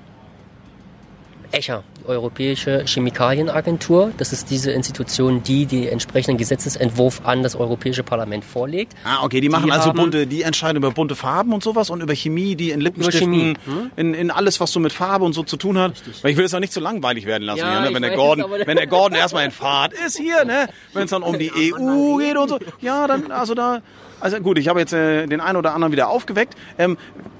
ECHA, 1.54 1.84
Europäische 2.06 2.84
Chemikalienagentur. 2.84 4.12
Das 4.18 4.32
ist 4.32 4.50
diese 4.50 4.72
Institution, 4.72 5.42
die 5.42 5.66
den 5.66 5.88
entsprechenden 5.88 6.36
Gesetzesentwurf 6.36 7.22
an 7.24 7.42
das 7.42 7.54
Europäische 7.54 8.02
Parlament 8.02 8.44
vorlegt. 8.44 8.94
Ah, 9.04 9.22
okay, 9.22 9.40
die 9.40 9.48
machen 9.48 9.66
die 9.66 9.72
also 9.72 9.92
bunte, 9.92 10.26
die 10.26 10.42
entscheiden 10.42 10.76
über 10.76 10.90
bunte 10.90 11.14
Farben 11.14 11.52
und 11.52 11.62
sowas 11.62 11.90
und 11.90 12.02
über 12.02 12.14
Chemie, 12.14 12.56
die 12.56 12.70
in 12.70 12.80
Lippenstiften, 12.80 13.56
hm? 13.64 13.90
in, 13.96 14.14
in 14.14 14.30
alles, 14.30 14.60
was 14.60 14.72
so 14.72 14.80
mit 14.80 14.92
Farbe 14.92 15.24
und 15.24 15.32
so 15.32 15.44
zu 15.44 15.56
tun 15.56 15.78
hat. 15.78 15.92
Richtig. 15.92 16.24
Weil 16.24 16.32
ich 16.32 16.36
will 16.36 16.44
es 16.44 16.54
auch 16.54 16.60
nicht 16.60 16.72
zu 16.72 16.80
langweilig 16.80 17.24
werden 17.24 17.44
lassen, 17.44 17.60
ja, 17.60 17.80
hier, 17.80 17.88
ne? 17.88 17.94
wenn, 17.94 18.02
der 18.02 18.16
Gordon, 18.16 18.50
wenn 18.66 18.76
der 18.76 18.86
Gordon 18.88 19.16
erstmal 19.16 19.44
in 19.44 19.52
Fahrt 19.52 19.92
ist 19.92 20.18
hier, 20.18 20.44
ne? 20.44 20.68
wenn 20.92 21.04
es 21.04 21.10
dann 21.10 21.22
um 21.22 21.38
die 21.38 21.52
EU 21.52 22.16
geht 22.16 22.36
und 22.36 22.48
so. 22.48 22.58
Ja, 22.80 23.06
dann, 23.06 23.30
also 23.30 23.54
da, 23.54 23.80
also 24.20 24.38
gut, 24.40 24.58
ich 24.58 24.68
habe 24.68 24.80
jetzt 24.80 24.92
äh, 24.92 25.26
den 25.26 25.40
einen 25.40 25.56
oder 25.56 25.74
anderen 25.74 25.92
wieder 25.92 26.08
aufgeweckt. 26.08 26.54
Ähm, 26.78 26.96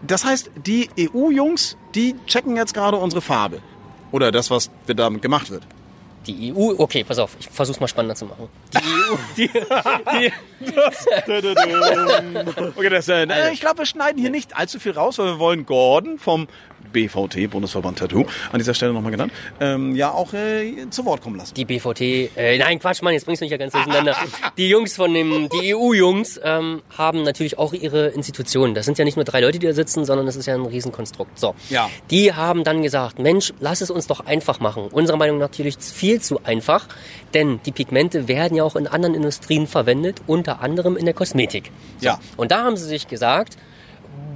das 0.06 0.24
heißt, 0.24 0.50
die 0.66 0.88
EU-Jungs, 0.98 1.76
die 1.94 2.14
checken 2.26 2.56
jetzt 2.56 2.74
gerade 2.74 2.96
unsere 2.96 3.22
Farbe. 3.22 3.60
Oder 4.14 4.30
das, 4.30 4.48
was 4.48 4.70
damit 4.86 5.22
gemacht 5.22 5.50
wird. 5.50 5.64
Die 6.28 6.54
EU, 6.54 6.74
okay, 6.78 7.02
pass 7.02 7.18
auf, 7.18 7.36
ich 7.40 7.48
versuch's 7.48 7.80
mal 7.80 7.88
spannender 7.88 8.14
zu 8.14 8.26
machen. 8.26 8.48
Die 8.72 8.78
EU, 8.78 9.16
die, 9.36 9.48
die 9.48 10.32
okay, 12.76 12.90
das, 12.90 13.08
äh, 13.08 13.26
also. 13.28 13.52
ich 13.52 13.60
glaube, 13.60 13.78
wir 13.78 13.86
schneiden 13.86 14.20
hier 14.20 14.30
nicht 14.30 14.56
allzu 14.56 14.78
viel 14.78 14.92
raus, 14.92 15.18
weil 15.18 15.26
wir 15.26 15.40
wollen 15.40 15.66
Gordon 15.66 16.20
vom 16.20 16.46
BVT, 16.92 17.50
Bundesverband 17.50 17.98
Tattoo, 17.98 18.24
an 18.52 18.58
dieser 18.58 18.74
Stelle 18.74 18.92
nochmal 18.92 19.12
genannt, 19.12 19.32
ähm, 19.60 19.94
ja 19.94 20.10
auch 20.10 20.32
äh, 20.32 20.88
zu 20.90 21.04
Wort 21.04 21.22
kommen 21.22 21.36
lassen. 21.36 21.54
Die 21.54 21.64
BVT, 21.64 22.00
äh, 22.36 22.58
nein, 22.58 22.78
Quatsch, 22.78 23.02
Mann, 23.02 23.14
jetzt 23.14 23.24
bringst 23.24 23.40
du 23.40 23.44
mich 23.44 23.52
ja 23.52 23.56
ganz 23.56 23.72
durcheinander. 23.72 24.16
Die 24.56 24.68
Jungs 24.68 24.96
von 24.96 25.12
dem, 25.12 25.48
die 25.48 25.74
EU-Jungs 25.74 26.40
ähm, 26.42 26.82
haben 26.96 27.22
natürlich 27.22 27.58
auch 27.58 27.72
ihre 27.72 28.08
Institutionen. 28.08 28.74
Das 28.74 28.84
sind 28.84 28.98
ja 28.98 29.04
nicht 29.04 29.16
nur 29.16 29.24
drei 29.24 29.40
Leute, 29.40 29.58
die 29.58 29.66
da 29.66 29.72
sitzen, 29.72 30.04
sondern 30.04 30.26
das 30.26 30.36
ist 30.36 30.46
ja 30.46 30.54
ein 30.54 30.64
Riesenkonstrukt. 30.64 31.38
So, 31.38 31.54
ja. 31.70 31.90
die 32.10 32.32
haben 32.32 32.62
dann 32.62 32.82
gesagt, 32.82 33.18
Mensch, 33.18 33.52
lass 33.60 33.80
es 33.80 33.90
uns 33.90 34.06
doch 34.06 34.26
einfach 34.26 34.60
machen. 34.60 34.88
Unserer 34.90 35.16
Meinung 35.16 35.38
nach 35.38 35.44
natürlich 35.54 35.76
viel 35.78 36.20
zu 36.20 36.40
einfach, 36.42 36.88
denn 37.32 37.60
die 37.64 37.70
Pigmente 37.70 38.26
werden 38.26 38.56
ja 38.56 38.64
auch 38.64 38.76
in 38.76 38.86
anderen 38.86 39.14
Industrien 39.14 39.66
verwendet, 39.66 40.22
unter 40.26 40.60
anderem 40.60 40.96
in 40.96 41.04
der 41.04 41.14
Kosmetik. 41.14 41.70
So. 41.98 42.06
Ja. 42.06 42.20
Und 42.36 42.50
da 42.50 42.64
haben 42.64 42.76
sie 42.76 42.86
sich 42.86 43.06
gesagt, 43.06 43.56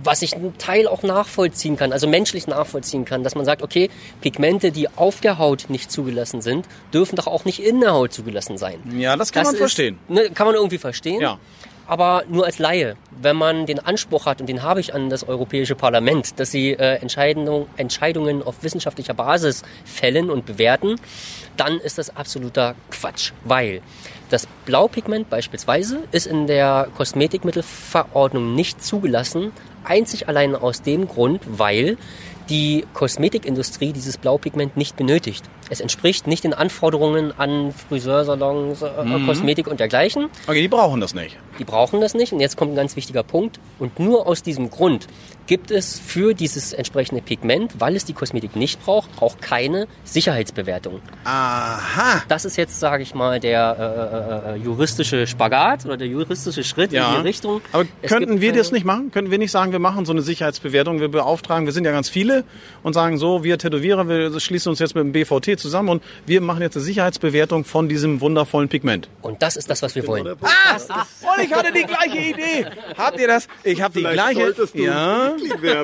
was 0.09 0.23
ich 0.23 0.35
einen 0.35 0.57
Teil 0.57 0.89
auch 0.89 1.03
nachvollziehen 1.03 1.77
kann, 1.77 1.93
also 1.93 2.09
menschlich 2.09 2.47
nachvollziehen 2.47 3.05
kann, 3.05 3.23
dass 3.23 3.35
man 3.35 3.45
sagt, 3.45 3.61
okay, 3.61 3.91
Pigmente, 4.23 4.73
die 4.73 4.89
auf 4.97 5.21
der 5.21 5.37
Haut 5.37 5.67
nicht 5.69 5.93
zugelassen 5.93 6.41
sind, 6.41 6.67
dürfen 6.95 7.17
doch 7.17 7.27
auch 7.27 7.45
nicht 7.45 7.63
in 7.63 7.81
der 7.81 7.93
Haut 7.93 8.15
zugelassen 8.15 8.57
sein. 8.57 8.79
Ja, 8.97 9.17
das 9.17 9.33
kann 9.33 9.43
das 9.43 9.49
man 9.49 9.55
ist, 9.57 9.61
verstehen. 9.61 9.99
Ne, 10.09 10.31
kann 10.31 10.47
man 10.47 10.57
irgendwie 10.57 10.79
verstehen. 10.79 11.21
Ja. 11.21 11.39
Aber 11.89 12.25
nur 12.29 12.45
als 12.45 12.59
Laie, 12.59 12.97
wenn 13.21 13.35
man 13.35 13.65
den 13.65 13.79
Anspruch 13.79 14.27
hat, 14.27 14.43
und 14.43 14.47
den 14.47 14.63
habe 14.63 14.79
ich 14.79 14.95
an 14.95 15.09
das 15.09 15.27
Europäische 15.27 15.75
Parlament, 15.75 16.39
dass 16.39 16.51
sie 16.51 16.73
äh, 16.73 16.97
Entscheidung, 17.01 17.67
Entscheidungen 17.79 18.43
auf 18.43 18.63
wissenschaftlicher 18.63 19.15
Basis 19.15 19.63
fällen 19.87 20.29
und 20.29 20.45
bewerten, 20.45 20.97
dann 21.57 21.81
ist 21.81 21.97
das 21.97 22.15
absoluter 22.15 22.75
Quatsch, 22.91 23.33
weil 23.45 23.81
das 24.29 24.47
Blaupigment 24.67 25.31
beispielsweise 25.31 26.01
ist 26.13 26.27
in 26.27 26.47
der 26.47 26.89
Kosmetikmittelverordnung 26.95 28.55
nicht 28.55 28.85
zugelassen, 28.85 29.53
einzig 29.83 30.29
allein 30.29 30.55
aus 30.55 30.83
dem 30.83 31.09
Grund, 31.09 31.41
weil 31.47 31.97
die 32.49 32.87
Kosmetikindustrie 32.95 33.93
dieses 33.93 34.17
Blaupigment 34.17 34.77
nicht 34.77 34.97
benötigt. 34.97 35.45
Es 35.71 35.81
entspricht 35.81 36.27
nicht 36.27 36.45
den 36.45 36.55
Anforderungen 36.55 37.33
an 37.39 37.73
Friseursalons, 37.73 38.83
äh, 38.83 39.05
mhm. 39.05 39.27
Kosmetik 39.27 39.67
und 39.67 39.81
dergleichen. 39.81 40.31
Okay, 40.47 40.63
die 40.63 40.69
brauchen 40.69 41.01
das 41.01 41.15
nicht. 41.15 41.37
Die 41.59 41.65
brauchen 41.65 42.01
das 42.01 42.15
nicht. 42.15 42.33
Und 42.33 42.41
jetzt 42.41 42.57
kommt 42.57 42.73
ein 42.73 42.77
ganz 42.77 42.97
wichtiger 42.97 43.23
Punkt. 43.23 43.61
Und 43.79 43.99
nur 43.99 44.27
aus 44.27 44.43
diesem 44.43 44.71
Grund 44.71 45.07
gibt 45.47 45.71
es 45.71 45.99
für 45.99 46.35
dieses 46.35 46.73
entsprechende 46.73 47.21
Pigment, 47.21 47.81
weil 47.81 47.97
es 47.97 48.05
die 48.05 48.13
Kosmetik 48.13 48.57
nicht 48.57 48.83
braucht, 48.83 49.11
auch 49.21 49.39
keine 49.41 49.87
Sicherheitsbewertung. 50.05 51.01
Aha. 51.25 52.23
Das 52.29 52.45
ist 52.45 52.57
jetzt, 52.57 52.81
sage 52.81 53.03
ich 53.03 53.15
mal, 53.15 53.41
der 53.41 54.55
äh, 54.55 54.55
äh, 54.55 54.57
juristische 54.57 55.27
Spagat 55.27 55.85
oder 55.85 55.97
der 55.97 56.07
juristische 56.07 56.65
Schritt 56.65 56.93
ja. 56.93 57.09
in 57.09 57.17
die 57.17 57.29
Richtung. 57.29 57.61
Aber 57.73 57.85
es 58.01 58.11
könnten 58.11 58.41
wir 58.41 58.53
das 58.53 58.73
nicht 58.73 58.85
machen? 58.85 59.11
Könnten 59.11 59.31
wir 59.31 59.39
nicht 59.39 59.51
sagen, 59.51 59.73
wir 59.73 59.79
machen 59.79 60.07
so 60.07 60.13
eine 60.13 60.23
Sicherheitsbewertung, 60.23 61.01
wir 61.01 61.09
beauftragen, 61.09 61.67
wir 61.67 61.73
sind 61.73 61.85
ja 61.85 61.93
ganz 61.93 62.09
viele 62.09 62.38
und 62.83 62.93
sagen 62.93 63.19
so, 63.19 63.45
wir 63.45 63.59
Tätowierer, 63.59 64.09
wir 64.09 64.41
schließen 64.41 64.71
uns 64.71 64.79
jetzt 64.79 64.95
mit 64.95 65.05
dem 65.05 65.13
BVT 65.13 65.59
zusammen 65.59 65.89
und 65.89 66.03
wir 66.27 66.41
machen 66.41 66.63
jetzt 66.63 66.77
eine 66.77 66.85
Sicherheitsbewertung 66.85 67.65
von 67.65 67.89
diesem 67.89 68.21
wundervollen 68.21 68.69
Pigment. 68.69 69.09
Und 69.23 69.43
das 69.43 69.57
ist 69.57 69.71
das, 69.71 69.83
was 69.83 69.95
wir 69.95 70.03
genau 70.03 70.15
wollen. 70.15 70.37
Ah, 70.43 70.77
und 71.37 71.45
ich 71.45 71.53
hatte 71.53 71.73
die 71.73 71.85
gleiche 71.85 72.19
Idee. 72.19 72.67
Habt 72.97 73.19
ihr 73.21 73.29
das? 73.29 73.49
Ich 73.65 73.81
habe 73.83 73.95
die 73.95 74.05
gleiche. 74.05 74.55
Ja. 74.75 75.35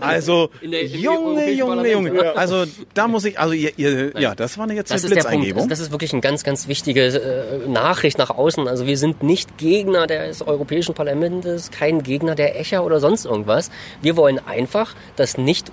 Also 0.00 0.50
Junge, 0.62 1.50
Junge, 1.50 1.90
Junge. 1.90 2.36
Also 2.36 2.64
da 2.94 3.08
muss 3.08 3.24
ich, 3.24 3.38
also 3.38 3.54
ihr, 3.54 3.72
ihr 3.76 4.20
ja, 4.20 4.34
das 4.34 4.58
war 4.58 4.64
eine 4.64 4.74
jetzt 4.74 4.90
das 4.90 5.04
eine 5.04 5.14
Blitzeingebung. 5.14 5.68
Das 5.68 5.80
ist 5.80 5.90
wirklich 5.90 6.12
eine 6.12 6.20
ganz, 6.20 6.44
ganz 6.44 6.68
wichtige 6.68 7.06
äh, 7.06 7.68
Nachricht 7.68 8.18
nach 8.18 8.30
außen. 8.30 8.68
Also 8.68 8.86
wir 8.86 8.98
sind 8.98 9.22
nicht 9.22 9.58
Gegner 9.58 10.06
des 10.06 10.42
Europäischen 10.42 10.94
Parlaments, 10.94 11.70
kein 11.70 12.02
Gegner 12.02 12.34
der 12.34 12.58
ECHA 12.60 12.80
oder 12.80 13.00
sonst 13.00 13.24
irgendwas. 13.24 13.70
Wir 14.02 14.16
wollen 14.16 14.40
einfach, 14.46 14.94
dass 15.16 15.38
nicht 15.38 15.72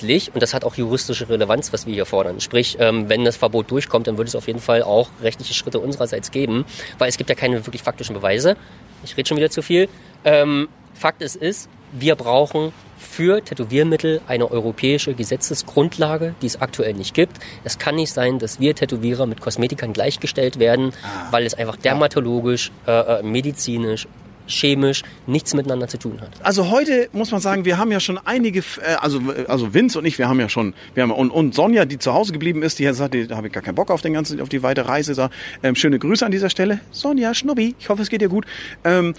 unwissentlich 0.00 0.32
und 0.34 0.42
das 0.42 0.54
hat 0.54 0.64
auch 0.64 0.74
juristische 0.74 1.28
Relevanz, 1.28 1.72
was 1.72 1.86
wir 1.86 1.94
hier 1.94 2.06
fordern. 2.06 2.40
Sprich, 2.40 2.76
ähm, 2.80 3.08
wenn 3.08 3.24
das 3.24 3.36
Verbot 3.36 3.70
durchkommt, 3.70 4.06
dann 4.06 4.16
würde 4.16 4.28
es 4.28 4.36
auf 4.36 4.46
jeden 4.46 4.60
Fall 4.60 4.82
auch 4.82 5.08
rechtliche 5.22 5.54
Schritte 5.54 5.78
unsererseits 5.78 6.30
geben, 6.30 6.64
weil 6.98 7.08
es 7.08 7.16
gibt 7.16 7.30
ja 7.30 7.36
keine 7.36 7.66
wirklich 7.66 7.82
faktischen 7.82 8.14
Beweise. 8.14 8.56
Ich 9.04 9.16
rede 9.16 9.28
schon 9.28 9.36
wieder 9.36 9.50
zu 9.50 9.62
viel. 9.62 9.88
Ähm, 10.24 10.68
Fakt 10.94 11.22
ist, 11.22 11.36
ist, 11.36 11.68
wir 11.92 12.14
brauchen 12.14 12.72
für 12.98 13.42
Tätowiermittel 13.42 14.20
eine 14.28 14.50
europäische 14.50 15.14
Gesetzesgrundlage, 15.14 16.34
die 16.42 16.46
es 16.46 16.60
aktuell 16.60 16.92
nicht 16.92 17.14
gibt. 17.14 17.38
Es 17.64 17.78
kann 17.78 17.94
nicht 17.94 18.12
sein, 18.12 18.38
dass 18.38 18.60
wir 18.60 18.74
Tätowierer 18.74 19.26
mit 19.26 19.40
Kosmetikern 19.40 19.94
gleichgestellt 19.94 20.58
werden, 20.58 20.92
ah. 21.02 21.28
weil 21.30 21.46
es 21.46 21.54
einfach 21.54 21.76
dermatologisch, 21.76 22.70
äh, 22.86 22.90
äh 22.90 23.22
medizinisch 23.22 24.06
chemisch 24.50 25.02
nichts 25.26 25.54
miteinander 25.54 25.88
zu 25.88 25.98
tun 25.98 26.20
hat. 26.20 26.30
Also 26.42 26.70
heute 26.70 27.08
muss 27.12 27.30
man 27.30 27.40
sagen, 27.40 27.64
wir 27.64 27.78
haben 27.78 27.90
ja 27.90 28.00
schon 28.00 28.18
einige, 28.18 28.60
äh, 28.60 28.96
also 29.00 29.20
also 29.48 29.74
Vince 29.74 29.98
und 29.98 30.04
ich, 30.04 30.18
wir 30.18 30.28
haben 30.28 30.40
ja 30.40 30.48
schon, 30.48 30.74
wir 30.94 31.02
haben 31.02 31.10
und, 31.10 31.30
und 31.30 31.54
Sonja, 31.54 31.84
die 31.84 31.98
zu 31.98 32.12
Hause 32.12 32.32
geblieben 32.32 32.62
ist, 32.62 32.78
die 32.78 32.86
hat 32.86 32.92
gesagt, 32.92 33.14
da 33.28 33.36
habe 33.36 33.46
ich 33.46 33.52
gar 33.52 33.62
keinen 33.62 33.74
Bock 33.74 33.90
auf 33.90 34.02
den 34.02 34.12
ganzen, 34.12 34.40
auf 34.40 34.48
die 34.48 34.62
weite 34.62 34.86
Reise. 34.86 35.14
Sag, 35.14 35.30
ähm, 35.62 35.74
schöne 35.74 35.98
Grüße 35.98 36.24
an 36.24 36.32
dieser 36.32 36.50
Stelle, 36.50 36.80
Sonja 36.90 37.34
Schnubbi. 37.34 37.74
Ich 37.78 37.88
hoffe, 37.88 38.02
es 38.02 38.10
geht 38.10 38.20
dir 38.20 38.28
gut. 38.28 38.46
Ähm, 38.84 39.14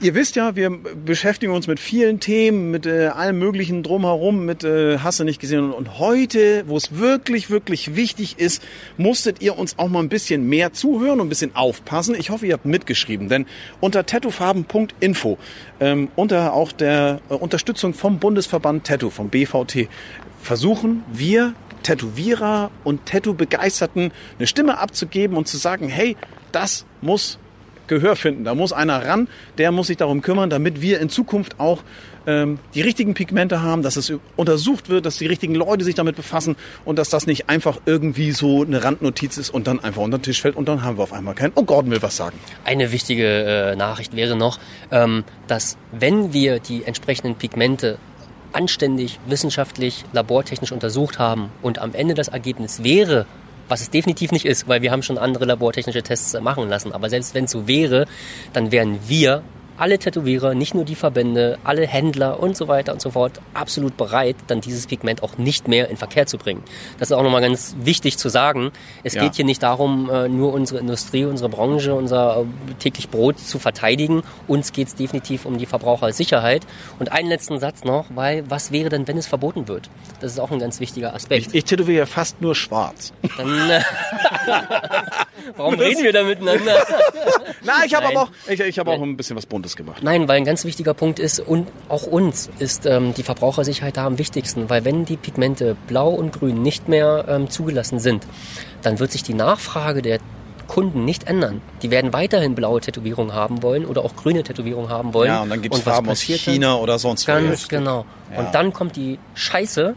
ihr 0.00 0.14
wisst 0.14 0.36
ja, 0.36 0.56
wir 0.56 0.70
beschäftigen 0.70 1.52
uns 1.52 1.66
mit 1.66 1.80
vielen 1.80 2.20
Themen, 2.20 2.70
mit 2.70 2.86
äh, 2.86 3.08
allem 3.08 3.38
möglichen 3.38 3.82
drumherum, 3.82 4.44
mit 4.44 4.64
äh, 4.64 4.98
hast 4.98 5.20
du 5.20 5.24
nicht 5.24 5.40
gesehen. 5.40 5.72
Und 5.72 5.98
heute, 5.98 6.64
wo 6.66 6.76
es 6.76 6.98
wirklich, 6.98 7.50
wirklich 7.50 7.96
wichtig 7.96 8.38
ist, 8.38 8.62
musstet 8.96 9.42
ihr 9.42 9.58
uns 9.58 9.78
auch 9.78 9.88
mal 9.88 10.00
ein 10.00 10.08
bisschen 10.08 10.48
mehr 10.48 10.72
zuhören 10.72 11.20
und 11.20 11.26
ein 11.26 11.28
bisschen 11.28 11.56
aufpassen. 11.56 12.14
Ich 12.14 12.30
hoffe, 12.30 12.46
ihr 12.46 12.54
habt 12.54 12.64
mitgeschrieben, 12.64 13.28
denn 13.28 13.46
unter 13.80 14.06
tattoofarben.info, 14.06 15.38
ähm, 15.80 16.08
unter 16.16 16.52
auch 16.52 16.72
der 16.72 17.20
äh, 17.28 17.34
Unterstützung 17.34 17.94
vom 17.94 18.18
Bundesverband 18.18 18.86
Tattoo, 18.86 19.10
vom 19.10 19.28
BVT, 19.28 19.88
versuchen 20.42 21.02
wir 21.12 21.54
Tätowierer 21.82 22.70
und 22.84 23.06
Tattoo-Begeisterten 23.06 24.12
eine 24.38 24.46
Stimme 24.46 24.78
abzugeben 24.78 25.36
und 25.36 25.48
zu 25.48 25.56
sagen, 25.56 25.88
hey, 25.88 26.16
das 26.52 26.84
muss 27.00 27.38
Gehör 27.90 28.16
finden. 28.16 28.44
Da 28.44 28.54
muss 28.54 28.72
einer 28.72 29.04
ran, 29.06 29.28
der 29.58 29.72
muss 29.72 29.88
sich 29.88 29.98
darum 29.98 30.22
kümmern, 30.22 30.48
damit 30.48 30.80
wir 30.80 31.00
in 31.00 31.10
Zukunft 31.10 31.58
auch 31.58 31.82
ähm, 32.26 32.58
die 32.74 32.80
richtigen 32.80 33.14
Pigmente 33.14 33.62
haben, 33.62 33.82
dass 33.82 33.96
es 33.96 34.12
untersucht 34.36 34.88
wird, 34.88 35.04
dass 35.06 35.18
die 35.18 35.26
richtigen 35.26 35.54
Leute 35.54 35.84
sich 35.84 35.96
damit 35.96 36.16
befassen 36.16 36.56
und 36.84 36.98
dass 36.98 37.10
das 37.10 37.26
nicht 37.26 37.50
einfach 37.50 37.80
irgendwie 37.86 38.30
so 38.30 38.62
eine 38.62 38.84
Randnotiz 38.84 39.36
ist 39.38 39.50
und 39.50 39.66
dann 39.66 39.80
einfach 39.80 40.02
unter 40.02 40.18
den 40.18 40.22
Tisch 40.22 40.40
fällt 40.40 40.56
und 40.56 40.68
dann 40.68 40.82
haben 40.82 40.98
wir 40.98 41.02
auf 41.02 41.12
einmal 41.12 41.34
keinen. 41.34 41.52
Oh, 41.56 41.64
Gordon 41.64 41.90
will 41.90 42.00
was 42.00 42.16
sagen. 42.16 42.38
Eine 42.64 42.92
wichtige 42.92 43.26
äh, 43.26 43.76
Nachricht 43.76 44.14
wäre 44.14 44.36
noch, 44.36 44.60
ähm, 44.92 45.24
dass 45.48 45.76
wenn 45.90 46.32
wir 46.32 46.60
die 46.60 46.84
entsprechenden 46.84 47.34
Pigmente 47.34 47.98
anständig, 48.52 49.18
wissenschaftlich, 49.26 50.04
labortechnisch 50.12 50.72
untersucht 50.72 51.18
haben 51.18 51.50
und 51.62 51.78
am 51.78 51.94
Ende 51.94 52.14
das 52.14 52.28
Ergebnis 52.28 52.82
wäre, 52.82 53.26
was 53.70 53.80
es 53.80 53.90
definitiv 53.90 54.32
nicht 54.32 54.44
ist, 54.44 54.68
weil 54.68 54.82
wir 54.82 54.90
haben 54.90 55.02
schon 55.02 55.18
andere 55.18 55.44
labortechnische 55.44 56.02
Tests 56.02 56.38
machen 56.40 56.68
lassen, 56.68 56.92
aber 56.92 57.08
selbst 57.08 57.34
wenn 57.34 57.44
es 57.44 57.52
so 57.52 57.66
wäre, 57.66 58.06
dann 58.52 58.72
wären 58.72 58.98
wir 59.08 59.42
alle 59.80 59.98
Tätowierer, 59.98 60.54
nicht 60.54 60.74
nur 60.74 60.84
die 60.84 60.94
Verbände, 60.94 61.58
alle 61.64 61.86
Händler 61.86 62.38
und 62.38 62.56
so 62.56 62.68
weiter 62.68 62.92
und 62.92 63.00
so 63.00 63.10
fort 63.10 63.40
absolut 63.54 63.96
bereit, 63.96 64.36
dann 64.46 64.60
dieses 64.60 64.86
Pigment 64.86 65.22
auch 65.22 65.38
nicht 65.38 65.68
mehr 65.68 65.88
in 65.88 65.96
Verkehr 65.96 66.26
zu 66.26 66.38
bringen. 66.38 66.62
Das 66.98 67.10
ist 67.10 67.16
auch 67.16 67.22
nochmal 67.22 67.40
ganz 67.40 67.74
wichtig 67.80 68.18
zu 68.18 68.28
sagen. 68.28 68.72
Es 69.04 69.14
Ja. 69.14 69.22
geht 69.22 69.34
hier 69.36 69.44
nicht 69.44 69.62
darum, 69.62 70.10
äh, 70.10 70.28
nur 70.28 70.52
unsere 70.52 70.80
Industrie, 70.80 71.24
unsere 71.24 71.48
Branche, 71.48 71.94
unser 71.94 72.42
äh, 72.42 72.74
täglich 72.78 73.08
Brot 73.08 73.38
zu 73.38 73.58
verteidigen. 73.58 74.22
Uns 74.46 74.72
geht 74.72 74.88
es 74.88 74.94
definitiv 74.94 75.46
um 75.46 75.56
die 75.58 75.66
Verbrauchersicherheit. 75.66 76.66
Und 76.98 77.10
einen 77.12 77.28
letzten 77.28 77.58
Satz 77.58 77.82
noch, 77.84 78.06
weil 78.14 78.44
was 78.50 78.72
wäre 78.72 78.90
denn, 78.90 79.08
wenn 79.08 79.16
es 79.16 79.26
verboten 79.26 79.66
wird? 79.66 79.88
Das 80.20 80.32
ist 80.32 80.38
auch 80.38 80.50
ein 80.50 80.58
ganz 80.58 80.80
wichtiger 80.80 81.14
Aspekt. 81.14 81.48
Ich, 81.48 81.54
ich 81.54 81.64
tätowiere 81.64 82.00
ja 82.00 82.06
fast 82.06 82.40
nur 82.42 82.54
schwarz. 82.54 83.12
Dann, 83.38 83.70
äh, 83.70 83.80
warum 85.56 85.74
reden 85.74 86.02
wir 86.02 86.12
da 86.12 86.22
miteinander? 86.22 86.76
Na, 87.64 87.84
ich 87.84 87.94
habe 87.94 88.06
aber 88.06 88.22
auch, 88.24 88.30
ich, 88.48 88.60
ich 88.60 88.78
habe 88.78 88.90
auch 88.90 89.00
ein 89.02 89.16
bisschen 89.16 89.36
was 89.36 89.46
Buntes 89.46 89.69
gemacht. 89.76 90.02
Nein, 90.02 90.28
weil 90.28 90.36
ein 90.36 90.44
ganz 90.44 90.64
wichtiger 90.64 90.94
Punkt 90.94 91.18
ist, 91.18 91.40
und 91.40 91.68
auch 91.88 92.04
uns 92.04 92.50
ist 92.58 92.86
ähm, 92.86 93.14
die 93.14 93.22
Verbrauchersicherheit 93.22 93.96
da 93.96 94.06
am 94.06 94.18
wichtigsten, 94.18 94.68
weil 94.70 94.84
wenn 94.84 95.04
die 95.04 95.16
Pigmente 95.16 95.76
blau 95.86 96.10
und 96.10 96.32
grün 96.32 96.62
nicht 96.62 96.88
mehr 96.88 97.24
ähm, 97.28 97.50
zugelassen 97.50 97.98
sind, 97.98 98.26
dann 98.82 98.98
wird 98.98 99.12
sich 99.12 99.22
die 99.22 99.34
Nachfrage 99.34 100.02
der 100.02 100.18
Kunden 100.68 101.04
nicht 101.04 101.24
ändern. 101.24 101.60
Die 101.82 101.90
werden 101.90 102.12
weiterhin 102.12 102.54
blaue 102.54 102.80
Tätowierungen 102.80 103.34
haben 103.34 103.62
wollen 103.62 103.84
oder 103.84 104.04
auch 104.04 104.14
grüne 104.14 104.44
Tätowierungen 104.44 104.88
haben 104.88 105.12
wollen. 105.14 105.28
Ja, 105.28 105.42
und 105.42 105.50
dann 105.50 105.62
gibt 105.62 105.74
es 105.74 105.80
Farben 105.80 106.08
aus 106.08 106.20
passiert 106.20 106.46
dann? 106.46 106.54
China 106.54 106.76
oder 106.76 106.98
sonst 106.98 107.26
wo. 107.26 107.32
Ganz 107.32 107.66
genau. 107.66 108.04
Ja. 108.32 108.38
Und 108.38 108.54
dann 108.54 108.72
kommt 108.72 108.94
die 108.94 109.18
Scheiße, 109.34 109.96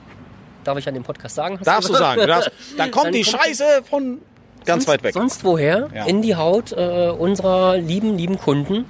darf 0.63 0.77
ich 0.79 0.87
an 0.87 0.95
dem 0.95 1.03
Podcast 1.03 1.35
sagen? 1.35 1.59
Darfst 1.63 1.89
du 1.89 1.93
sagen. 1.93 2.21
Du 2.21 2.27
darfst, 2.27 2.51
dann 2.77 2.89
kommt 2.89 3.05
Dann 3.05 3.13
die 3.13 3.21
kommt- 3.23 3.43
Scheiße 3.43 3.65
von 3.87 4.17
ganz 4.65 4.85
sonst, 4.85 4.93
weit 4.93 5.03
weg. 5.03 5.13
Sonst 5.13 5.43
woher 5.43 5.89
Ja. 5.93 6.05
in 6.05 6.21
die 6.21 6.35
Haut 6.35 6.71
äh, 6.71 7.09
unserer 7.09 7.77
lieben, 7.77 8.17
lieben 8.17 8.37
Kunden. 8.37 8.85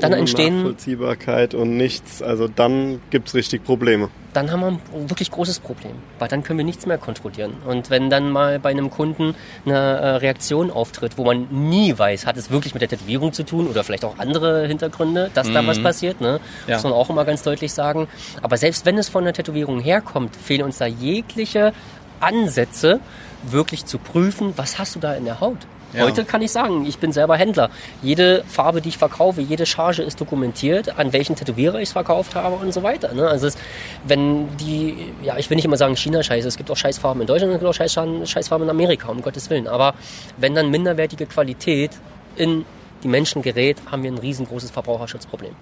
Dann 0.00 0.12
Ohne 0.12 0.20
entstehen 0.20 0.56
Nachvollziehbarkeit 0.58 1.54
und 1.54 1.76
nichts. 1.76 2.22
Also 2.22 2.48
dann 2.48 3.00
gibt's 3.10 3.34
richtig 3.34 3.64
Probleme. 3.64 4.08
dann 4.32 4.50
haben 4.50 4.60
wir 4.60 4.66
ein 4.68 5.10
wirklich 5.10 5.30
großes 5.30 5.58
Problem, 5.60 5.92
weil 6.18 6.28
dann 6.28 6.42
können 6.42 6.58
wir 6.58 6.64
nichts 6.64 6.86
mehr 6.86 6.96
kontrollieren. 6.96 7.52
Und 7.66 7.90
wenn 7.90 8.08
dann 8.08 8.30
mal 8.30 8.58
bei 8.58 8.70
einem 8.70 8.90
Kunden 8.90 9.34
eine 9.66 9.74
äh, 9.76 10.08
Reaktion 10.16 10.70
auftritt, 10.70 11.18
wo 11.18 11.24
man 11.24 11.48
nie 11.50 11.98
weiß, 11.98 12.24
hat 12.24 12.36
es 12.38 12.50
wirklich 12.50 12.72
mit 12.74 12.80
der 12.80 12.88
Tätowierung 12.88 13.32
zu 13.34 13.42
tun 13.42 13.66
oder 13.66 13.84
vielleicht 13.84 14.04
auch 14.06 14.18
andere 14.18 14.66
Hintergründe, 14.66 15.30
dass 15.34 15.52
da 15.52 15.66
was 15.66 15.82
passiert, 15.82 16.20
ne? 16.22 16.40
Ja. 16.66 16.76
muss 16.76 16.84
man 16.84 16.92
auch 16.94 17.10
immer 17.10 17.24
ganz 17.26 17.42
deutlich 17.42 17.72
sagen. 17.74 18.08
Aber 18.40 18.56
selbst 18.56 18.86
wenn 18.86 18.96
es 18.96 19.08
von 19.10 19.24
der 19.24 19.34
Tätowierung 19.34 19.80
herkommt, 19.80 20.34
fehlen 20.36 20.62
uns 20.62 20.78
da 20.78 20.86
jegliche 20.86 21.72
Ansätze, 22.20 23.00
wirklich 23.42 23.84
zu 23.86 23.98
prüfen, 23.98 24.52
was 24.56 24.78
hast 24.78 24.94
du 24.94 25.00
da 25.00 25.14
in 25.14 25.24
der 25.24 25.40
Haut. 25.40 25.58
Ja. 25.92 26.04
Heute 26.04 26.24
kann 26.24 26.40
ich 26.40 26.50
sagen, 26.50 26.86
ich 26.86 26.98
bin 26.98 27.12
selber 27.12 27.36
Händler. 27.36 27.68
Jede 28.02 28.44
Farbe, 28.48 28.80
die 28.80 28.88
ich 28.88 28.96
verkaufe, 28.96 29.42
jede 29.42 29.66
Charge 29.66 30.02
ist 30.02 30.18
dokumentiert, 30.20 30.98
an 30.98 31.12
welchen 31.12 31.36
Tätowierer 31.36 31.80
ich 31.80 31.88
es 31.88 31.92
verkauft 31.92 32.34
habe 32.34 32.56
und 32.56 32.72
so 32.72 32.82
weiter. 32.82 33.12
Ne? 33.12 33.28
Also 33.28 33.48
es, 33.48 33.58
wenn 34.06 34.56
die, 34.56 35.12
ja, 35.22 35.36
ich 35.36 35.50
will 35.50 35.56
nicht 35.56 35.66
immer 35.66 35.76
sagen 35.76 35.94
China-Scheiße, 35.94 36.48
es 36.48 36.56
gibt 36.56 36.70
auch 36.70 36.76
Scheißfarben 36.76 37.20
in 37.20 37.26
Deutschland, 37.26 37.52
es 37.52 37.60
gibt 37.60 37.68
auch 37.68 37.74
Scheiß- 37.74 38.26
Scheißfarben 38.26 38.66
in 38.66 38.70
Amerika, 38.70 39.08
um 39.08 39.20
Gottes 39.20 39.50
Willen. 39.50 39.68
Aber 39.68 39.94
wenn 40.38 40.54
dann 40.54 40.70
minderwertige 40.70 41.26
Qualität 41.26 41.90
in 42.36 42.64
die 43.02 43.08
Menschen 43.08 43.42
gerät, 43.42 43.76
haben 43.90 44.02
wir 44.02 44.10
ein 44.10 44.18
riesengroßes 44.18 44.70
Verbraucherschutzproblem. 44.70 45.54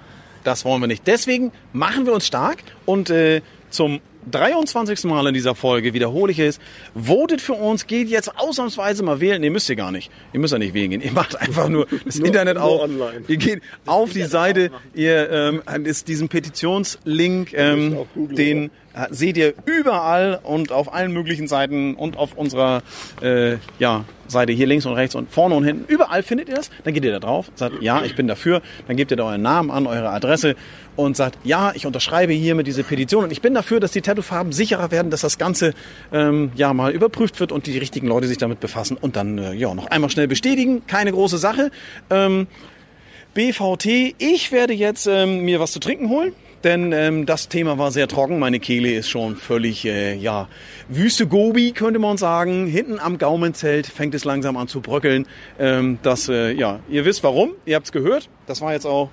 Das 0.45 0.65
wollen 0.65 0.81
wir 0.81 0.87
nicht. 0.87 1.07
Deswegen 1.07 1.51
machen 1.73 2.07
wir 2.07 2.13
uns 2.13 2.27
stark 2.27 2.63
und 2.87 3.11
äh, 3.11 3.43
zum 3.71 4.01
23. 4.31 5.05
Mal 5.05 5.27
in 5.27 5.35
dieser 5.35 5.55
Folge 5.55 5.95
wiederhole 5.95 6.33
ich 6.33 6.39
es. 6.39 6.59
Votet 6.95 7.41
für 7.41 7.55
uns, 7.55 7.87
geht 7.87 8.09
jetzt 8.09 8.37
ausnahmsweise 8.39 9.03
mal 9.03 9.21
wählen. 9.21 9.41
Nee, 9.41 9.51
müsst 9.51 9.69
ihr 9.69 9.77
gar 9.77 9.93
nicht. 9.93 10.11
Ihr 10.33 10.41
müsst 10.41 10.53
ja 10.53 10.59
nicht 10.59 10.75
wählen 10.75 10.91
gehen. 10.91 11.01
Ihr 11.01 11.13
macht 11.13 11.41
einfach 11.41 11.69
nur 11.69 11.87
das 12.05 12.19
Internet 12.19 12.57
nur 12.57 12.65
auf. 12.65 12.83
online. 12.83 13.23
Ihr 13.29 13.37
geht 13.37 13.63
auf 13.87 14.13
die 14.13 14.25
Seite, 14.25 14.71
ihr 14.95 15.31
ähm, 15.31 15.85
ist 15.85 16.09
diesen 16.09 16.29
Petitionslink, 16.29 17.53
ähm, 17.55 17.99
den 18.15 18.71
seht 19.11 19.37
ihr 19.37 19.55
überall 19.65 20.41
und 20.43 20.73
auf 20.73 20.93
allen 20.93 21.13
möglichen 21.13 21.49
Seiten 21.49 21.95
und 21.95 22.17
auf 22.17 22.35
unserer 22.35 22.83
äh, 23.23 23.57
ja, 23.79 24.05
Seite 24.29 24.53
hier 24.53 24.67
links 24.67 24.87
und 24.87 24.95
rechts 24.95 25.15
und 25.15 25.31
vorne 25.31 25.55
und 25.55 25.65
hinten. 25.65 25.85
Überall 25.93 26.23
findet 26.23 26.49
ihr 26.49 26.55
das. 26.55 26.71
Dann 26.85 26.95
geht 26.95 27.05
ihr 27.05 27.13
da 27.13 27.19
drauf, 27.19 27.51
sagt, 27.55 27.83
ja, 27.83 28.03
ich 28.05 28.15
bin 28.15 28.27
dafür. 28.27 28.63
Dann 28.87 28.97
gebt 28.97 29.11
ihr 29.11 29.17
da 29.17 29.25
euren 29.25 29.43
Namen 29.43 29.71
an, 29.71 29.87
eure 29.87 30.11
Adresse 30.11 30.57
und 30.97 31.17
sagt, 31.17 31.39
ja, 31.45 31.73
ich 31.75 31.87
unterschreibe 31.87 32.33
hiermit 32.33 32.67
diese 32.67 32.85
Petition 32.85 33.25
und 33.25 33.33
ich 33.33 33.43
bin 33.43 33.55
dafür, 33.55 33.81
dass 33.81 33.93
die 33.93 34.03
Tattoofarben 34.03 34.53
sicherer 34.53 34.91
werden, 34.91 35.11
dass 35.11 35.23
das 35.23 35.39
Ganze 35.39 35.75
ähm, 36.13 36.53
ja 36.55 36.73
mal 36.75 36.93
überprüft 36.93 37.41
wird 37.41 37.53
und 37.53 37.67
die 37.67 37.79
richtigen 37.79 38.07
Leute 38.07 38.27
sich 38.27 38.39
damit 38.39 38.61
befassen 38.61 38.97
und 38.97 39.17
dann 39.17 39.39
äh, 39.39 39.53
ja 39.55 39.75
noch 39.75 39.87
einmal 39.87 40.11
schnell 40.11 40.29
bestätigen. 40.29 40.87
Keine 40.87 41.13
große 41.13 41.39
Sache. 41.39 41.71
Ähm, 42.11 42.47
BVT, 43.35 44.17
ich 44.19 44.51
werde 44.51 44.75
jetzt 44.75 45.07
ähm, 45.07 45.45
mir 45.45 45.61
was 45.61 45.73
zu 45.73 45.79
trinken 45.79 46.09
holen. 46.09 46.33
Denn 46.63 46.93
ähm, 46.93 47.25
das 47.25 47.49
Thema 47.49 47.79
war 47.79 47.91
sehr 47.91 48.07
trocken. 48.07 48.39
Meine 48.39 48.61
Kehle 48.61 48.93
ist 48.93 49.09
schon 49.09 49.37
völlig, 49.37 49.85
äh, 49.87 50.15
ja, 50.15 50.49
Wüste 50.89 51.27
Gobi, 51.27 51.73
könnte 51.73 51.99
man 51.99 52.19
sagen. 52.19 52.67
Hinten 52.67 52.99
am 52.99 53.17
Gaumenzelt 53.17 53.87
fängt 53.87 54.15
es 54.15 54.25
langsam 54.25 54.57
an 54.57 54.69
zu 54.69 54.81
bröckeln. 54.81 55.27
Ähm, 55.59 55.99
das, 56.03 56.29
äh, 56.29 56.53
ja, 56.53 56.81
ihr 56.91 57.05
wisst 57.05 57.25
warum. 57.25 57.53
Ihr 57.65 57.77
habt's 57.77 57.93
gehört. 57.93 58.29
Das 58.47 58.61
war 58.61 58.73
jetzt 58.75 58.87
auch 58.87 59.11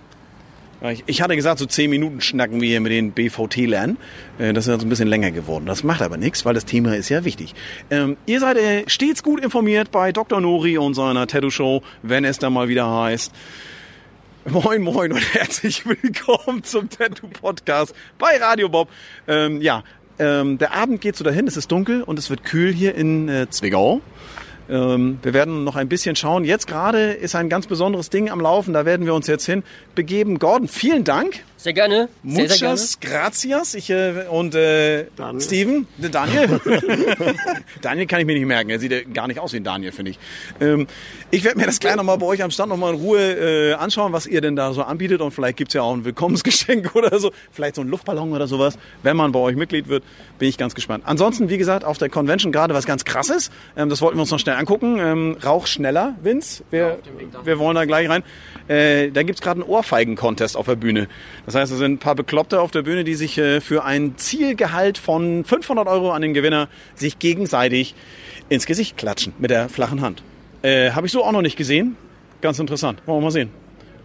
Ich, 0.92 1.04
ich 1.08 1.22
hatte 1.22 1.36
gesagt, 1.36 1.58
so 1.58 1.66
zehn 1.66 1.90
Minuten 1.90 2.22
schnacken 2.22 2.62
wir 2.62 2.68
hier 2.68 2.82
mit 2.82 2.92
den 2.92 3.12
BVT-Lern. 3.12 3.98
Äh, 4.38 4.54
das 4.54 4.68
ist 4.68 4.74
jetzt 4.74 4.84
ein 4.84 4.90
bisschen 4.90 5.08
länger 5.08 5.32
geworden. 5.32 5.66
Das 5.66 5.84
macht 5.84 6.02
aber 6.02 6.18
nichts, 6.18 6.46
weil 6.46 6.54
das 6.54 6.66
Thema 6.66 6.96
ist 6.96 7.10
ja 7.10 7.24
wichtig. 7.24 7.56
Ähm, 7.90 8.18
ihr 8.26 8.40
seid 8.40 8.58
äh, 8.58 8.84
stets 8.88 9.24
gut 9.24 9.40
informiert 9.44 9.90
bei 9.92 10.12
Dr. 10.12 10.40
Nori 10.42 10.78
und 10.78 10.94
seiner 10.94 11.26
Tattoo-Show, 11.26 11.82
wenn 12.04 12.26
es 12.26 12.38
dann 12.40 12.54
mal 12.54 12.68
wieder 12.68 12.90
heißt. 12.90 13.32
Moin, 14.50 14.82
moin 14.82 15.12
und 15.12 15.34
herzlich 15.34 15.86
willkommen 15.86 16.64
zum 16.64 16.90
Tattoo-Podcast 16.90 17.94
bei 18.18 18.38
Radio 18.38 18.70
Bob. 18.70 18.88
Ähm, 19.28 19.62
ja, 19.62 19.84
ähm, 20.20 20.58
der 20.58 20.74
Abend 20.74 21.02
geht 21.02 21.18
so 21.18 21.26
dahin, 21.26 21.48
es 21.48 21.58
ist 21.58 21.70
dunkel 21.70 22.02
und 22.02 22.18
es 22.18 22.30
wird 22.30 22.46
kühl 22.46 22.72
hier 22.72 22.96
in 22.96 23.28
äh, 23.28 23.50
Zwickau. 23.50 24.00
Ähm, 24.70 25.20
wir 25.22 25.34
werden 25.34 25.66
noch 25.66 25.76
ein 25.76 25.90
bisschen 25.90 26.16
schauen. 26.16 26.46
Jetzt 26.46 26.66
gerade 26.66 27.12
ist 27.12 27.36
ein 27.36 27.50
ganz 27.50 27.68
besonderes 27.68 28.10
Ding 28.10 28.30
am 28.30 28.40
Laufen, 28.40 28.74
da 28.74 28.86
werden 28.86 29.06
wir 29.06 29.14
uns 29.16 29.28
jetzt 29.28 29.46
hin 29.46 29.64
begeben. 29.96 30.40
Gordon, 30.40 30.70
vielen 30.70 31.04
Dank. 31.04 31.44
Sehr 31.58 31.74
gerne. 31.74 32.08
Sehr, 32.24 32.48
sehr 32.48 32.58
gerne. 32.60 32.74
Muchas 32.76 33.00
gracias. 33.00 33.74
Ich, 33.74 33.90
äh, 33.90 34.28
und 34.30 34.54
äh, 34.54 35.06
Daniel. 35.16 35.42
Steven, 35.42 35.88
der 35.98 36.12
Daniel. 36.12 36.62
Daniel 37.82 38.06
kann 38.06 38.20
ich 38.20 38.28
mir 38.28 38.36
nicht 38.36 38.46
merken. 38.46 38.70
Er 38.70 38.80
sieht 38.80 38.92
ja 38.92 39.02
gar 39.02 39.28
nicht 39.28 39.40
aus 39.40 39.54
wie 39.54 39.58
ein 39.58 39.64
Daniel, 39.64 39.92
finde 39.92 40.12
ich. 40.12 40.20
Ähm, 40.62 40.86
ich 41.32 41.44
werde 41.44 41.58
mir 41.58 41.66
das 41.66 41.80
gleich 41.80 41.96
nochmal 41.96 42.20
bei 42.20 42.28
euch 42.28 42.44
am 42.44 42.52
Stand 42.52 42.70
nochmal 42.70 42.94
in 42.94 43.00
Ruhe 43.00 43.72
äh, 43.72 43.74
anschauen, 43.74 44.14
was 44.14 44.28
ihr 44.28 44.40
denn 44.40 44.56
da 44.56 44.72
so 44.72 44.84
anbietet. 44.84 45.20
Und 45.20 45.32
vielleicht 45.32 45.58
gibt's 45.58 45.74
ja 45.74 45.82
auch 45.82 45.94
ein 45.94 46.06
Willkommensgeschenk 46.06 46.96
oder 46.96 47.18
so. 47.20 47.32
Vielleicht 47.52 47.76
so 47.76 47.82
ein 47.82 47.88
Luftballon 47.88 48.34
oder 48.34 48.48
sowas. 48.48 48.78
Wenn 49.02 49.18
man 49.18 49.32
bei 49.32 49.40
euch 49.40 49.56
Mitglied 49.56 49.88
wird, 49.88 50.04
bin 50.38 50.50
ich 50.50 50.60
ganz 50.60 50.76
gespannt. 50.76 51.06
Ansonsten, 51.08 51.50
wie 51.50 51.58
gesagt, 51.58 51.84
auf 51.84 51.98
der 51.98 52.10
Convention 52.10 52.52
gerade 52.52 52.76
was 52.76 52.86
ganz 52.86 53.04
krasses. 53.04 53.50
Ähm, 53.76 53.90
das 53.90 54.02
wollten 54.02 54.18
wir 54.18 54.22
uns 54.22 54.32
noch 54.32 54.40
schnell 54.40 54.58
angucken. 54.58 55.00
Ähm, 55.00 55.38
Rauch 55.44 55.66
schneller, 55.66 56.16
Vince. 56.22 56.64
Wir, 56.70 57.00
wir 57.44 57.58
wollen 57.58 57.76
da 57.76 57.86
gleich 57.86 58.08
rein. 58.08 58.22
Äh, 58.68 59.10
da 59.10 59.24
gibt's 59.24 59.42
gerade 59.42 59.62
einen 59.62 59.70
Ohrfeigen-Contest 59.70 60.56
auf 60.56 60.68
der 60.68 60.76
Bühne. 60.76 61.08
Das 61.48 61.56
heißt, 61.56 61.72
es 61.72 61.78
sind 61.80 61.94
ein 61.94 61.98
paar 61.98 62.14
Bekloppte 62.14 62.60
auf 62.62 62.70
der 62.72 62.82
Bühne, 62.84 63.04
die 63.06 63.16
sich 63.16 63.38
äh, 63.40 63.62
für 63.62 63.84
ein 63.86 64.18
Zielgehalt 64.18 64.98
von 65.00 65.44
500 65.46 65.88
Euro 65.88 66.12
an 66.12 66.22
den 66.22 66.34
Gewinner 66.36 66.68
sich 66.94 67.18
gegenseitig 67.20 67.96
ins 68.50 68.66
Gesicht 68.66 68.98
klatschen 68.98 69.34
mit 69.40 69.50
der 69.50 69.70
flachen 69.70 70.02
Hand. 70.02 70.22
Äh, 70.62 70.92
Habe 70.92 71.08
ich 71.08 71.14
so 71.14 71.24
auch 71.24 71.32
noch 71.32 71.42
nicht 71.42 71.56
gesehen. 71.58 71.96
Ganz 72.42 72.60
interessant. 72.60 73.02
Wollen 73.06 73.20
wir 73.20 73.24
mal 73.24 73.32
sehen. 73.32 73.50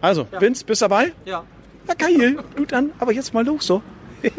Also, 0.01 0.25
Vince, 0.39 0.63
bist 0.65 0.81
dabei? 0.81 1.11
Ja. 1.25 1.43
Ja, 1.87 1.93
geil. 1.95 2.37
Du 2.55 2.65
dann, 2.65 2.91
aber 2.97 3.11
jetzt 3.11 3.33
mal 3.33 3.45
los 3.45 3.67
so. 3.67 3.81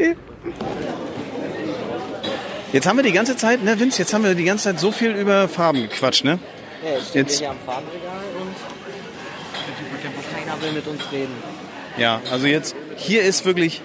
Jetzt 2.73 2.87
haben 2.87 2.97
wir 2.97 3.03
die 3.03 3.11
ganze 3.13 3.37
Zeit, 3.37 3.63
ne 3.63 3.79
Vince, 3.79 3.99
jetzt 4.01 4.13
haben 4.13 4.23
wir 4.25 4.35
die 4.35 4.43
ganze 4.43 4.65
Zeit 4.65 4.79
so 4.81 4.91
viel 4.91 5.11
über 5.11 5.47
Farben 5.47 5.83
gequatscht, 5.83 6.25
ne? 6.25 6.39
Ja, 6.83 6.91
jetzt 6.97 7.15
Jetzt- 7.15 7.35
stehen 7.37 7.47
wir 7.47 7.47
hier 7.47 7.49
am 7.51 7.57
Farbenregal 7.65 8.23
und 8.41 10.35
keiner 10.35 10.61
will 10.61 10.71
mit 10.73 10.87
uns 10.87 11.01
reden. 11.11 11.31
Ja, 11.97 12.21
also 12.31 12.47
jetzt, 12.47 12.75
hier 12.95 13.23
ist 13.23 13.45
wirklich, 13.45 13.81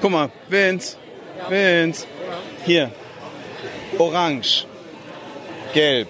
guck 0.00 0.10
mal, 0.10 0.30
Vince, 0.48 0.96
Vince, 1.48 2.06
hier, 2.64 2.90
orange, 3.98 4.66
gelb, 5.72 6.08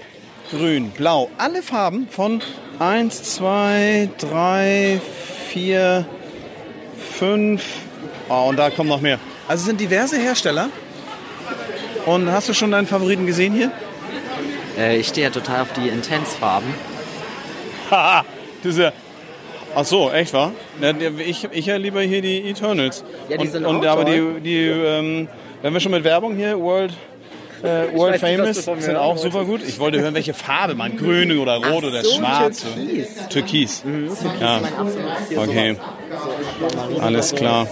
grün, 0.51 0.90
blau. 0.90 1.30
Alle 1.38 1.62
Farben 1.62 2.09
von 2.11 2.43
1, 2.78 3.22
2, 3.34 4.11
3, 4.18 5.01
4, 5.49 6.07
5. 7.18 7.64
Oh, 8.28 8.47
und 8.49 8.57
da 8.57 8.70
kommen 8.70 8.88
noch 8.88 9.01
mehr. 9.01 9.18
Also 9.49 9.62
es 9.62 9.66
sind 9.66 9.80
diverse 9.80 10.18
Hersteller. 10.18 10.68
Und 12.07 12.30
hast 12.32 12.49
du 12.49 12.55
schon 12.55 12.72
deinen 12.72 12.86
Favoriten 12.86 13.26
gesehen 13.26 13.55
hier? 13.55 13.70
Äh, 14.76 14.99
ich 14.99 15.09
stehe 15.09 15.28
ja 15.28 15.32
total 15.32 15.62
auf 15.62 15.72
die 15.72 15.88
Intense-Farben. 15.88 16.74
Haha, 17.90 18.24
diese. 18.64 18.93
Ach 19.75 19.85
so, 19.85 20.11
echt 20.11 20.33
wahr? 20.33 20.53
Ja, 20.81 20.93
ich, 21.18 21.49
ich 21.51 21.66
ja 21.66 21.77
lieber 21.77 22.03
hier 22.03 22.23
die 22.23 22.51
Eternals. 22.51 23.05
Ja, 23.29 23.37
die 23.37 23.47
und, 23.47 23.53
sind 23.53 23.64
und 23.64 23.87
auch 23.87 23.93
aber 23.93 24.05
toll. 24.05 24.41
die, 24.41 24.41
die 24.41 24.59
ähm, 24.59 25.29
wenn 25.62 25.73
wir 25.73 25.81
schon 25.81 25.93
mit 25.93 26.03
Werbung 26.03 26.37
hier, 26.37 26.59
World, 26.59 26.93
äh, 27.62 27.66
World 27.97 28.20
nicht, 28.20 28.20
Famous, 28.20 28.66
mir 28.66 28.83
sind 28.83 28.97
auch 28.97 29.16
super 29.16 29.45
gut. 29.45 29.62
Ich 29.66 29.79
wollte 29.79 30.01
hören, 30.01 30.14
welche 30.14 30.35
Farbe 30.35 30.75
man, 30.75 30.97
grün 30.97 31.39
oder 31.39 31.57
rot 31.57 31.85
oder 31.85 32.03
so, 32.03 32.16
schwarz. 32.16 32.64
Türkis. 32.75 33.29
Türkis. 33.29 33.83
Türkis 33.83 34.41
Ja. 34.41 34.61
Okay. 35.37 35.77
Alles 37.01 37.35
klar. 37.35 37.66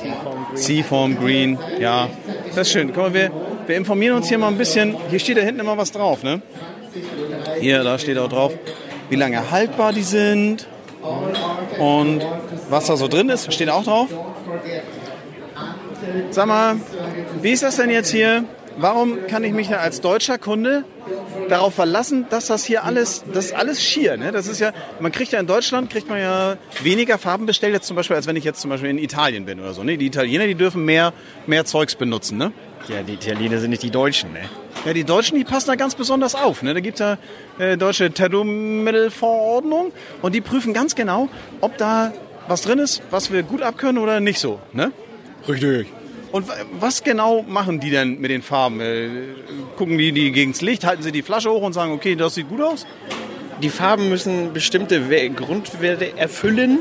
Seaform 0.54 1.18
Green, 1.18 1.58
ja. 1.80 2.08
Das 2.48 2.68
ist 2.68 2.72
schön. 2.72 2.92
Guck 2.94 3.04
mal, 3.04 3.14
wir, 3.14 3.30
wir 3.66 3.76
informieren 3.76 4.16
uns 4.16 4.28
hier 4.28 4.38
mal 4.38 4.48
ein 4.48 4.58
bisschen. 4.58 4.96
Hier 5.10 5.18
steht 5.18 5.36
da 5.36 5.42
hinten 5.42 5.60
immer 5.60 5.76
was 5.76 5.92
drauf, 5.92 6.22
ne? 6.22 6.40
Hier, 7.60 7.82
da 7.82 7.98
steht 7.98 8.18
auch 8.18 8.28
drauf, 8.28 8.52
wie 9.08 9.16
lange 9.16 9.50
haltbar 9.50 9.92
die 9.92 10.02
sind 10.02 10.66
und 11.80 12.24
was 12.68 12.86
da 12.86 12.96
so 12.96 13.08
drin 13.08 13.28
ist, 13.30 13.52
steht 13.52 13.70
auch 13.70 13.84
drauf. 13.84 14.08
Sag 16.30 16.46
mal, 16.46 16.76
wie 17.40 17.50
ist 17.50 17.62
das 17.62 17.76
denn 17.76 17.90
jetzt 17.90 18.10
hier? 18.10 18.44
Warum 18.76 19.26
kann 19.26 19.44
ich 19.44 19.52
mich 19.52 19.68
denn 19.68 19.80
als 19.80 20.00
deutscher 20.00 20.38
Kunde 20.38 20.84
darauf 21.50 21.74
verlassen, 21.74 22.26
dass 22.30 22.46
das 22.46 22.64
hier 22.64 22.84
alles, 22.84 23.24
das 23.32 23.46
ist 23.46 23.54
alles 23.54 23.82
schier, 23.82 24.16
ne? 24.16 24.32
Das 24.32 24.46
ist 24.46 24.60
ja, 24.60 24.72
man 25.00 25.12
kriegt 25.12 25.32
ja 25.32 25.40
in 25.40 25.46
Deutschland, 25.46 25.90
kriegt 25.90 26.08
man 26.08 26.18
ja 26.18 26.56
weniger 26.82 27.18
Farben 27.18 27.46
bestellt 27.46 27.74
jetzt 27.74 27.86
zum 27.86 27.96
Beispiel, 27.96 28.16
als 28.16 28.26
wenn 28.26 28.36
ich 28.36 28.44
jetzt 28.44 28.60
zum 28.60 28.70
Beispiel 28.70 28.90
in 28.90 28.98
Italien 28.98 29.44
bin 29.44 29.60
oder 29.60 29.74
so, 29.74 29.82
ne? 29.82 29.98
Die 29.98 30.06
Italiener, 30.06 30.46
die 30.46 30.54
dürfen 30.54 30.84
mehr, 30.84 31.12
mehr 31.46 31.64
Zeugs 31.64 31.94
benutzen, 31.94 32.38
ne? 32.38 32.52
Ja, 32.88 33.02
die 33.02 33.14
Italiener 33.14 33.58
sind 33.58 33.70
nicht 33.70 33.82
die 33.82 33.90
Deutschen, 33.90 34.32
ne? 34.32 34.40
Ja, 34.84 34.94
die 34.94 35.04
Deutschen, 35.04 35.36
die 35.36 35.44
passen 35.44 35.68
da 35.68 35.74
ganz 35.74 35.94
besonders 35.94 36.34
auf. 36.34 36.62
Ne? 36.62 36.72
Da 36.72 36.80
gibt 36.80 36.98
es 36.98 37.00
ja 37.00 37.18
äh, 37.58 37.76
deutsche 37.76 38.12
Tattoo-Mittelverordnung 38.14 39.92
und 40.22 40.34
die 40.34 40.40
prüfen 40.40 40.72
ganz 40.72 40.94
genau, 40.94 41.28
ob 41.60 41.76
da 41.76 42.12
was 42.48 42.62
drin 42.62 42.78
ist, 42.78 43.02
was 43.10 43.30
wir 43.30 43.42
gut 43.42 43.60
abkönnen 43.60 44.02
oder 44.02 44.20
nicht 44.20 44.40
so. 44.40 44.58
Ne? 44.72 44.92
Richtig. 45.46 45.88
Und 46.32 46.48
wa- 46.48 46.54
was 46.78 47.02
genau 47.02 47.42
machen 47.42 47.80
die 47.80 47.90
denn 47.90 48.20
mit 48.20 48.30
den 48.30 48.42
Farben? 48.42 48.80
Äh, 48.80 49.08
gucken 49.76 49.98
die 49.98 50.12
die 50.12 50.30
gegens 50.32 50.60
Licht, 50.60 50.84
halten 50.84 51.02
sie 51.02 51.12
die 51.12 51.22
Flasche 51.22 51.50
hoch 51.50 51.62
und 51.62 51.72
sagen, 51.72 51.92
okay, 51.92 52.14
das 52.14 52.34
sieht 52.34 52.48
gut 52.48 52.60
aus? 52.60 52.86
Die 53.62 53.68
Farben 53.70 54.08
müssen 54.08 54.52
bestimmte 54.52 55.10
We- 55.10 55.30
Grundwerte 55.30 56.16
erfüllen. 56.16 56.78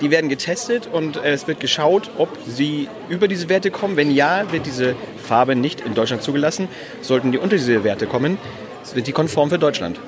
Die 0.00 0.10
werden 0.10 0.28
getestet 0.28 0.88
und 0.92 1.16
äh, 1.16 1.32
es 1.32 1.48
wird 1.48 1.58
geschaut, 1.58 2.10
ob 2.18 2.28
sie 2.46 2.88
über 3.08 3.28
diese 3.28 3.48
Werte 3.48 3.70
kommen. 3.70 3.96
Wenn 3.96 4.10
ja, 4.10 4.50
wird 4.52 4.66
diese 4.66 4.94
Farbe 5.22 5.56
nicht 5.56 5.80
in 5.80 5.94
Deutschland 5.94 6.22
zugelassen. 6.22 6.68
Sollten 7.00 7.32
die 7.32 7.38
unter 7.38 7.56
diese 7.56 7.82
Werte 7.82 8.06
kommen, 8.06 8.36
sind 8.82 9.06
die 9.06 9.12
konform 9.12 9.48
für 9.50 9.58
Deutschland. 9.58 9.98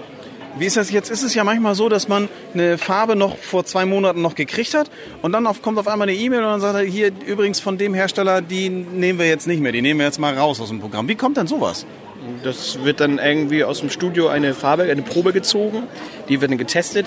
Wie 0.58 0.66
ist 0.66 0.76
das 0.76 0.90
jetzt? 0.90 1.10
Ist 1.10 1.22
es 1.22 1.34
ja 1.34 1.44
manchmal 1.44 1.74
so, 1.76 1.88
dass 1.88 2.08
man 2.08 2.28
eine 2.52 2.78
Farbe 2.78 3.14
noch 3.14 3.36
vor 3.38 3.64
zwei 3.64 3.84
Monaten 3.84 4.22
noch 4.22 4.34
gekriegt 4.34 4.74
hat 4.74 4.90
und 5.22 5.32
dann 5.32 5.46
auf, 5.46 5.62
kommt 5.62 5.78
auf 5.78 5.86
einmal 5.86 6.08
eine 6.08 6.18
E-Mail 6.18 6.40
und 6.40 6.46
dann 6.46 6.60
sagt 6.60 6.74
er, 6.74 6.82
hier 6.82 7.12
übrigens 7.26 7.60
von 7.60 7.78
dem 7.78 7.94
Hersteller, 7.94 8.42
die 8.42 8.68
nehmen 8.68 9.18
wir 9.20 9.28
jetzt 9.28 9.46
nicht 9.46 9.60
mehr, 9.60 9.70
die 9.70 9.82
nehmen 9.82 10.00
wir 10.00 10.06
jetzt 10.06 10.18
mal 10.18 10.36
raus 10.36 10.60
aus 10.60 10.68
dem 10.68 10.80
Programm. 10.80 11.08
Wie 11.08 11.14
kommt 11.14 11.36
denn 11.36 11.46
sowas? 11.46 11.86
Das 12.42 12.82
wird 12.82 13.00
dann 13.00 13.18
irgendwie 13.18 13.62
aus 13.62 13.80
dem 13.80 13.90
Studio 13.90 14.28
eine 14.28 14.52
Farbe, 14.52 14.84
eine 14.84 15.02
Probe 15.02 15.32
gezogen. 15.32 15.84
Die 16.28 16.40
wird 16.40 16.50
dann 16.50 16.58
getestet. 16.58 17.06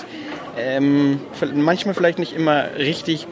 Ähm, 0.58 1.20
manchmal 1.54 1.94
vielleicht 1.94 2.18
nicht 2.18 2.32
immer 2.32 2.76
richtig 2.78 3.26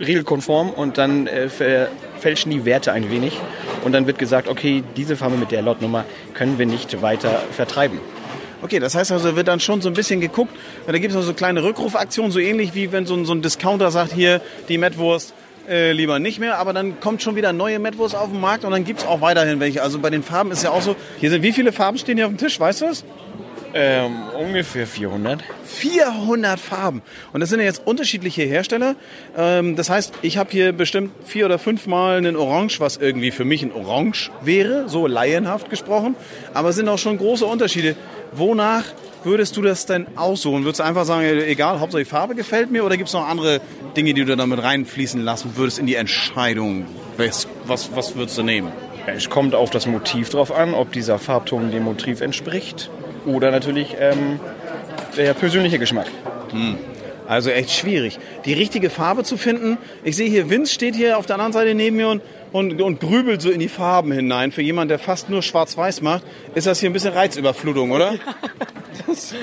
regelkonform 0.00 0.70
und 0.70 0.98
dann 0.98 1.26
äh, 1.26 1.48
verfälschen 1.48 2.50
die 2.50 2.64
Werte 2.64 2.92
ein 2.92 3.10
wenig. 3.10 3.38
Und 3.84 3.92
dann 3.92 4.06
wird 4.06 4.18
gesagt, 4.18 4.48
okay, 4.48 4.82
diese 4.96 5.16
Farbe 5.16 5.36
mit 5.36 5.52
der 5.52 5.62
Lotnummer 5.62 6.04
können 6.34 6.58
wir 6.58 6.66
nicht 6.66 7.00
weiter 7.02 7.42
vertreiben. 7.52 8.00
Okay, 8.62 8.78
das 8.78 8.94
heißt 8.94 9.10
also, 9.10 9.34
wird 9.34 9.48
dann 9.48 9.58
schon 9.58 9.82
so 9.82 9.88
ein 9.88 9.94
bisschen 9.94 10.20
geguckt. 10.20 10.54
Da 10.86 10.92
gibt 10.92 11.10
es 11.10 11.16
also 11.16 11.28
so 11.28 11.34
kleine 11.34 11.64
Rückrufaktionen, 11.64 12.30
so 12.30 12.38
ähnlich 12.38 12.74
wie 12.74 12.92
wenn 12.92 13.06
so 13.06 13.14
ein, 13.14 13.24
so 13.24 13.34
ein 13.34 13.42
Discounter 13.42 13.90
sagt, 13.90 14.12
hier 14.12 14.40
die 14.68 14.78
Mettwurst 14.78 15.34
äh, 15.68 15.92
lieber 15.92 16.18
nicht 16.18 16.38
mehr, 16.38 16.58
aber 16.58 16.72
dann 16.72 17.00
kommt 17.00 17.22
schon 17.22 17.36
wieder 17.36 17.52
neue 17.52 17.78
Mettwurst 17.78 18.14
auf 18.14 18.30
den 18.30 18.40
Markt 18.40 18.64
und 18.64 18.70
dann 18.70 18.84
gibt 18.84 19.00
es 19.00 19.06
auch 19.06 19.20
weiterhin 19.20 19.60
welche. 19.60 19.82
Also 19.82 19.98
bei 19.98 20.10
den 20.10 20.22
Farben 20.22 20.50
ist 20.52 20.62
ja 20.62 20.70
auch 20.70 20.82
so, 20.82 20.96
hier 21.18 21.30
sind 21.30 21.42
wie 21.42 21.52
viele 21.52 21.72
Farben 21.72 21.98
stehen 21.98 22.16
hier 22.16 22.26
auf 22.26 22.32
dem 22.32 22.38
Tisch, 22.38 22.58
weißt 22.58 22.82
du 22.82 22.86
das? 22.86 23.04
Ähm, 23.74 24.12
ungefähr 24.38 24.86
400. 24.86 25.42
400 25.64 26.60
Farben. 26.60 27.02
Und 27.32 27.40
das 27.40 27.48
sind 27.48 27.60
ja 27.60 27.66
jetzt 27.66 27.86
unterschiedliche 27.86 28.42
Hersteller. 28.42 28.96
Ähm, 29.36 29.76
das 29.76 29.88
heißt, 29.88 30.12
ich 30.22 30.36
habe 30.36 30.50
hier 30.50 30.72
bestimmt 30.72 31.12
vier 31.24 31.46
oder 31.46 31.58
fünfmal 31.58 32.18
einen 32.18 32.36
Orange, 32.36 32.80
was 32.80 32.98
irgendwie 32.98 33.30
für 33.30 33.44
mich 33.44 33.62
ein 33.62 33.72
Orange 33.72 34.30
wäre, 34.42 34.88
so 34.88 35.06
laienhaft 35.06 35.70
gesprochen. 35.70 36.16
Aber 36.52 36.70
es 36.70 36.76
sind 36.76 36.88
auch 36.88 36.98
schon 36.98 37.16
große 37.16 37.46
Unterschiede. 37.46 37.96
Wonach 38.32 38.84
würdest 39.24 39.56
du 39.56 39.62
das 39.62 39.86
denn 39.86 40.06
aussuchen? 40.16 40.64
Würdest 40.64 40.80
du 40.80 40.84
einfach 40.84 41.04
sagen, 41.04 41.24
egal, 41.24 41.80
Hauptsache 41.80 42.02
die 42.02 42.08
Farbe 42.08 42.34
gefällt 42.34 42.70
mir? 42.70 42.84
Oder 42.84 42.96
gibt 42.96 43.08
es 43.08 43.14
noch 43.14 43.26
andere 43.26 43.60
Dinge, 43.96 44.12
die 44.14 44.24
du 44.24 44.36
damit 44.36 44.62
reinfließen 44.62 45.22
lassen 45.22 45.52
würdest 45.56 45.78
in 45.78 45.86
die 45.86 45.94
Entscheidung? 45.94 46.86
Was, 47.16 47.48
was, 47.66 47.94
was 47.94 48.16
würdest 48.16 48.36
du 48.36 48.42
nehmen? 48.42 48.72
Es 49.06 49.30
kommt 49.30 49.54
auf 49.54 49.70
das 49.70 49.86
Motiv 49.86 50.30
drauf 50.30 50.52
an, 50.52 50.74
ob 50.74 50.92
dieser 50.92 51.18
Farbton 51.18 51.70
dem 51.70 51.84
Motiv 51.84 52.20
entspricht. 52.20 52.90
Oder 53.26 53.50
natürlich 53.50 53.96
ähm, 53.98 54.40
der 55.16 55.34
persönliche 55.34 55.78
Geschmack. 55.78 56.06
Also 57.28 57.50
echt 57.50 57.70
schwierig, 57.70 58.18
die 58.44 58.52
richtige 58.52 58.90
Farbe 58.90 59.22
zu 59.24 59.36
finden. 59.36 59.78
Ich 60.04 60.16
sehe 60.16 60.28
hier, 60.28 60.50
Vince 60.50 60.72
steht 60.72 60.94
hier 60.94 61.16
auf 61.18 61.24
der 61.26 61.36
anderen 61.36 61.52
Seite 61.52 61.74
neben 61.74 61.96
mir 61.96 62.08
und, 62.08 62.20
und, 62.52 62.80
und 62.82 63.00
grübelt 63.00 63.40
so 63.40 63.50
in 63.50 63.60
die 63.60 63.68
Farben 63.68 64.12
hinein. 64.12 64.52
Für 64.52 64.60
jemanden, 64.62 64.88
der 64.90 64.98
fast 64.98 65.30
nur 65.30 65.40
schwarz-weiß 65.42 66.02
macht, 66.02 66.24
ist 66.54 66.66
das 66.66 66.80
hier 66.80 66.90
ein 66.90 66.92
bisschen 66.92 67.14
Reizüberflutung, 67.14 67.90
oder? 67.92 68.12
ist, 69.12 69.34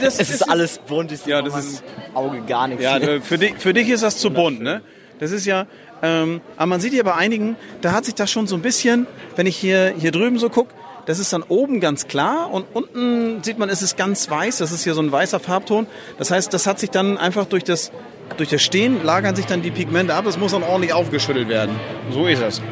das, 0.00 0.18
Es 0.18 0.30
ist 0.30 0.42
alles 0.50 0.78
bunt, 0.78 1.12
ich 1.12 1.24
Ja, 1.26 1.42
das 1.42 1.56
ist- 1.56 1.84
Auge 2.14 2.40
gar 2.46 2.66
nichts. 2.66 2.82
Ja, 2.82 2.98
für 3.20 3.38
dich, 3.38 3.54
für 3.58 3.74
dich 3.74 3.88
ist 3.90 4.02
das 4.02 4.16
zu 4.16 4.30
bunt, 4.30 4.60
ne? 4.60 4.80
Das 5.20 5.30
ist 5.32 5.44
ja, 5.44 5.66
ähm, 6.02 6.40
aber 6.56 6.66
man 6.66 6.80
sieht 6.80 6.94
hier 6.94 7.04
bei 7.04 7.14
einigen, 7.14 7.54
da 7.82 7.92
hat 7.92 8.06
sich 8.06 8.14
das 8.14 8.30
schon 8.30 8.46
so 8.46 8.56
ein 8.56 8.62
bisschen, 8.62 9.06
wenn 9.36 9.46
ich 9.46 9.56
hier, 9.56 9.92
hier 9.98 10.10
drüben 10.12 10.38
so 10.38 10.48
gucke, 10.48 10.72
das 11.10 11.18
ist 11.18 11.32
dann 11.32 11.42
oben 11.42 11.80
ganz 11.80 12.06
klar 12.06 12.52
und 12.52 12.66
unten 12.72 13.42
sieht 13.42 13.58
man, 13.58 13.68
ist 13.68 13.82
es 13.82 13.96
ganz 13.96 14.30
weiß. 14.30 14.58
Das 14.58 14.70
ist 14.70 14.84
hier 14.84 14.94
so 14.94 15.02
ein 15.02 15.10
weißer 15.10 15.40
Farbton. 15.40 15.88
Das 16.18 16.30
heißt, 16.30 16.54
das 16.54 16.68
hat 16.68 16.78
sich 16.78 16.90
dann 16.90 17.18
einfach 17.18 17.46
durch 17.46 17.64
das, 17.64 17.90
durch 18.36 18.48
das 18.48 18.62
Stehen 18.62 19.02
lagern 19.02 19.34
sich 19.34 19.46
dann 19.46 19.60
die 19.60 19.72
Pigmente 19.72 20.14
ab. 20.14 20.24
Das 20.24 20.38
muss 20.38 20.52
dann 20.52 20.62
ordentlich 20.62 20.92
aufgeschüttelt 20.92 21.48
werden. 21.48 21.74
So 22.12 22.28
ist 22.28 22.40
es. 22.40 22.62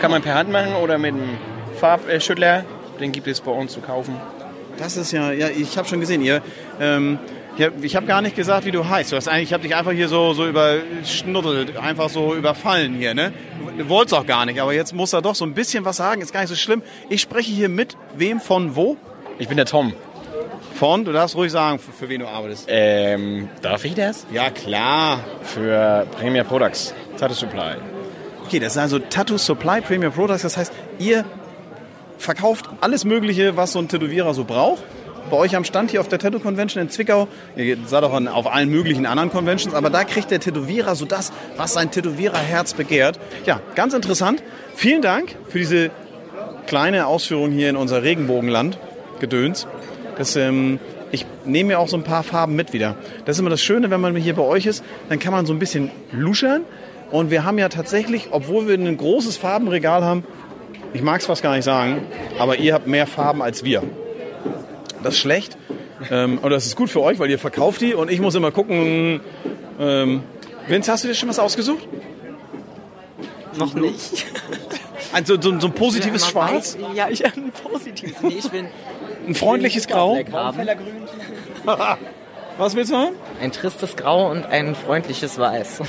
Kann 0.00 0.10
man 0.10 0.20
per 0.20 0.34
Hand 0.34 0.50
machen 0.50 0.74
oder 0.82 0.98
mit 0.98 1.14
einem 1.14 1.38
Farbschüttler. 1.78 2.64
Den 2.98 3.12
gibt 3.12 3.28
es 3.28 3.40
bei 3.40 3.52
uns 3.52 3.72
zu 3.72 3.80
kaufen. 3.80 4.16
Das 4.76 4.96
ist 4.96 5.12
ja, 5.12 5.30
ja, 5.30 5.46
ich 5.48 5.78
habe 5.78 5.86
schon 5.86 6.00
gesehen, 6.00 6.22
ihr, 6.22 6.42
ähm, 6.80 7.20
ja, 7.60 7.68
ich 7.82 7.94
habe 7.94 8.06
gar 8.06 8.22
nicht 8.22 8.34
gesagt, 8.34 8.64
wie 8.64 8.70
du 8.70 8.88
heißt. 8.88 9.12
Du 9.12 9.16
hast 9.16 9.28
eigentlich, 9.28 9.48
ich 9.48 9.52
habe 9.52 9.62
dich 9.62 9.76
einfach 9.76 9.92
hier 9.92 10.08
so, 10.08 10.32
so 10.32 10.46
überschnuddelt, 10.46 11.76
einfach 11.76 12.08
so 12.08 12.34
überfallen 12.34 12.94
hier, 12.94 13.12
ne? 13.12 13.34
Du 13.76 13.86
wolltest 13.90 14.14
auch 14.14 14.24
gar 14.24 14.46
nicht, 14.46 14.62
aber 14.62 14.72
jetzt 14.72 14.94
muss 14.94 15.12
er 15.12 15.20
doch 15.20 15.34
so 15.34 15.44
ein 15.44 15.52
bisschen 15.52 15.84
was 15.84 15.98
sagen, 15.98 16.22
ist 16.22 16.32
gar 16.32 16.40
nicht 16.40 16.48
so 16.48 16.56
schlimm. 16.56 16.82
Ich 17.10 17.20
spreche 17.20 17.52
hier 17.52 17.68
mit 17.68 17.98
wem 18.16 18.40
von 18.40 18.76
wo? 18.76 18.96
Ich 19.38 19.48
bin 19.48 19.58
der 19.58 19.66
Tom. 19.66 19.92
Von, 20.74 21.04
du 21.04 21.12
darfst 21.12 21.36
ruhig 21.36 21.52
sagen, 21.52 21.78
für, 21.78 21.92
für 21.92 22.08
wen 22.08 22.20
du 22.20 22.28
arbeitest. 22.28 22.64
Ähm, 22.68 23.50
darf 23.60 23.84
ich 23.84 23.94
das? 23.94 24.26
Ja, 24.32 24.48
klar. 24.48 25.20
Für 25.42 26.06
Premier 26.18 26.44
Products. 26.44 26.94
Tattoo 27.18 27.34
Supply. 27.34 27.74
Okay, 28.46 28.58
das 28.58 28.72
ist 28.72 28.78
also 28.78 28.98
Tattoo 28.98 29.36
Supply 29.36 29.82
Premier 29.82 30.08
Products, 30.08 30.42
das 30.42 30.56
heißt, 30.56 30.72
ihr 30.98 31.26
verkauft 32.16 32.70
alles 32.80 33.04
Mögliche, 33.04 33.58
was 33.58 33.72
so 33.72 33.80
ein 33.80 33.88
Tätowierer 33.88 34.32
so 34.32 34.44
braucht. 34.44 34.82
Bei 35.28 35.36
euch 35.36 35.54
am 35.56 35.64
Stand 35.64 35.90
hier 35.90 36.00
auf 36.00 36.08
der 36.08 36.18
Tattoo 36.18 36.40
Convention 36.40 36.82
in 36.82 36.88
Zwickau, 36.88 37.28
ihr 37.56 37.76
seid 37.86 38.02
auch 38.04 38.12
auf 38.12 38.52
allen 38.52 38.70
möglichen 38.70 39.06
anderen 39.06 39.30
Conventions, 39.30 39.74
aber 39.74 39.90
da 39.90 40.04
kriegt 40.04 40.30
der 40.30 40.40
Tätowierer 40.40 40.94
so 40.94 41.04
das, 41.04 41.32
was 41.56 41.72
sein 41.74 41.90
Tätowiererherz 41.90 42.74
begehrt. 42.74 43.18
Ja, 43.46 43.60
ganz 43.74 43.94
interessant. 43.94 44.42
Vielen 44.74 45.02
Dank 45.02 45.36
für 45.48 45.58
diese 45.58 45.90
kleine 46.66 47.06
Ausführung 47.06 47.50
hier 47.50 47.68
in 47.70 47.76
unser 47.76 48.02
Regenbogenland, 48.02 48.78
Gedöns. 49.20 49.66
Das, 50.18 50.36
ähm, 50.36 50.78
ich 51.12 51.26
nehme 51.44 51.68
mir 51.68 51.78
auch 51.78 51.88
so 51.88 51.96
ein 51.96 52.04
paar 52.04 52.22
Farben 52.22 52.54
mit 52.56 52.72
wieder. 52.72 52.96
Das 53.24 53.36
ist 53.36 53.40
immer 53.40 53.50
das 53.50 53.62
Schöne, 53.62 53.90
wenn 53.90 54.00
man 54.00 54.14
hier 54.16 54.34
bei 54.34 54.42
euch 54.42 54.66
ist, 54.66 54.84
dann 55.08 55.18
kann 55.18 55.32
man 55.32 55.46
so 55.46 55.52
ein 55.52 55.58
bisschen 55.58 55.90
luschern. 56.12 56.62
Und 57.10 57.30
wir 57.30 57.44
haben 57.44 57.58
ja 57.58 57.68
tatsächlich, 57.68 58.28
obwohl 58.30 58.68
wir 58.68 58.74
ein 58.74 58.96
großes 58.96 59.36
Farbenregal 59.36 60.04
haben, 60.04 60.24
ich 60.92 61.02
mag 61.02 61.20
es 61.20 61.26
fast 61.26 61.42
gar 61.42 61.54
nicht 61.54 61.64
sagen, 61.64 62.02
aber 62.38 62.56
ihr 62.56 62.74
habt 62.74 62.86
mehr 62.86 63.06
Farben 63.06 63.42
als 63.42 63.64
wir. 63.64 63.82
Das 65.02 65.14
ist 65.14 65.20
schlecht. 65.20 65.56
Ähm, 66.10 66.38
und 66.38 66.50
das 66.50 66.66
ist 66.66 66.76
gut 66.76 66.90
für 66.90 67.00
euch, 67.02 67.18
weil 67.18 67.30
ihr 67.30 67.38
verkauft 67.38 67.80
die 67.80 67.94
und 67.94 68.10
ich 68.10 68.20
muss 68.20 68.34
immer 68.34 68.50
gucken. 68.50 69.20
Ähm, 69.78 70.22
Vince, 70.68 70.92
hast 70.92 71.04
du 71.04 71.08
dir 71.08 71.14
schon 71.14 71.28
was 71.28 71.38
ausgesucht? 71.38 71.86
Noch 73.56 73.74
nicht. 73.74 74.26
Ein, 75.12 75.24
so, 75.24 75.40
so, 75.40 75.58
so 75.58 75.66
ein 75.66 75.72
positives 75.72 76.28
Schwarz? 76.28 76.76
weiß- 76.76 76.94
Ja, 76.94 77.08
ich 77.10 77.24
ein 77.26 77.50
positives. 77.50 78.20
Nee, 78.22 78.36
ich 78.38 78.48
bin 78.48 78.68
Ein 79.26 79.34
freundliches 79.34 79.88
Grau. 79.88 80.16
Was 82.58 82.76
willst 82.76 82.92
du 82.92 82.96
haben? 82.96 83.16
Ein 83.40 83.50
tristes 83.50 83.96
Grau 83.96 84.30
und 84.30 84.46
ein 84.46 84.76
freundliches 84.76 85.36
Weiß. 85.38 85.80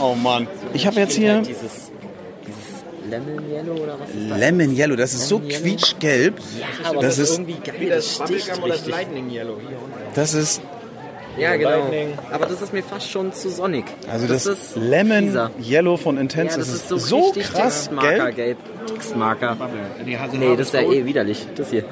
Oh 0.00 0.14
Mann. 0.14 0.46
Ich 0.74 0.86
habe 0.86 1.00
jetzt 1.00 1.16
hier 1.16 1.40
dieses 1.40 1.85
Lemon 3.10 3.50
Yellow 3.50 3.74
oder 3.74 3.96
was 3.98 4.10
ist 4.10 4.30
das? 4.30 4.38
Lemon 4.38 4.76
Yellow. 4.76 4.96
Das 4.96 5.14
ist 5.14 5.28
so 5.28 5.36
Lemon 5.36 5.50
Yellow. 5.50 5.62
quietschgelb. 5.62 6.34
Ja, 6.60 6.90
aber 6.90 7.02
Das 7.02 7.16
das, 7.16 7.30
ist 7.30 7.38
irgendwie 7.38 7.54
geil. 7.64 7.88
Das 7.90 8.14
sticht 8.14 8.62
richtig. 8.64 8.86
Lightning 8.88 9.30
Yellow 9.30 9.56
hier 9.68 9.78
unten. 9.78 9.94
Das 10.14 10.34
ist 10.34 10.60
Ja, 11.38 11.54
genau. 11.56 11.90
Aber 12.32 12.46
das 12.46 12.62
ist 12.62 12.72
mir 12.72 12.82
fast 12.82 13.10
schon 13.10 13.32
zu 13.32 13.50
sonnig. 13.50 13.84
also 14.10 14.26
das, 14.26 14.46
ist 14.46 14.76
Lemon 14.76 15.24
fieser. 15.26 15.50
Yellow 15.62 15.96
von 15.96 16.16
Ja, 16.16 16.22
Intense. 16.22 16.58
das 16.58 16.68
das 16.68 16.76
ist 16.76 16.88
so, 16.88 16.98
so 16.98 17.32
krass 17.32 17.84
Textmarker, 17.88 18.32
gelb. 18.32 18.36
gelb. 18.36 18.58
Textmarker. 18.86 19.56
Nee, 20.04 20.56
das 20.56 20.68
ist 20.68 20.74
ja 20.74 20.80
eh 20.82 21.04
widerlich. 21.04 21.46
Das 21.54 21.70
hier. 21.70 21.84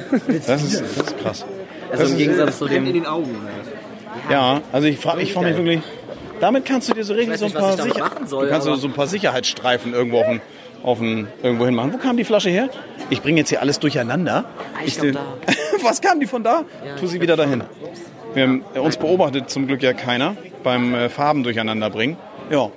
Das 0.46 0.62
ist, 0.62 0.80
das 0.80 0.90
ist 1.06 1.18
krass. 1.18 1.44
Also 1.92 2.04
im 2.12 2.16
Gegensatz 2.18 2.58
zu 2.58 2.66
dem... 2.66 2.86
in 2.86 2.94
den 2.94 3.06
Augen. 3.06 3.36
Ja, 4.30 4.62
also 4.72 4.86
ich 4.86 4.98
frage 4.98 5.22
ich 5.22 5.32
frag 5.32 5.44
mich 5.44 5.56
wirklich, 5.56 5.80
damit 6.40 6.64
kannst 6.64 6.88
du 6.88 6.94
dir 6.94 7.04
so 7.04 7.14
richtig 7.14 7.38
so 7.38 7.46
ein 7.46 7.52
paar 7.52 7.76
Sicher 7.76 7.98
machen 7.98 8.26
soll, 8.26 8.46
du 8.46 8.50
kannst 8.52 8.66
so, 8.66 8.74
so 8.76 8.86
ein 8.88 8.92
paar 8.92 9.06
Sicherheitsstreifen 9.06 9.92
irgendwo 9.92 10.20
auf 10.20 10.26
auf 10.84 11.00
ein, 11.00 11.28
irgendwo 11.42 11.64
hin 11.64 11.74
machen. 11.74 11.92
Wo 11.92 11.98
kam 11.98 12.16
die 12.16 12.24
Flasche 12.24 12.50
her? 12.50 12.68
Ich 13.10 13.22
bringe 13.22 13.40
jetzt 13.40 13.48
hier 13.48 13.60
alles 13.60 13.80
durcheinander. 13.80 14.44
Ah, 14.74 14.80
ich 14.84 14.98
glaub, 14.98 15.16
Was 15.82 16.00
kam 16.00 16.20
die 16.20 16.26
von 16.26 16.44
da? 16.44 16.64
Ja, 16.86 16.96
tu 16.96 17.06
ich 17.06 17.10
sie 17.10 17.20
wieder 17.20 17.36
dahin. 17.36 17.64
haben, 18.36 18.64
äh, 18.74 18.78
uns 18.78 18.96
beobachtet 18.96 19.50
zum 19.50 19.66
Glück 19.66 19.82
ja 19.82 19.92
keiner 19.94 20.36
beim 20.62 20.94
äh, 20.94 21.08
Farben 21.08 21.42
durcheinander 21.42 21.90
bringen. 21.90 22.16
Ja. 22.50 22.70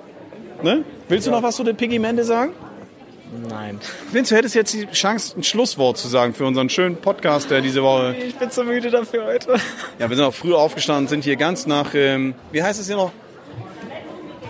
Ne? 0.62 0.84
Willst 1.08 1.26
du 1.26 1.30
noch 1.30 1.42
was 1.42 1.56
zu 1.56 1.64
den 1.64 1.76
Pigmente 1.76 2.24
sagen? 2.24 2.52
Nein. 3.48 3.78
Vince, 4.10 4.34
du 4.34 4.38
hättest 4.38 4.54
jetzt 4.54 4.72
die 4.72 4.86
Chance, 4.86 5.38
ein 5.38 5.42
Schlusswort 5.42 5.98
zu 5.98 6.08
sagen 6.08 6.32
für 6.32 6.46
unseren 6.46 6.70
schönen 6.70 6.96
Podcast, 6.96 7.50
der 7.50 7.60
diese 7.60 7.82
Woche. 7.82 8.16
Ich 8.26 8.34
bin 8.36 8.50
zu 8.50 8.64
müde 8.64 8.90
dafür 8.90 9.26
heute. 9.26 9.56
Ja, 9.98 10.08
wir 10.08 10.16
sind 10.16 10.24
auch 10.24 10.34
früh 10.34 10.54
aufgestanden, 10.54 11.08
sind 11.08 11.24
hier 11.24 11.36
ganz 11.36 11.66
nach, 11.66 11.94
ähm, 11.94 12.34
wie 12.52 12.62
heißt 12.62 12.80
es 12.80 12.86
hier 12.86 12.96
noch? 12.96 13.12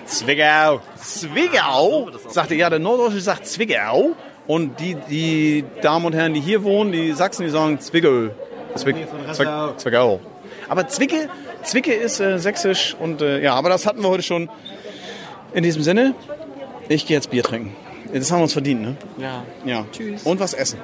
Zwickau. 0.09 0.81
Zwickau? 0.97 2.11
Sagte, 2.29 2.55
ja, 2.55 2.71
der 2.71 2.79
Norddeutsche 2.79 3.21
sagt 3.21 3.47
Zwickau. 3.47 4.17
Und 4.47 4.81
die, 4.81 4.97
die 5.09 5.65
Damen 5.83 6.07
und 6.07 6.15
Herren, 6.15 6.33
die 6.33 6.41
hier 6.41 6.65
wohnen, 6.65 6.91
die 6.91 7.13
Sachsen, 7.13 7.45
die 7.45 7.51
sagen 7.51 7.79
Zwickau. 7.81 8.31
Zwick, 8.75 8.97
Zwick, 9.33 9.49
Zwickau. 9.77 10.21
Aber 10.69 10.89
Zwicke, 10.89 11.29
Zwicke 11.63 11.93
ist 11.93 12.21
äh, 12.21 12.39
sächsisch 12.39 12.97
und 12.99 13.21
äh, 13.23 13.43
ja, 13.43 13.55
aber 13.55 13.69
das 13.69 13.87
hatten 13.87 14.03
wir 14.03 14.09
heute 14.09 14.23
schon. 14.23 14.49
In 15.55 15.63
diesem 15.63 15.83
Sinne, 15.83 16.15
ich 16.89 17.07
gehe 17.07 17.17
jetzt 17.17 17.31
Bier 17.31 17.43
trinken. 17.43 17.75
Das 18.13 18.31
haben 18.31 18.41
wir 18.41 18.45
uns 18.45 18.53
verdient, 18.53 18.83
ne? 18.83 18.97
Ja. 19.19 19.45
Ja. 19.65 19.85
Tschüss. 19.93 20.23
Und 20.25 20.41
was 20.41 20.55
essen. 20.55 20.79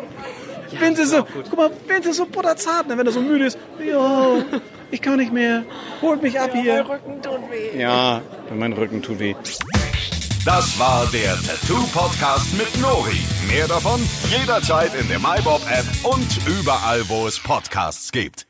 Vince 0.78 1.02
ist 1.02 1.10
so, 1.10 1.26
guck 1.48 1.56
mal, 1.56 1.70
Vince 1.86 2.10
ist 2.10 2.16
so 2.16 2.26
butterzart, 2.26 2.88
ne, 2.88 2.98
wenn 2.98 3.06
er 3.06 3.12
so 3.12 3.20
müde 3.20 3.46
ist. 3.46 3.58
Ja, 3.78 4.36
ich 4.94 5.02
kann 5.02 5.18
nicht 5.18 5.32
mehr. 5.32 5.64
Holt 6.00 6.22
mich 6.22 6.38
ab 6.40 6.50
hier. 6.52 6.84
Mein 6.84 6.86
Rücken 6.86 7.22
tut 7.22 7.50
weh. 7.50 7.80
Ja, 7.80 8.22
mein 8.54 8.72
Rücken 8.72 9.02
tut 9.02 9.18
weh. 9.18 9.34
Das 10.44 10.78
war 10.78 11.06
der 11.12 11.36
Tattoo 11.36 11.82
Podcast 11.92 12.56
mit 12.56 12.80
Nori. 12.80 13.18
Mehr 13.48 13.66
davon 13.66 14.00
jederzeit 14.28 14.94
in 14.94 15.08
der 15.08 15.18
MyBob 15.18 15.62
App 15.70 15.86
und 16.04 16.28
überall, 16.46 17.08
wo 17.08 17.26
es 17.26 17.40
Podcasts 17.40 18.12
gibt. 18.12 18.46